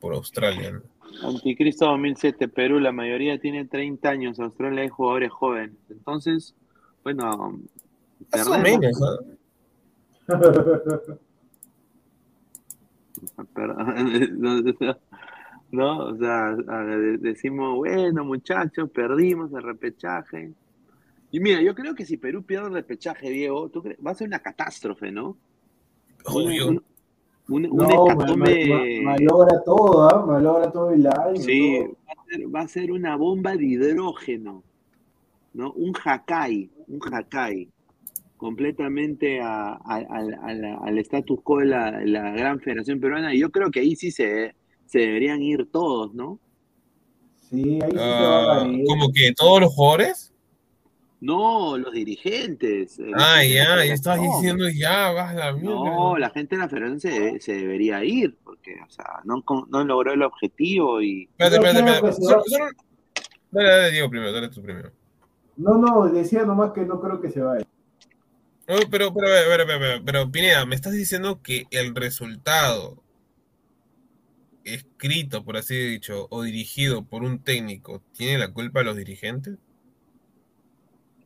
[0.00, 0.82] por Australia, ¿no?
[1.22, 5.76] Anticristo 2007, Perú, la mayoría tiene 30 años, Australia hay jugadores jóvenes.
[5.88, 6.54] Entonces,
[7.02, 7.58] bueno,
[8.32, 8.98] Más o menos.
[13.54, 14.36] Perdón.
[15.70, 15.98] ¿no?
[16.06, 16.54] O sea,
[17.18, 20.52] decimos, bueno, muchachos, perdimos el repechaje.
[21.30, 23.70] Y mira, yo creo que si Perú pierde el repechaje, Diego,
[24.04, 25.36] va a ser una catástrofe, ¿no?
[26.24, 26.68] Obvio.
[26.68, 26.82] una-
[27.48, 30.26] Un, un No, hecatombe- ma- ma- malogra todo, ¿ah?
[30.26, 31.36] Malogra todo el año.
[31.36, 31.96] Sí, todo.
[32.08, 34.64] va a, ser, va a ser una bomba de hidrógeno,
[35.54, 35.72] ¿no?
[35.72, 37.68] Un Hakai, un Hakai,
[38.36, 43.32] completamente a- a- al- al- al status quo de la, la Gran Federación Peruana.
[43.34, 44.54] Y yo creo que ahí sí se,
[44.86, 46.38] se deberían ir todos, ¿no?
[47.48, 48.84] Sí, ahí sí te va a Ah, valer.
[48.86, 50.32] como que todos los jugadores.
[51.20, 52.98] No, los dirigentes.
[52.98, 54.42] eh, Ah, de ya, ya estabas federación.
[54.58, 55.74] diciendo ya, vas a la mierda.
[55.74, 59.42] No, la gente de la federación se, se debería ir, porque, o sea, no,
[59.84, 61.24] logró el objetivo y...
[61.38, 62.22] Espérate, espérate, espérate.
[62.22, 62.44] Solo-
[63.50, 64.92] Dale, dale, Diego primero, dale tú primero.
[65.56, 67.64] No, no, decía nomás que no creo que se vaya.
[68.68, 73.02] No, pero, pero, pero, pero, pero, pero, pero, Pineda, me estás diciendo que el resultado
[74.64, 79.56] escrito, por así dicho, o dirigido por un técnico, ¿tiene la culpa los dirigentes?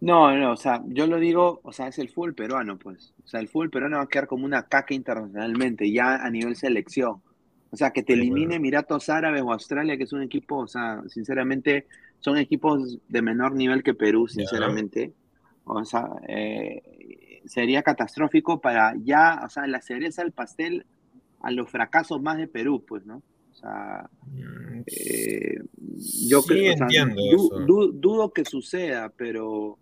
[0.01, 3.13] No, no, o sea, yo lo digo, o sea, es el fútbol peruano, pues.
[3.23, 6.57] O sea, el fútbol peruano va a quedar como una caca internacionalmente, ya a nivel
[6.57, 7.23] selección.
[7.71, 8.57] O sea, que te elimine.
[8.57, 11.87] Emiratos Árabes o Australia, que es un equipo, o sea, sinceramente,
[12.19, 15.13] son equipos de menor nivel que Perú, sinceramente.
[15.65, 16.83] O sea, eh,
[17.45, 20.87] sería catastrófico para ya, o sea, la cereza del pastel
[21.41, 23.17] a los fracasos más de Perú, pues, ¿no?
[23.19, 25.59] O sea, Mm, eh,
[26.29, 27.67] yo Sí, creo, o sea, entiendo du- eso.
[27.67, 29.79] du- dudo que suceda, pero,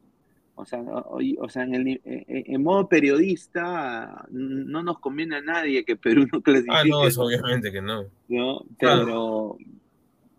[0.58, 2.24] o sea, o, o sea en, el, ni- en,
[2.54, 7.22] en modo periodista, no nos conviene a nadie que Perú no clasifique, Ah, no, eso
[7.22, 8.04] obviamente que no.
[8.28, 8.60] ¿no?
[8.78, 9.56] Pero,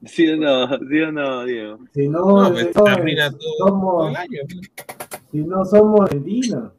[0.06, 0.68] ¿sí o no?
[0.90, 1.80] ¿Sí o no, Diego?
[1.94, 4.40] Si no, No, pues eso te es- arruina todo, el año.
[5.32, 6.72] si no somos Argentina.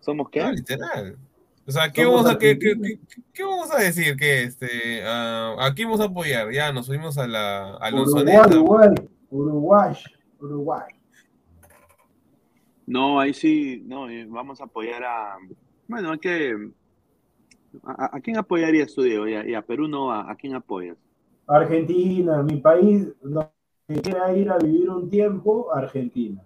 [0.00, 0.40] ¿Somos qué?
[0.42, 1.16] No, literal.
[1.66, 2.98] O sea, ¿qué vamos a, qué, qué- qué-
[3.32, 4.16] qué vamos a decir?
[4.16, 6.52] Que este, ah, ¿A quién vamos a apoyar?
[6.52, 8.24] Ya, nos subimos a la a Uruguay.
[8.48, 8.88] Uruguay,
[9.30, 9.94] Uruguay,
[10.40, 10.92] Uruguay.
[12.86, 15.36] No, ahí sí, no, eh, vamos a apoyar a,
[15.88, 16.70] bueno, hay que,
[17.82, 19.26] ¿a, a quién apoyarías tú, Diego?
[19.26, 20.96] Y a, y a Perú no, ¿a, a quién apoyas?
[21.48, 23.48] Argentina, mi país, donde
[24.02, 26.42] quiera ir a vivir un tiempo, Argentina.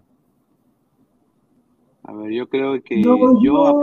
[2.03, 3.83] A ver, yo creo que No yo.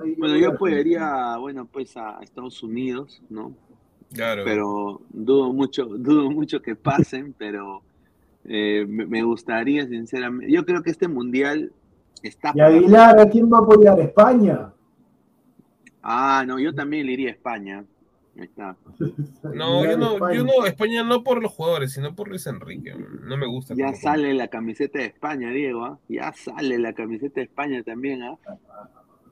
[0.00, 3.52] Ahí Bueno, yo apoyaría, bueno, pues a Estados Unidos, ¿no?
[4.14, 4.42] Claro.
[4.44, 7.82] Pero dudo mucho, dudo mucho que pasen, pero
[8.44, 10.52] eh, me, gustaría, sinceramente.
[10.52, 11.72] Yo creo que este mundial
[12.22, 14.00] está Y Aguilar, ¿a quién va a apoyar?
[14.00, 14.72] ¿España?
[16.02, 17.84] Ah, no, yo también le iría a España.
[18.36, 18.76] Ahí está.
[19.54, 20.34] No, yo no, España.
[20.34, 22.94] yo no, España no por los jugadores, sino por Luis Enrique.
[23.22, 23.74] No me gusta.
[23.74, 25.98] Ya sale la camiseta de España, Diego, ¿ah?
[26.08, 28.36] Ya sale la camiseta de España también, ¿ah?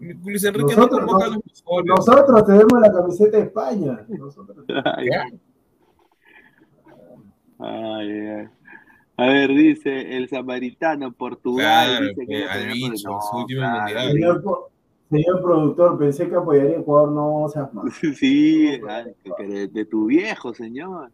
[0.03, 1.87] Luis Enrique Nosotros- no convoca a los mejores.
[1.87, 4.07] Nosotros tenemos la camiseta de España.
[4.09, 4.65] Nosotros.
[4.85, 5.09] Ay,
[7.59, 8.49] ay, ay.
[9.17, 11.87] A ver, dice el samaritano, Portugal.
[11.89, 13.79] Claro, dice que al bicho, no, su último claro.
[13.83, 14.13] mundial.
[14.13, 14.71] Señor,
[15.11, 17.91] señor productor, pensé que apoyaría a Ecuador, no seas malo.
[18.17, 19.05] Sí, ah,
[19.37, 21.13] pero de, de tu viejo, señor.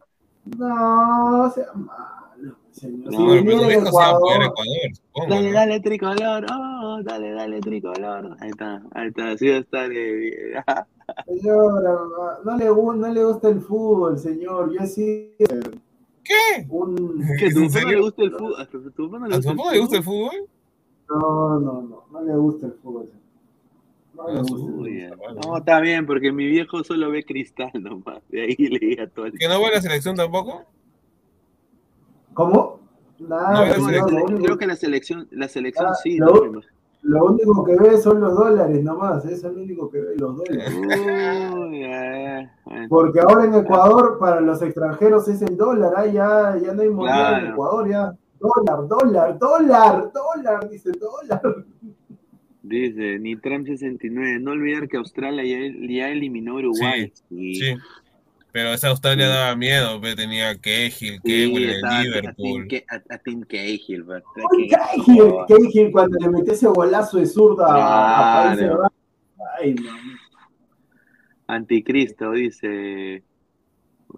[0.57, 2.28] No seas malo,
[2.71, 3.11] señor.
[3.11, 4.53] No, si pero se va a Ecuador,
[4.93, 5.29] supongo.
[5.29, 5.53] Dale, ¿no?
[5.53, 6.45] dale, tricolor.
[6.51, 8.37] Oh, dale, dale, tricolor.
[8.39, 9.31] Ahí está, ahí está.
[9.31, 9.91] Así va a estar.
[9.91, 10.53] eh,
[11.25, 11.95] señora,
[12.45, 14.71] no le, no le gusta el fútbol, señor.
[14.73, 15.33] Yo sí,
[16.23, 16.65] ¿Qué?
[16.69, 17.21] un...
[17.39, 18.55] ¿Que a ¿Es tu en papá no le gusta el fútbol?
[18.61, 20.35] ¿A tu papá no le ¿A gusta el papá le gusta el fútbol?
[21.09, 23.09] No, no, no, no le gusta el fútbol.
[24.13, 24.55] No le Ah, gusta.
[24.55, 25.35] el fútbol.
[25.43, 28.21] No, está bien, porque mi viejo solo ve cristal nomás.
[28.29, 30.65] De ahí leía todo el ¿Que no va a la selección tampoco?
[32.33, 32.79] ¿Cómo?
[33.19, 35.87] No, yo Creo que la señor, lo sele- único- creo que la selección, la selección
[35.89, 36.61] Ah, sí, lo- ¿no?
[37.01, 40.35] Lo único que ve son los dólares nomás, eso es lo único que ve, los
[40.35, 40.73] dólares.
[41.57, 42.87] Uy, eh, eh.
[42.89, 46.89] Porque ahora en Ecuador, para los extranjeros es el dólar, ah, ya, ya no hay
[46.89, 47.47] moneda en.
[47.47, 48.13] Ecuador, ya.
[48.39, 51.41] Dólar, dólar, dólar, dólar, dice dólar.
[52.61, 57.11] Dice Nitram 69, no olvidar que Australia ya, ya eliminó a Uruguay.
[57.29, 57.75] Sí, Sí.
[58.51, 59.31] Pero esa Australia Sí.
[59.31, 62.67] daba miedo, pe, tenía Cahill, Sí, a Tim, Liverpool.
[63.09, 64.03] A, Tim Cahill.
[64.03, 68.77] Uy, Cahill, Cahill cuando le metió ese golazo de zurda a, a Países Claro.
[68.81, 68.93] Bajos.
[69.61, 69.75] Ay.
[71.47, 73.23] Anticristo dice,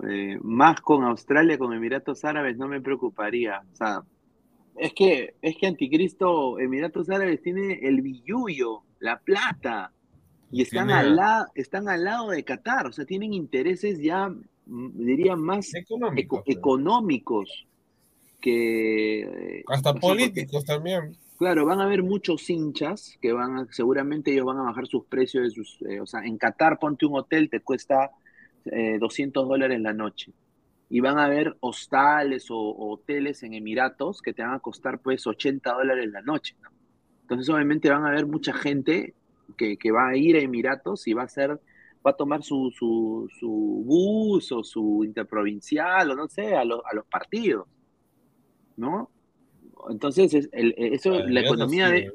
[0.07, 3.61] eh, más con Australia, con Emiratos Árabes no me preocuparía.
[3.71, 4.01] O sea,
[4.77, 9.91] es que, es que Anticristo, Emiratos Árabes tiene el billuyo, la plata,
[10.51, 14.29] y están, Tiene- al lado, están al lado de Qatar, o sea, tienen intereses ya,
[14.29, 16.37] mm, diría, más Económico.
[16.37, 16.51] eco- pe.
[16.53, 17.67] económicos
[18.39, 19.63] que...
[19.67, 21.15] Hasta políticos también.
[21.37, 25.05] Claro, van a haber muchos hinchas que van a, seguramente ellos van a bajar sus
[25.05, 28.11] precios de sus, eh, o sea, en Qatar ponte un hotel te cuesta
[28.65, 30.31] eh, 200 dólares la noche
[30.87, 34.99] y van a haber hostales o, o hoteles en Emiratos que te van a costar
[34.99, 36.69] pues 80 dólares la noche, ¿no?
[37.21, 39.15] Entonces, obviamente, van a haber mucha gente
[39.55, 41.51] que, que va a ir a Emiratos y va a hacer,
[42.05, 43.49] va a tomar su, su, su
[43.85, 47.67] bus o su interprovincial o no sé, a, los- a los partidos,
[48.77, 49.09] ¿no?
[49.89, 52.11] Entonces, es- el- eso, la economía de,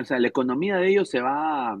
[0.00, 1.78] o sea, la economía de ellos se va,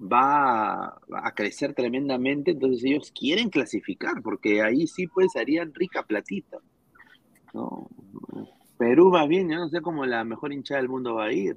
[0.00, 6.02] va a, a crecer tremendamente, entonces ellos quieren clasificar, porque ahí sí pues harían rica
[6.02, 6.58] platita.
[7.54, 7.88] ¿no?
[8.78, 11.56] Perú va bien, yo no sé cómo la mejor hinchada del mundo va a ir.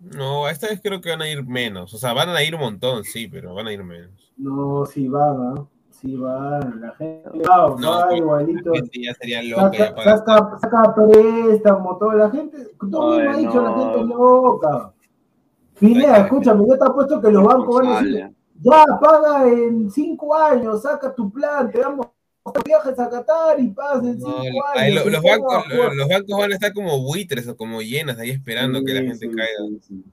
[0.00, 1.92] No, esta vez creo que van a ir menos.
[1.94, 4.32] O sea, van a ir un montón, sí, pero van a ir menos.
[4.36, 5.64] No, sí van, ¿ah?
[5.90, 6.80] Sí van.
[6.80, 8.70] La gente va, No, va igualito.
[8.70, 9.70] La gente ya sería loca.
[9.72, 12.56] ya Saca, para- saca, saca préstamo, toda la gente.
[12.90, 13.78] Todo el mundo ha Ay, dicho, la no.
[13.78, 14.92] gente es loca.
[15.78, 19.90] Pineda, Ay, escúchame, yo te apuesto que los bancos van a decir, ya paga en
[19.90, 22.06] cinco años, saca tu plan, te damos
[22.64, 25.04] viajes a Qatar y pagas en No, cinco ahí años.
[25.04, 25.64] lo- los, bancos,
[26.28, 29.28] los van a estar como buitres o como llenas ahí esperando que la gente sí,
[29.28, 29.80] caiga.
[29.82, 30.04] sí.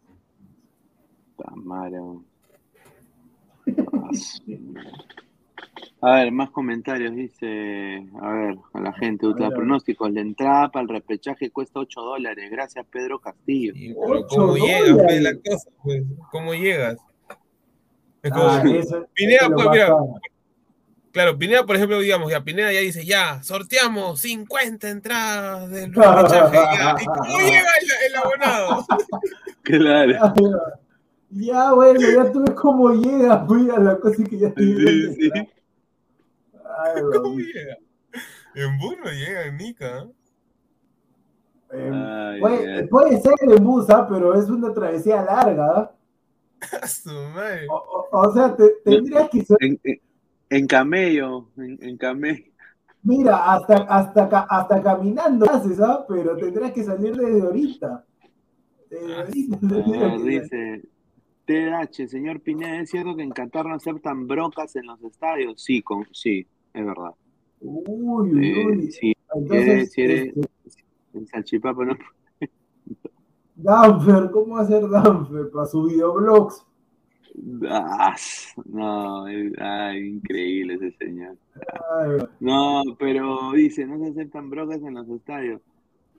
[1.44, 1.98] Ah, madre.
[6.02, 9.56] A ver, más comentarios, dice, a ver, a la gente, A ultra ver, a ver.
[9.58, 13.74] pronósticos, la entrada para el repechaje cuesta 8 dólares, gracias Pedro Castillo.
[13.74, 14.98] Sí, pero Ocho ¿cómo llegas?
[15.06, 16.04] pues, la cosa, pues?
[16.32, 16.98] ¿Cómo llegas?
[18.22, 19.88] Es como, Ah, eso- Pineda, eso pues, mira.
[21.18, 25.90] Claro, Pineda, por ejemplo, digamos, ya Pineda ya dice, ya, sorteamos 50 entradas del.
[25.92, 26.08] ¿Y cómo
[27.40, 28.86] llega el, el abonado?
[29.64, 30.34] Claro.
[31.32, 35.32] Ya, bueno, ya tú ves cómo llega, cuida la cosa que ya te Sí, sí.
[36.54, 37.78] Ay, ¿Cómo llega?
[38.56, 40.08] En bus no llega, en Nica.
[41.74, 41.92] ¿eh?
[42.42, 44.08] Ay, puede, ser en bus, ¿ah?
[44.08, 45.66] pero es una travesía larga.
[45.76, 45.92] ¿ah?
[46.82, 47.68] A su madre.
[47.70, 50.02] O, o- o sea, te- tendrías que ser, En, en-
[50.50, 52.46] en camello, en, en camello.
[53.04, 56.06] mira, hasta, hasta, hasta caminando haces, ¿ah?
[56.08, 58.06] pero tendrías que salir desde ahorita.
[58.90, 60.42] Desde Ah, ahorita A tendrías ver, que salir.
[60.42, 60.84] dice,
[61.46, 65.62] TH, señor Pineda, ¿es cierto que en Qatar no aceptan brocas en los estadios?
[65.62, 67.12] Sí, con, sí, es verdad.
[67.60, 68.92] Uy, uy, Eh, uy.
[68.92, 70.82] sí, Entonces, si eres- este,
[71.14, 71.98] en Salchipapa no.
[73.56, 76.64] Danfer, ¿cómo hacer Danfer para sus videoblogs?
[77.70, 78.16] Ah,
[78.66, 81.38] no, es- ay, increíble ese señor.
[82.40, 85.62] No, pero dice, no se aceptan brocas en los estadios.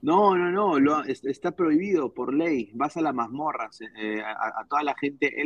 [0.01, 2.71] No, no, no, lo- es- está prohibido por ley.
[2.73, 5.41] Vas a las mazmorras, eh, a, a toda la gente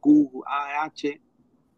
[0.00, 1.20] LGTBQQAH.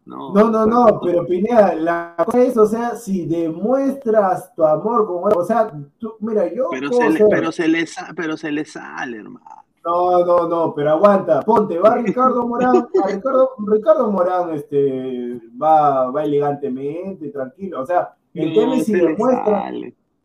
[0.05, 5.07] No, No, no, no, pero Pineda, la cosa es, o sea, si demuestras tu amor
[5.07, 7.85] con o sea, tú, mira, yo Pero se, le, pero, se le,
[8.15, 9.64] pero se le sale, hermano.
[9.85, 16.09] No, no, no, pero aguanta, ponte, va Ricardo Morán, a Ricardo, Ricardo Morán este, va,
[16.09, 19.71] va elegantemente, tranquilo, o sea, el No, tema es si demuestra.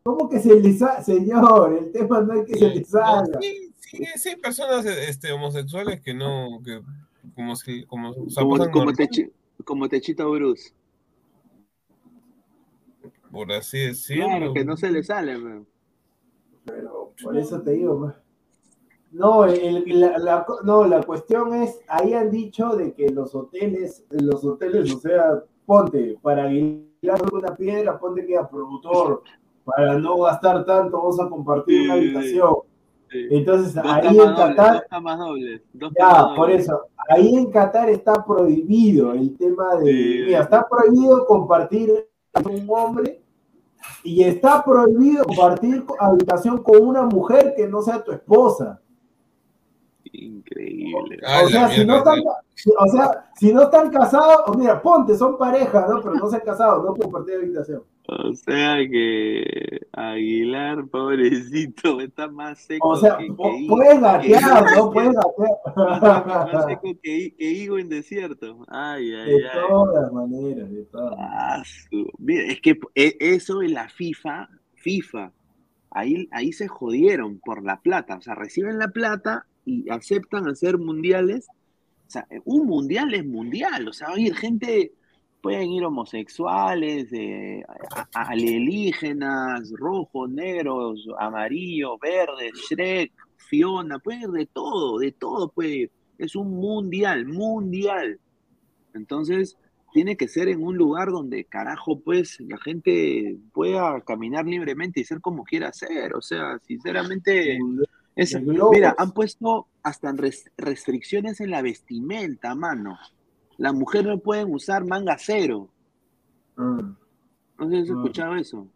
[0.03, 1.03] ¿cómo que se le sale?
[1.03, 3.39] Señor, el tema no es que se le No, salga.
[3.39, 6.81] sí, sí, sí hay personas este, homosexuales que no, que
[7.35, 9.31] como si, como, o sea, Como, como, Techi-
[9.63, 10.73] como Techito Bruce.
[13.31, 14.25] por así decirlo.
[14.25, 15.67] Claro, que no se le sale, man.
[16.65, 18.11] Pero por eso te digo.
[19.11, 24.05] No, el- la, la- no, la cuestión es, ahí han dicho de que los hoteles,
[24.09, 29.23] los hoteles, o sea, ponte, para aguilar una piedra, ponte que a productor,
[29.65, 32.53] para no gastar tanto, vamos a compartir una habitación.
[33.09, 33.27] Sí.
[33.31, 35.61] Entonces, Dos ahí en dobles, Qatar, dos camas dobles.
[35.73, 40.23] Dos ya, por eso, ahí en Qatar está prohibido el tema de, Sí.
[40.27, 43.21] mira, está prohibido compartir con un hombre
[44.05, 48.79] y está prohibido compartir habitación con una mujer que no sea tu esposa.
[50.13, 51.19] Increíble.
[51.43, 55.85] O sea, si no están, o sea, si no están casados, mira, ponte, son pareja,
[55.89, 56.01] ¿no?
[56.01, 57.83] Pero no se han casado, no pueden compartir habitación.
[58.07, 63.75] O sea que Aguilar, pobrecito, está más seco O sea, que, que po- higo.
[63.77, 64.91] puedes gatear, ¿no?
[64.91, 65.13] Puedes
[65.75, 66.65] Más, más gatear.
[66.67, 68.65] seco que, hi- que higo en desierto.
[68.67, 69.59] Ay, ay, De ay.
[69.69, 71.87] todas maneras, de todas maneras.
[72.17, 75.31] Mira, es que e- eso en la FIFA, FIFA,
[75.91, 78.17] ahí, ahí se jodieron por la plata.
[78.17, 81.47] O sea, reciben la plata y aceptan hacer mundiales.
[82.07, 83.87] O sea, un mundial es mundial.
[83.87, 84.91] O sea, va a ir gente,
[85.41, 87.63] pueden ir homosexuales, eh,
[89.77, 93.11] rojos, negros, amarillos, verdes, Shrek,
[93.49, 95.91] Fiona, puede ir de todo, de todo puede ir.
[96.17, 98.19] Es un mundial, mundial.
[98.93, 99.57] Entonces,
[99.91, 105.03] tiene que ser en un lugar donde, carajo, pues, la gente pueda caminar libremente y
[105.03, 106.13] ser como quiera ser.
[106.15, 107.59] O sea, sinceramente,
[108.15, 108.39] es-
[108.71, 112.97] mira, han puesto hasta res- restricciones en la vestimenta, mano.
[113.57, 115.69] Las mujeres no pueden usar manga cero.
[116.55, 116.79] Mm.
[117.59, 117.97] No sé si has Mm.
[117.99, 118.67] escuchado eso.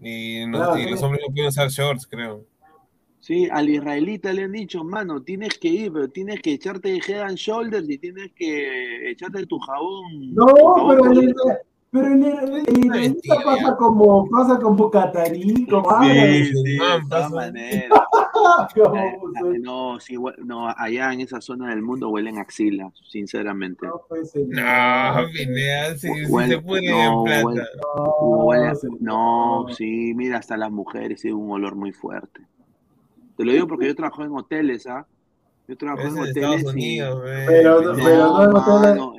[0.00, 0.90] Y, no- Claro, y sí.
[0.90, 2.44] los hombres no pueden usar shorts, creo.
[3.20, 7.20] Sí, al israelita le han dicho, mano, tienes que ir, pero tienes que echarte head
[7.20, 10.34] and shoulders y tienes que echarte tu jabón.
[10.34, 11.34] No, tu jabón pero el,
[11.92, 17.08] pero el, el, el israelita pasa como, pasa como catarí, como Sí, sí, man, de
[17.08, 17.28] todas pasa.
[17.34, 18.00] maneras.
[18.74, 23.86] como Eh, no, sí, no, allá en esa zona del mundo huelen axila, sinceramente.
[23.86, 24.34] No, pues.
[24.34, 26.40] No, Pineda, sí, se no,
[27.26, 27.68] en plata.
[29.00, 32.40] no, sí, mira, hasta las mujeres tienen un olor muy fuerte.
[33.36, 35.06] Te lo digo porque yo trabajo en hoteles, ¿ah?
[35.72, 36.98] Yo trabajo en hoteles y...
[37.96, 38.34] Pero-
[38.94, 39.14] No,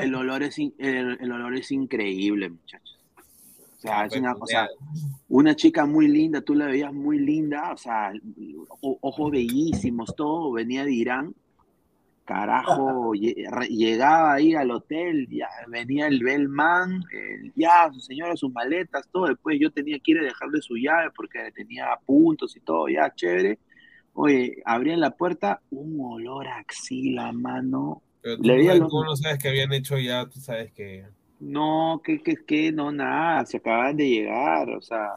[0.00, 3.00] el, olor es, in- el, el olor es increíble, muchachos.
[3.78, 4.68] O sea, es una, o sea,
[5.28, 8.12] una chica muy linda, tú la veías muy linda, o sea,
[8.82, 11.34] o- ojos bellísimos, todo, venía de Irán.
[12.26, 19.06] Carajo, llegaba ahí al hotel, ya venía el bellman, el- ya, su señora, sus maletas,
[19.12, 19.26] todo.
[19.26, 23.10] Después yo tenía que ir a dejarle su llave porque tenía puntos y todo, ya,
[23.14, 23.58] chévere.
[24.14, 28.02] Oye, abrían la puerta, un olor a axila, mano.
[28.22, 31.04] Pero tú, le no- los- tú no sabes que habían hecho ya, tú sabes que.
[31.40, 35.16] No, que, que, que, no, nada, se acaban de llegar, o sea,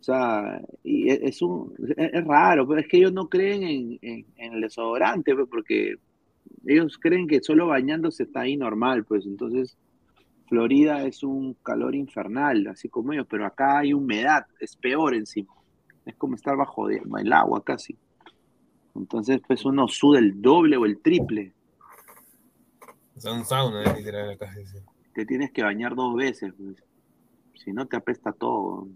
[0.00, 3.62] o sea, y es, es un, es, es raro, pero es que ellos no creen
[3.64, 5.96] en, en, en el desodorante, pues, porque
[6.66, 9.76] ellos creen que solo bañándose está ahí normal, pues, entonces
[10.48, 15.52] Florida es un calor infernal, así como ellos, pero acá hay humedad, es peor encima,
[16.04, 17.98] es como estar bajo de- el agua casi,
[18.98, 21.52] entonces pues uno suda el doble o el triple,
[23.16, 24.52] O sea, un sauna, eh, literal, acá.
[24.54, 24.78] sí, sí.
[25.14, 26.82] te tienes que bañar dos veces, pues,
[27.54, 28.88] si no te apesta todo.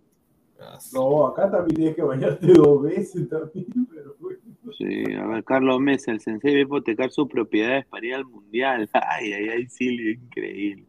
[0.60, 0.90] Ah, sí.
[0.94, 4.38] no, acá también tienes que bañarte dos veces también, pero bueno.
[4.76, 8.26] Sí, a ver, Carlos Mesa, el sensei va a hipotecar sus propiedades para ir al
[8.26, 8.88] mundial.
[8.92, 10.84] Ay, ay, ay, Silvio, increíble.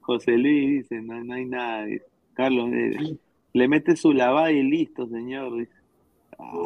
[0.00, 1.86] José Luis dice, no, no hay nada.
[2.34, 3.16] Carlos, eh,
[3.52, 5.56] le mete su lavada y listo, señor.
[5.56, 5.72] dice.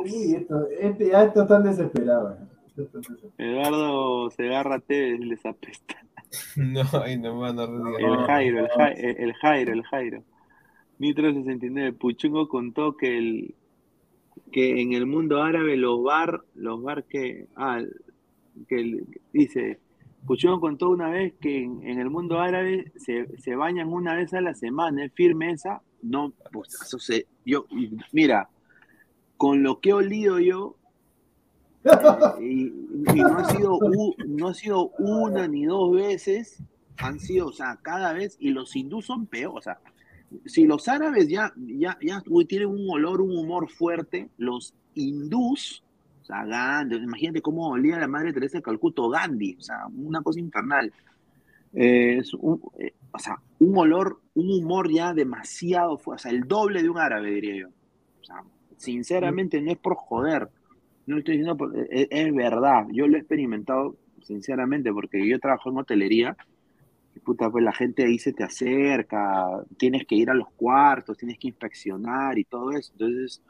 [0.06, 2.38] Sí, esto, este, ya estos están desesperados.
[2.38, 2.44] ya.
[2.66, 3.34] Estos están desesperados.
[3.38, 5.96] Eduardo Segarra Tevez les apesta.
[6.56, 8.16] No, ay, no, mano, no El.
[8.26, 10.22] Jairo, el, Ja- el, el Jairo, el Jairo.
[10.98, 13.54] Nitro 69, Puchungo contó que el
[14.50, 17.80] que en el mundo árabe los bar, los bar que, ah,
[18.68, 19.78] que dice,
[20.26, 24.34] Puchungo contó una vez que en, en el mundo árabe se, se bañan una vez
[24.34, 27.66] a la semana, es firme esa, no, pues, eso se, yo,
[28.12, 28.48] mira,
[29.36, 30.76] con lo que he olido yo,
[31.84, 33.78] eh, y, y no ha sido
[34.26, 36.62] no ha sido una ni dos veces,
[36.96, 39.78] han sido, o sea, cada vez, y los hindús son peor, o sea,
[40.46, 45.82] si los árabes ya, ya, ya tienen un olor, un humor fuerte, los hindús,
[46.22, 49.86] o sea, Gandhi, imagínate cómo olía la madre Teresa de Calcuta, o Gandhi, o sea,
[49.94, 50.92] una cosa infernal.
[51.74, 56.30] Eh, es un, eh, o sea, un olor, un humor ya demasiado fuerte, o sea,
[56.30, 57.68] el doble de un árabe, diría yo.
[57.68, 58.42] O sea,
[58.78, 60.48] sinceramente no es por joder,
[61.06, 65.38] no lo estoy diciendo, por- es, es verdad, yo lo he experimentado sinceramente, porque yo
[65.38, 66.36] trabajo en hotelería,
[67.14, 69.46] y puta, pues la gente ahí se te acerca,
[69.78, 73.42] tienes que ir a los cuartos, tienes que inspeccionar y todo eso, entonces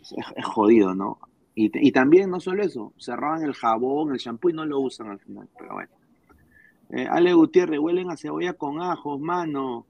[0.00, 1.18] es, es jodido, ¿no?
[1.54, 5.08] Y, y también no solo eso, cerraban el jabón, el shampoo y no lo usan
[5.08, 5.90] al final, pero bueno.
[6.90, 9.86] Eh, Ale Gutiérrez, huelen a cebolla con ajos, mano.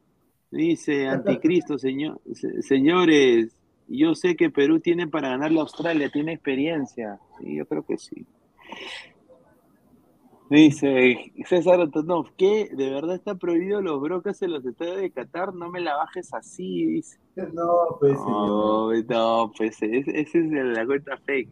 [0.51, 3.57] Dice Anticristo, señor, se- señores,
[3.89, 7.19] yo sé que Perú tiene para ganarle a Australia, tiene experiencia.
[7.39, 8.27] Sí, yo creo que sí.
[10.53, 12.69] Dice César Antonov, ¿qué?
[12.71, 15.55] ¿De verdad está prohibido los brocas en los estadios de Qatar?
[15.55, 17.19] No me la bajes así, dice.
[17.55, 18.13] No, pues.
[18.19, 21.49] No, no, pues ese, ese es la cuenta fake,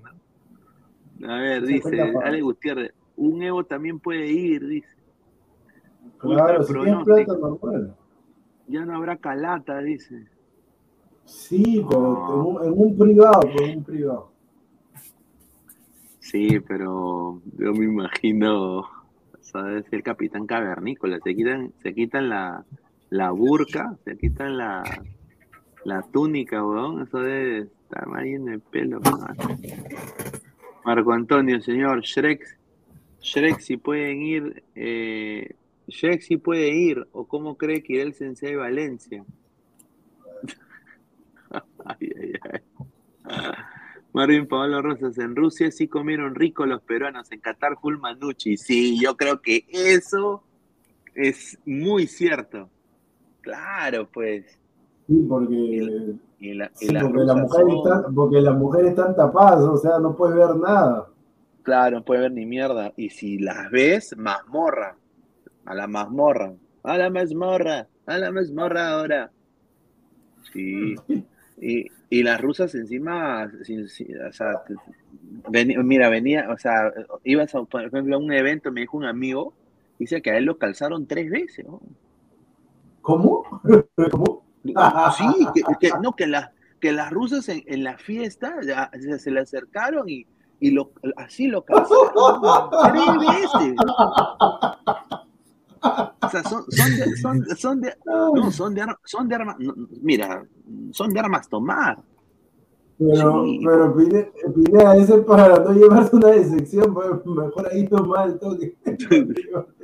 [1.19, 1.33] ¿no?
[1.33, 2.13] A ver, Esa dice.
[2.23, 4.89] Ale Gutiérrez, un Evo también puede ir, dice.
[6.19, 6.75] Claro, si.
[8.69, 10.27] Ya no habrá calata, dice.
[11.31, 14.33] Sí, pero en un, privado, pues, en un privado.
[16.19, 18.85] Sí, pero yo me imagino,
[19.41, 19.85] ¿sabes?
[19.93, 22.65] El capitán cavernícola, se quitan, se quitan la,
[23.11, 24.83] la burka, se quitan la,
[25.85, 29.01] la túnica, weón, eso debe estar ahí en el pelo.
[30.85, 32.59] Marco Antonio, señor, Shrek,
[33.23, 35.55] Shrek si pueden ir, eh,
[35.87, 39.25] Shrek si puede ir, o cómo cree que irá el Sensei Valencia.
[42.01, 42.61] Ay, ay, ay.
[44.13, 48.57] Marvin Pablo Rosas, en Rusia sí comieron rico los peruanos, en Qatar full manucci.
[48.57, 50.43] Sí, yo creo que eso
[51.15, 52.69] es muy cierto.
[53.41, 54.59] Claro, pues.
[55.07, 59.15] Sí, porque, Y la, sí, las porque, las mujeres son- están, porque las mujeres están
[59.15, 61.07] tapadas, o sea, no puedes ver nada.
[61.63, 62.93] Claro, no puede ver ni mierda.
[62.97, 64.97] Y si las ves, mazmorra.
[65.67, 66.53] A la mazmorra.
[66.83, 67.87] A la mazmorra.
[68.07, 69.31] A la mazmorra ahora.
[70.53, 70.95] Sí.
[71.61, 74.63] Y, y las rusas encima, sin- sin- o sea,
[75.51, 76.91] veni- mira, venía, o sea,
[77.25, 79.53] ibas a, por ejemplo, a un evento, me dijo un amigo,
[79.99, 81.81] dice que a él lo calzaron tres veces, ¿no?
[83.03, 83.45] ¿Cómo?
[84.11, 84.43] ¿Cómo?
[85.17, 85.25] Sí,
[85.55, 86.51] que, que- no, que, las
[86.81, 90.27] que las rusas en, en la fiesta ya se, se le acercaron y,
[90.61, 93.75] y lo, así lo calzaron tres veces.
[95.83, 99.75] O sea, son, son de, son, son de, no, son de, son de armas, no,
[100.03, 100.45] mira,
[100.93, 101.99] son de armas tomar.
[102.99, 103.61] Pero, Sí.
[103.65, 108.39] pero Pine- Pineda, ese es para no llevarse una decepción, pues, mejor ahí toma el
[108.39, 108.77] toque.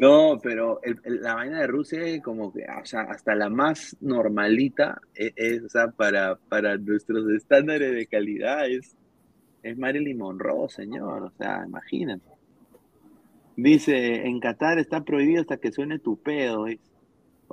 [0.00, 3.48] No, pero el- el- la vaina de Rusia es como que, o sea, hasta la
[3.48, 8.94] más normalita es, es, o sea, para, para nuestros estándares de calidad es,
[9.62, 12.35] es Marilyn Monroe, señor, o sea, imagínate.
[13.56, 16.66] Dice, en Qatar está prohibido hasta que suene tu pedo.
[16.66, 16.82] dice.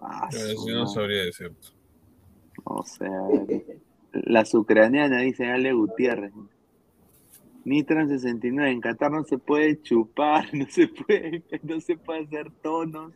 [0.01, 0.29] Ah,
[0.67, 1.69] Yo no sabría decirte.
[2.65, 3.09] O sea,
[4.11, 6.33] las ucranianas, dice Ale Gutiérrez.
[7.65, 12.51] Nitran 69, en Qatar no se puede chupar, no se puede, no se puede hacer
[12.61, 13.13] tonos.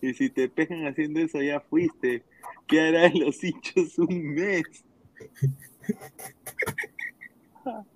[0.00, 2.24] Y si te pegan haciendo eso, ya fuiste.
[2.66, 4.64] ¿Qué hará en los hinchos un mes?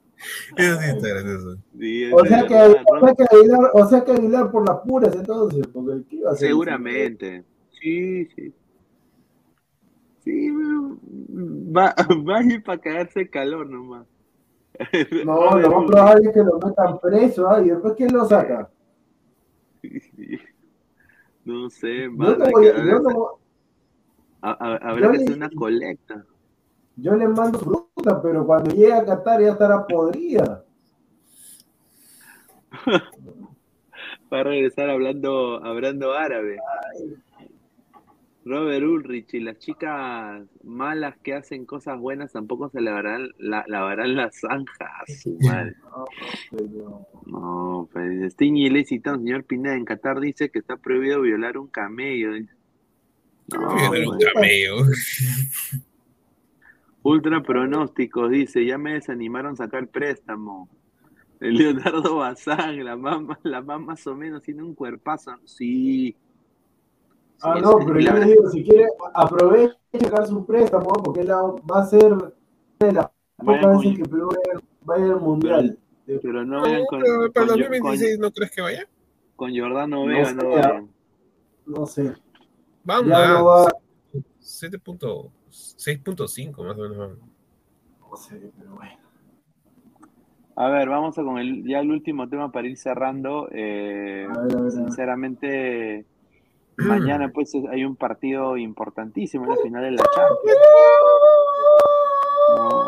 [0.57, 1.57] Eso sí está gracioso.
[1.78, 5.66] Sí, O sea, que, o, que Aguilar, o sea que Aguilar por las puras entonces,
[5.69, 6.48] porque ¿qué iba a hacer?
[6.48, 7.44] Seguramente.
[7.81, 8.55] Sí, sí.
[10.24, 10.51] Sí,
[11.77, 11.94] va,
[12.28, 14.07] va a ir para cagarse de calor nomás.
[15.24, 17.62] No, lo más probable es que lo metan preso, ¿ah?
[17.62, 18.69] ¿y después quién lo saca?
[21.44, 23.39] No sé, Yo, mano, no hay voy- que- yo no-
[24.43, 26.24] a- a- habrá yo que le- hacer una colecta.
[26.97, 30.64] Yo le mando fruta, pero cuando llegue a Qatar ya estará podrida.
[34.32, 36.59] Va a regresar hablando, hablando árabe.
[38.44, 44.14] Robert Ulrich y las chicas malas que hacen cosas buenas tampoco se lavarán, la, lavarán
[44.14, 45.20] las zanjas.
[45.23, 45.74] Su madre.
[46.51, 51.59] Pero- No, pues Sting le citado señor Pineda en Qatar dice que está prohibido violar
[51.59, 52.31] un camello.
[53.48, 54.77] No, hacer un pues, camello.
[57.06, 60.68] Ultra pronósticos, dice, ya me desanimaron sacar préstamo.
[61.38, 65.30] El Leonardo Bazán, la mamá, la mamá más o menos tiene un cuerpazo.
[65.44, 66.16] Sí.
[67.40, 71.82] Ah, no, pero yo les digo, si quiere, aproveche sacar su préstamo, porque la, va
[71.82, 72.12] a ser
[72.80, 74.30] de la pocas veces que Perú
[74.90, 75.78] va a ir al mundial.
[76.06, 77.02] Pero, no ah, vayan con.
[77.02, 78.88] Pero para 2026 no crees que vaya?
[79.36, 80.90] Con Jordano Vega no, no vayan.
[81.66, 82.14] No sé.
[82.82, 83.68] Vamos.
[84.40, 85.35] 7 ah, puntos.
[85.56, 87.18] 6.5 más o menos.
[88.00, 88.98] No sé, pero bueno.
[90.58, 93.48] A ver, vamos a con el, ya el último tema para ir cerrando.
[93.52, 96.06] Eh, a ver, a ver, sinceramente,
[96.78, 100.58] mañana pues hay un partido importantísimo en la final de la Champions.
[102.56, 102.86] No.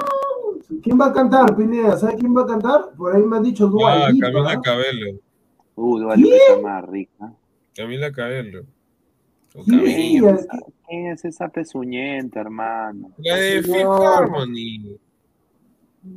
[0.82, 1.96] ¿Quién va a cantar, Pineda?
[1.96, 2.90] ¿Sabes quién va a cantar?
[2.96, 4.26] Por ahí me han dicho Dualito.
[4.26, 4.60] Ah, Camila.
[4.62, 5.20] Cabello.
[5.74, 7.32] Uh, Dualito está más rica.
[7.74, 8.62] Camila Cabello.
[9.54, 10.38] O Cabello.
[10.38, 10.48] Sí,
[10.89, 13.10] es esa- quién es esa pezuñenta, hermano?
[13.19, 13.77] La de Fifth.
[13.77, 14.98] Harmony.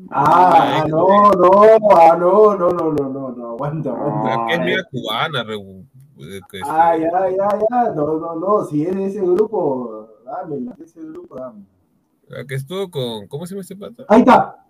[0.09, 1.51] Ah, ah, no, no,
[1.91, 4.29] ah, no, no, no, no, no, no, aguanta, aguanta.
[4.29, 5.43] La que es media cubana.
[5.43, 5.57] re-
[6.49, 10.07] que Ah, ya, ya, ya, no, no, no, si es de ese grupo,
[10.47, 11.65] de ese grupo, dámela.
[12.27, 13.27] La que estuvo con.
[13.27, 14.03] ¿Cómo se llama este pata?
[14.07, 14.65] Ahí está,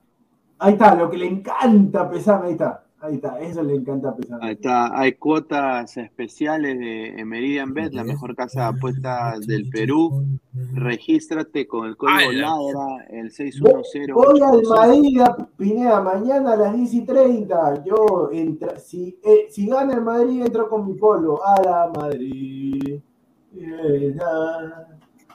[0.58, 4.40] ahí está, lo que le encanta pesar, ahí está, ahí está, eso le encanta pesar.
[4.42, 10.26] Ahí está, hay cuotas especiales de Meridian Bet, la mejor casa de apuestas del Perú.
[10.74, 14.08] Regístrate con el código Ay, la- LADRA, el 610.
[14.14, 17.84] Voy al Madrid, a Pineda, mañana a las 10 y 30.
[17.84, 21.40] Yo, entra, si, eh, si gana el Madrid, entro con mi polo.
[21.46, 23.00] A la Madrid.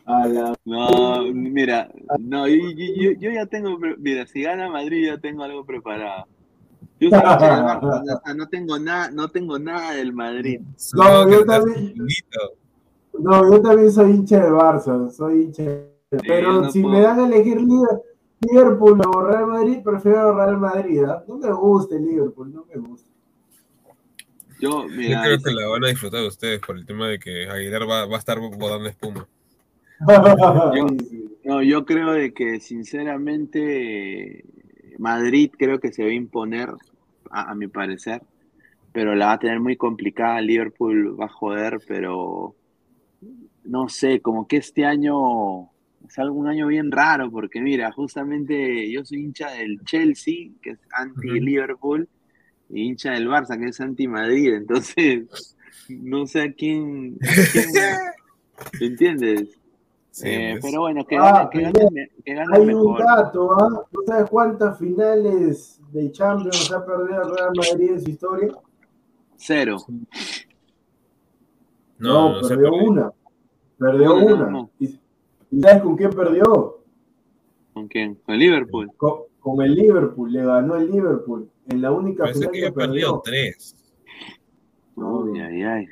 [0.07, 0.55] A la.
[0.65, 1.91] No, mira,
[2.21, 6.27] no, yo, yo- yo- ya tengo, mira, si gana Madrid ya tengo algo preparado.
[6.99, 10.61] Yo soy hincha del Barça, o sea, no tengo nada, no tengo nada del Madrid.
[10.77, 11.95] Solo yo también-.
[13.19, 15.11] No, yo también soy hincha de Barça.
[15.11, 15.63] Soy hincha.
[15.63, 15.91] de-
[16.27, 16.95] Pero no si puedo.
[16.95, 18.03] me dan a elegir Liver-
[18.41, 21.03] Liverpool o Real Madrid, prefiero Real Madrid.
[21.05, 21.25] ¿ah?
[21.27, 23.11] No me gusta el Liverpool, no me gusta.
[24.59, 28.07] Yo, creo que la van a disfrutar ustedes por el tema de que Aguilar va,
[28.07, 29.27] va a estar botando espuma.
[31.45, 34.45] No, yo creo de que sinceramente
[34.99, 36.71] Madrid creo que se va a imponer,
[37.31, 38.23] a, a mi parecer,
[38.93, 40.41] pero la va a tener muy complicada.
[40.41, 42.55] Liverpool va a joder, pero
[43.65, 45.71] no sé, como que este año
[46.07, 50.79] es algún año bien raro, porque mira, justamente yo soy hincha del Chelsea, que es
[50.97, 52.09] anti-Liverpool,
[52.69, 55.27] y hincha del Barça, que es anti-Madrid, entonces
[55.89, 57.73] no sé a quién, a quién-
[58.81, 59.59] ¿entiendes?
[60.17, 60.65] Sí, Eh, pues.
[60.73, 63.53] pero bueno, que Ah, gane, que gane el me- que gane el Hay un dato,
[63.53, 63.85] ¿ah?
[63.93, 68.49] ¿Tú sabes cuántas finales de Champions ha perdido el Real Madrid en su historia?
[69.37, 69.77] Cero.
[71.99, 72.89] No, No, no, se perdió perdió.
[72.91, 73.13] una.
[73.79, 74.47] Perdió Una, una.
[74.51, 74.71] no.
[74.79, 74.99] ¿Y,
[75.51, 76.79] y sabes con quién perdió?
[77.75, 78.15] ¿Con quién?
[78.15, 78.91] Con el Liverpool.
[78.97, 80.33] Con, con el Liverpool.
[80.33, 81.51] Le ganó el Liverpool.
[81.69, 83.53] En la única Pensé final que que había perdido perdió.
[83.53, 83.77] tres.
[84.95, 85.87] Uy, ay, ay.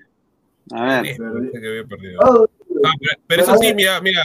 [0.73, 1.53] A ver, perdió.
[1.53, 2.21] que había perdido.
[2.25, 2.47] Oh,
[2.87, 4.23] Ah, pero, pero eso sí, mira, mira.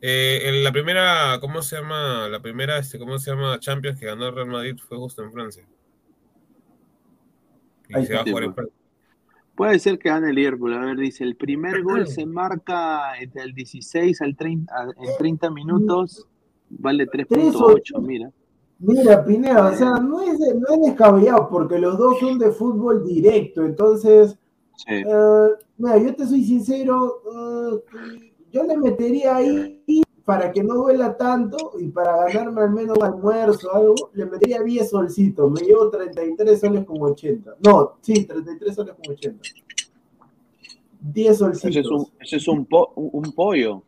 [0.00, 2.28] Eh, en la primera, ¿cómo se llama?
[2.28, 3.58] La primera, este, ¿cómo se llama?
[3.58, 5.64] Champions que ganó el Real Madrid fue justo en Francia.
[7.88, 8.74] Y Ahí se va a jugar en Francia.
[9.54, 10.74] puede ser que gane el Liverpool.
[10.74, 15.16] A ver, dice, el primer gol se marca entre el 16 al 30, a- en
[15.18, 16.26] 30 minutos.
[16.70, 18.30] Vale 3.8, mira.
[18.80, 23.04] Mira, Pineda, o sea, no es, no es descabellado porque los dos son de fútbol
[23.04, 23.64] directo.
[23.64, 24.38] Entonces,
[24.86, 24.94] Sí.
[24.94, 29.82] Eh, mira, yo te soy sincero, eh, yo le metería ahí
[30.24, 34.26] para que no duela tanto y para ganarme al menos un almuerzo o algo, le
[34.26, 37.56] metería 10 solcitos, me llevo 33 soles con 80.
[37.64, 39.42] No, sí, 33 soles con 80.
[41.00, 41.76] 10 Ese solcitos.
[41.76, 43.82] es un, ese es un, po- un, un pollo.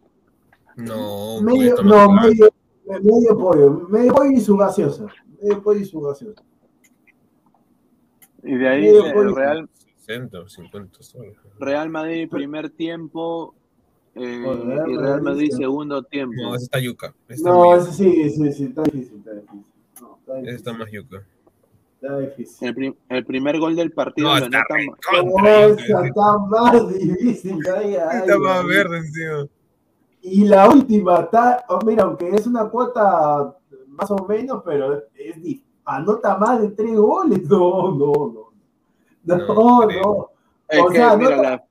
[0.77, 2.49] No, un medio, no, medio,
[2.87, 5.07] medio pollo, medio pollo y su gaseosa.
[5.43, 6.43] Medio pollo y su gaseosa.
[8.43, 9.35] Y de ahí pollo.
[9.35, 9.69] Real,
[10.11, 11.37] 60 o 50 soles.
[11.59, 13.55] Real Madrid primer tiempo
[14.17, 15.57] eh, Oh, Real y Real Madrid, Madrid sí.
[15.59, 16.35] segundo tiempo.
[16.43, 17.15] No, ese está yuca.
[17.29, 19.65] está No, ese sí, sí, sí, está difícil, está difícil.
[20.01, 20.57] No, está difícil.
[20.57, 21.23] está más yuca.
[22.03, 22.69] Está difícil.
[22.69, 24.63] El, prim- el primer gol del partido No, lo está
[25.09, 27.59] contra esa más difícil.
[27.77, 28.67] ay, ay, Está más ay.
[28.69, 29.47] verde encima.
[30.23, 33.57] Y la última está, oh, mira, aunque es una cuota
[33.89, 35.37] más o menos, pero es
[35.85, 37.41] anota más de tres goles.
[37.49, 38.50] No, no, no.
[39.25, 39.87] No, No, no.
[39.89, 40.31] creo.
[40.69, 41.67] Es O que, sea, mira, anota- la-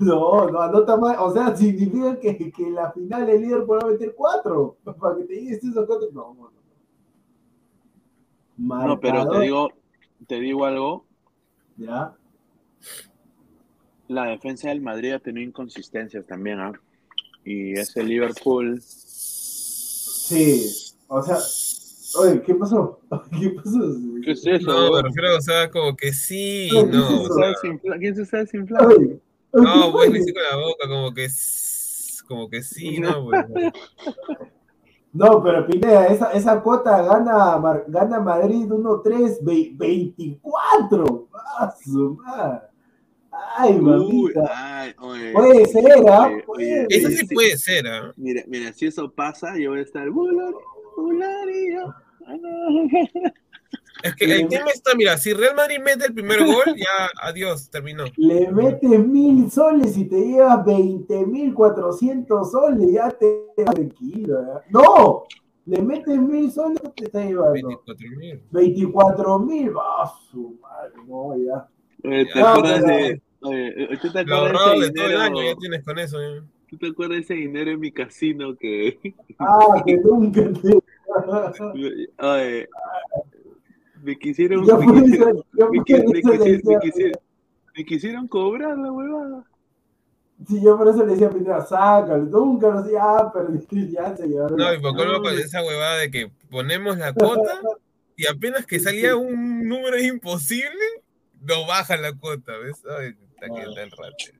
[0.00, 1.16] No, no anota más.
[1.18, 4.76] O sea, significa que, que la final el líder podrá meter cuatro.
[5.00, 6.08] Para que te digas esos cuatro.
[6.12, 6.50] No, no,
[8.58, 8.86] no.
[8.86, 9.68] no, pero te Marcador, digo,
[10.26, 11.04] te digo algo,
[11.76, 12.14] Ya.
[14.08, 16.72] la defensa del Madrid ha tenido inconsistencias también, ¿ah?
[17.44, 20.66] Y ese Liverpool, Sí.
[21.08, 21.38] O sea.
[22.16, 23.00] Oye, ¿qué pasó?
[23.40, 23.78] ¿Qué pasó?
[24.24, 24.66] ¿qué es eso?
[24.66, 25.04] No, me weón?
[25.04, 26.88] refiero, o sea, como que sí, no.
[26.90, 27.26] ¿qué es o?
[27.28, 28.96] ¿Se sea, desinfla- ¿Quién se está desinflando?
[29.52, 31.28] No, ¿qué pues hice con la boca, como que
[32.26, 33.44] como que sí, no, pues.
[35.12, 41.28] No, pero Pineda, esa, esa cuota gana, Mar- gana Madrid 1-3, ve- 24.
[41.34, 42.60] ¡Ah, su madre!
[43.56, 44.40] ¡Ay, Uy, mamita!
[44.52, 46.30] ay, oye, Puede ser, ¿ah?
[46.88, 47.34] Eso sí sí.
[47.34, 48.12] puede ser, ¿ah?
[48.16, 50.08] Mira, mira, si eso pasa, yo voy a estar
[51.00, 51.94] Bulario.
[54.02, 57.68] Es que el tema está, mira, si Real Madrid mete el primer gol, ya adiós,
[57.70, 58.04] terminó.
[58.16, 64.40] Le metes mil soles y te llevas 20.400 soles, ya te tranquilo.
[64.40, 64.60] ¿eh?
[64.70, 65.24] ¡No!
[65.66, 68.42] Le metes mil soles, te está llevando 24 mil.
[68.50, 69.72] 24 mil.
[69.78, 70.92] ¡Ah, su madre!
[71.06, 71.68] No, ya.
[72.02, 75.42] Oye, ¿te Ya, acuerdas pero- de, oye, ¿tú te Lo acuerdas de todo el año
[75.44, 76.42] ya tienes con eso, ¿eh?
[76.70, 78.96] ¿Tú te acuerdas de ese dinero en mi casino que,
[79.40, 80.78] Ah, que nunca te.
[82.24, 82.68] oye,
[84.00, 87.20] me quisieron, Yo me quisieron, me me quisieron, me decía, quisieron,
[87.76, 89.44] me quisieron cobrar la huevada.
[90.46, 94.16] sí, yo por eso le decía a Pineda, sácalo, nunca lo decía, ah, perdí, ya
[94.16, 94.56] se llevaron.
[94.56, 97.60] No, y por colmo con esa huevada de que ponemos la cuota
[98.16, 100.84] y apenas que salía un número imposible,
[101.40, 102.80] nos bajan la cuota, ¿ves?
[102.96, 104.39] Ay, está que el rato.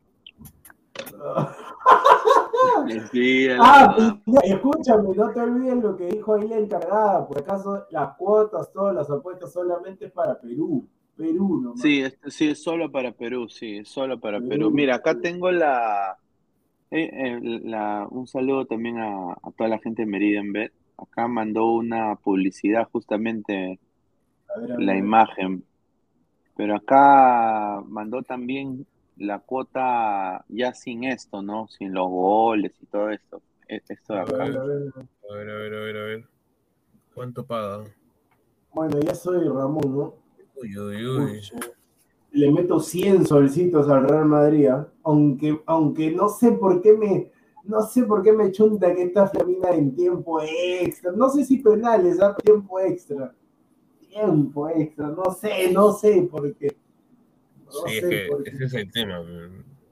[3.61, 3.97] Ah,
[4.43, 8.95] escúchame, no te olvides lo que dijo ahí la encargada, por acaso las cuotas, todas
[8.95, 10.87] las apuestas solamente es para Perú,
[11.17, 11.81] Perú nomás.
[11.81, 14.71] Sí, es, sí, es solo para Perú, sí, es solo para Perú, Perú.
[14.71, 15.23] Mira, acá Perú.
[15.23, 16.19] tengo la,
[16.91, 20.73] eh, eh, la, un saludo también a, a toda la gente de Meridian Bet.
[20.99, 23.79] Acá mandó una publicidad justamente
[24.55, 25.65] A ver, a la imagen,
[26.57, 28.87] pero acá mandó también
[29.21, 31.69] la cuota ya sin esto, ¿no?
[31.69, 33.43] Sin los goles y todo esto.
[33.69, 34.45] E- Esto de A acá.
[34.45, 34.93] ver, a ver.
[35.31, 36.29] A ver, a ver, a ver, a ver.
[37.15, 37.85] ¿Cuánto paga?
[38.73, 40.15] Bueno, ya soy Ramón, ¿no?
[40.57, 41.41] Uy, uy, uy.
[42.33, 44.89] Le meto 100 solcitos al Real Madrid, ¿ah?
[45.03, 47.31] aunque, aunque no sé por qué me,
[47.65, 51.59] no sé por qué me chunta que esta flamina en tiempo extra, no sé si
[51.59, 52.37] penales, ¿ah?
[52.43, 53.35] tiempo extra,
[54.09, 56.77] tiempo extra, no sé, no sé por qué.
[57.73, 59.19] No Sí, es que ese es el tema.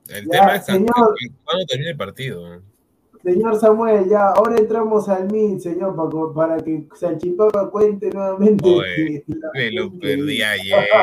[0.08, 1.14] El Ya, tema es señor.
[1.44, 2.62] cuándo termina el partido.
[3.22, 8.64] Señor Samuel, ya, ahora entramos al MIT, señor, para, para que Salchipapa cuente nuevamente.
[8.68, 9.24] Oye,
[9.54, 10.86] Me lo perdí ayer.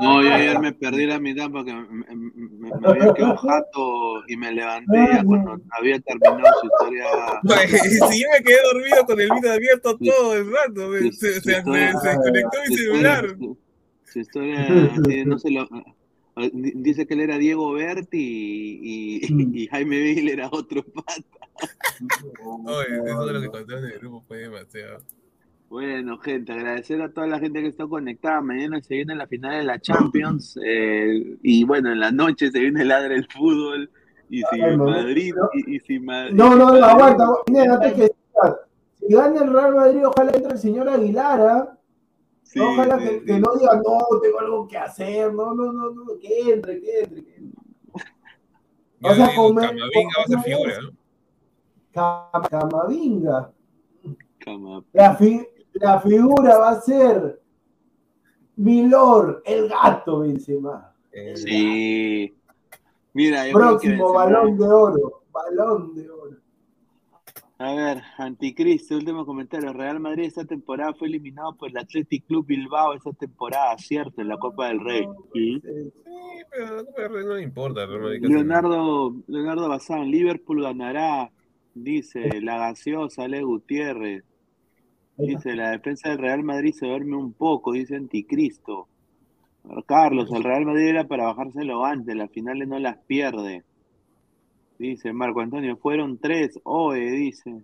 [0.00, 1.84] No, yo ayer me perdí la mitad porque me,
[2.16, 7.04] me, me había quedado jato y me levanté ya cuando había terminado su historia.
[8.08, 11.42] si yo me quedé dormido con el video abierto todo el rato, se, se, se,
[11.42, 13.28] se desconectó mi celular.
[13.38, 13.58] Su,
[14.12, 15.68] su historia, así, no se lo,
[16.52, 21.22] dice que él era Diego Berti y, y, y Jaime Vila era otro pata.
[22.44, 25.02] Oye, eso de lo que contaron en el grupo fue demasiado.
[25.68, 28.42] Bueno, gente, agradecer a toda la gente que está conectada.
[28.42, 30.58] Mañana se viene la final de la Champions.
[30.62, 33.90] Eh, y bueno, en la noche se viene el ladre del fútbol.
[34.28, 35.34] Y si Ay, no, Madrid.
[35.34, 35.48] no.
[35.54, 36.34] Y, y si Madrid.
[36.34, 37.26] No, no, no, aguanta.
[37.70, 38.10] Antes que
[39.00, 41.78] si gana el Real Madrid, ojalá entre el señor Aguilar, ¿ah?
[42.52, 43.24] Sí, ojalá sí, que, sí.
[43.24, 47.00] que no diga, no, tengo algo que hacer, no, no, no, no, que entre, que
[47.00, 47.24] entre.
[47.24, 47.62] Que entre.
[49.00, 50.90] Yo O sea, digo, con- Camavinga va a ser figura, ¿no?
[51.94, 53.52] Cam- Camavinga.
[54.38, 57.40] Cama- La, fi- la figura va a ser
[58.56, 60.94] Milor, el gato Benzema.
[61.34, 62.36] Sí.
[63.14, 66.21] Mira, yo creo que Próximo Benzema- balón de oro, balón de oro.
[67.62, 69.72] A ver, Anticristo, último comentario.
[69.72, 74.28] Real Madrid esta temporada fue eliminado por el Athletic Club Bilbao esta temporada, cierto, en
[74.28, 75.06] la Copa del Rey.
[75.32, 75.62] ¿Sí?
[75.64, 75.92] Eh,
[76.32, 77.86] Sí, pero la Copa del Rey no le importa.
[77.86, 81.30] Casi Leonardo, Leonardo Bazán, Liverpool ganará,
[81.74, 84.24] dice la gaseosa, Ale Gutiérrez.
[85.18, 88.88] Dice, la defensa del Real Madrid se duerme un poco, dice Anticristo.
[89.86, 93.62] Carlos, el Real Madrid era para bajárselo antes, las finales no las pierde.
[94.82, 97.62] Dice Marco Antonio, fueron tres, oe, dice.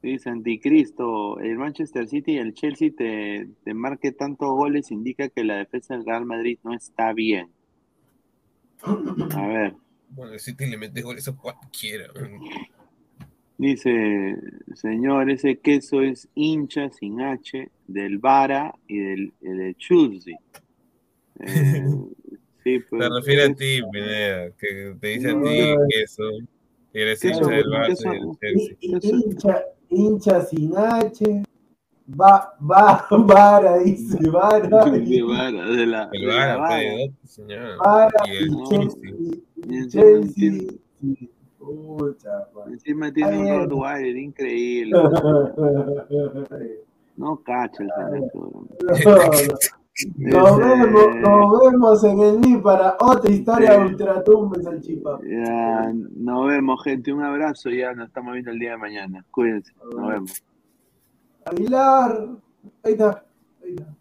[0.00, 5.42] Dice Anticristo, el Manchester City y el Chelsea te, te marque tantos goles indica que
[5.42, 7.48] la defensa del Real Madrid no está bien.
[8.84, 9.74] A ver,
[10.10, 12.06] Bueno, el City le mete goles a cualquiera.
[13.58, 14.36] dice,
[14.76, 20.38] señor, ese queso es hincha sin H del Vara y del, y del Chelsea.
[21.44, 21.82] Eh,
[22.64, 25.48] sí, pues, Se refiere a ti, Pineda, que te dice a ti
[25.90, 26.22] que eso.
[26.92, 28.08] que eres ¿Qué hincha del ¿Qué Barça eso?
[28.12, 28.76] y del Chelsea.
[28.80, 31.42] Y- y- hincha, hincha sin H.
[32.20, 34.60] Va, va, vara, dice, vara.
[34.90, 36.82] de Vara, de la, de El la Vara, Vara.
[37.20, 37.78] pues, señor.
[37.78, 39.10] Vara Y el Chelsea.
[39.10, 40.52] Y- encima Chelsea.
[41.58, 42.48] Pucha.
[42.66, 43.68] Encima tiene un.
[43.70, 44.92] Rottweiler increíble.
[47.14, 47.90] No cacha el
[48.98, 49.32] señor.
[50.16, 55.20] Nos vemos, nos vemos en el NI para otra historia de Ultratumbes al Chipa.
[56.16, 57.12] Nos vemos, gente.
[57.12, 57.68] Un abrazo.
[57.68, 59.24] Ya nos estamos viendo el día de mañana.
[59.30, 59.74] Cuídense.
[59.94, 60.42] Nos vemos.
[61.44, 62.26] Aguilar.
[62.82, 63.24] Ahí está.
[63.62, 63.94] Ahí está.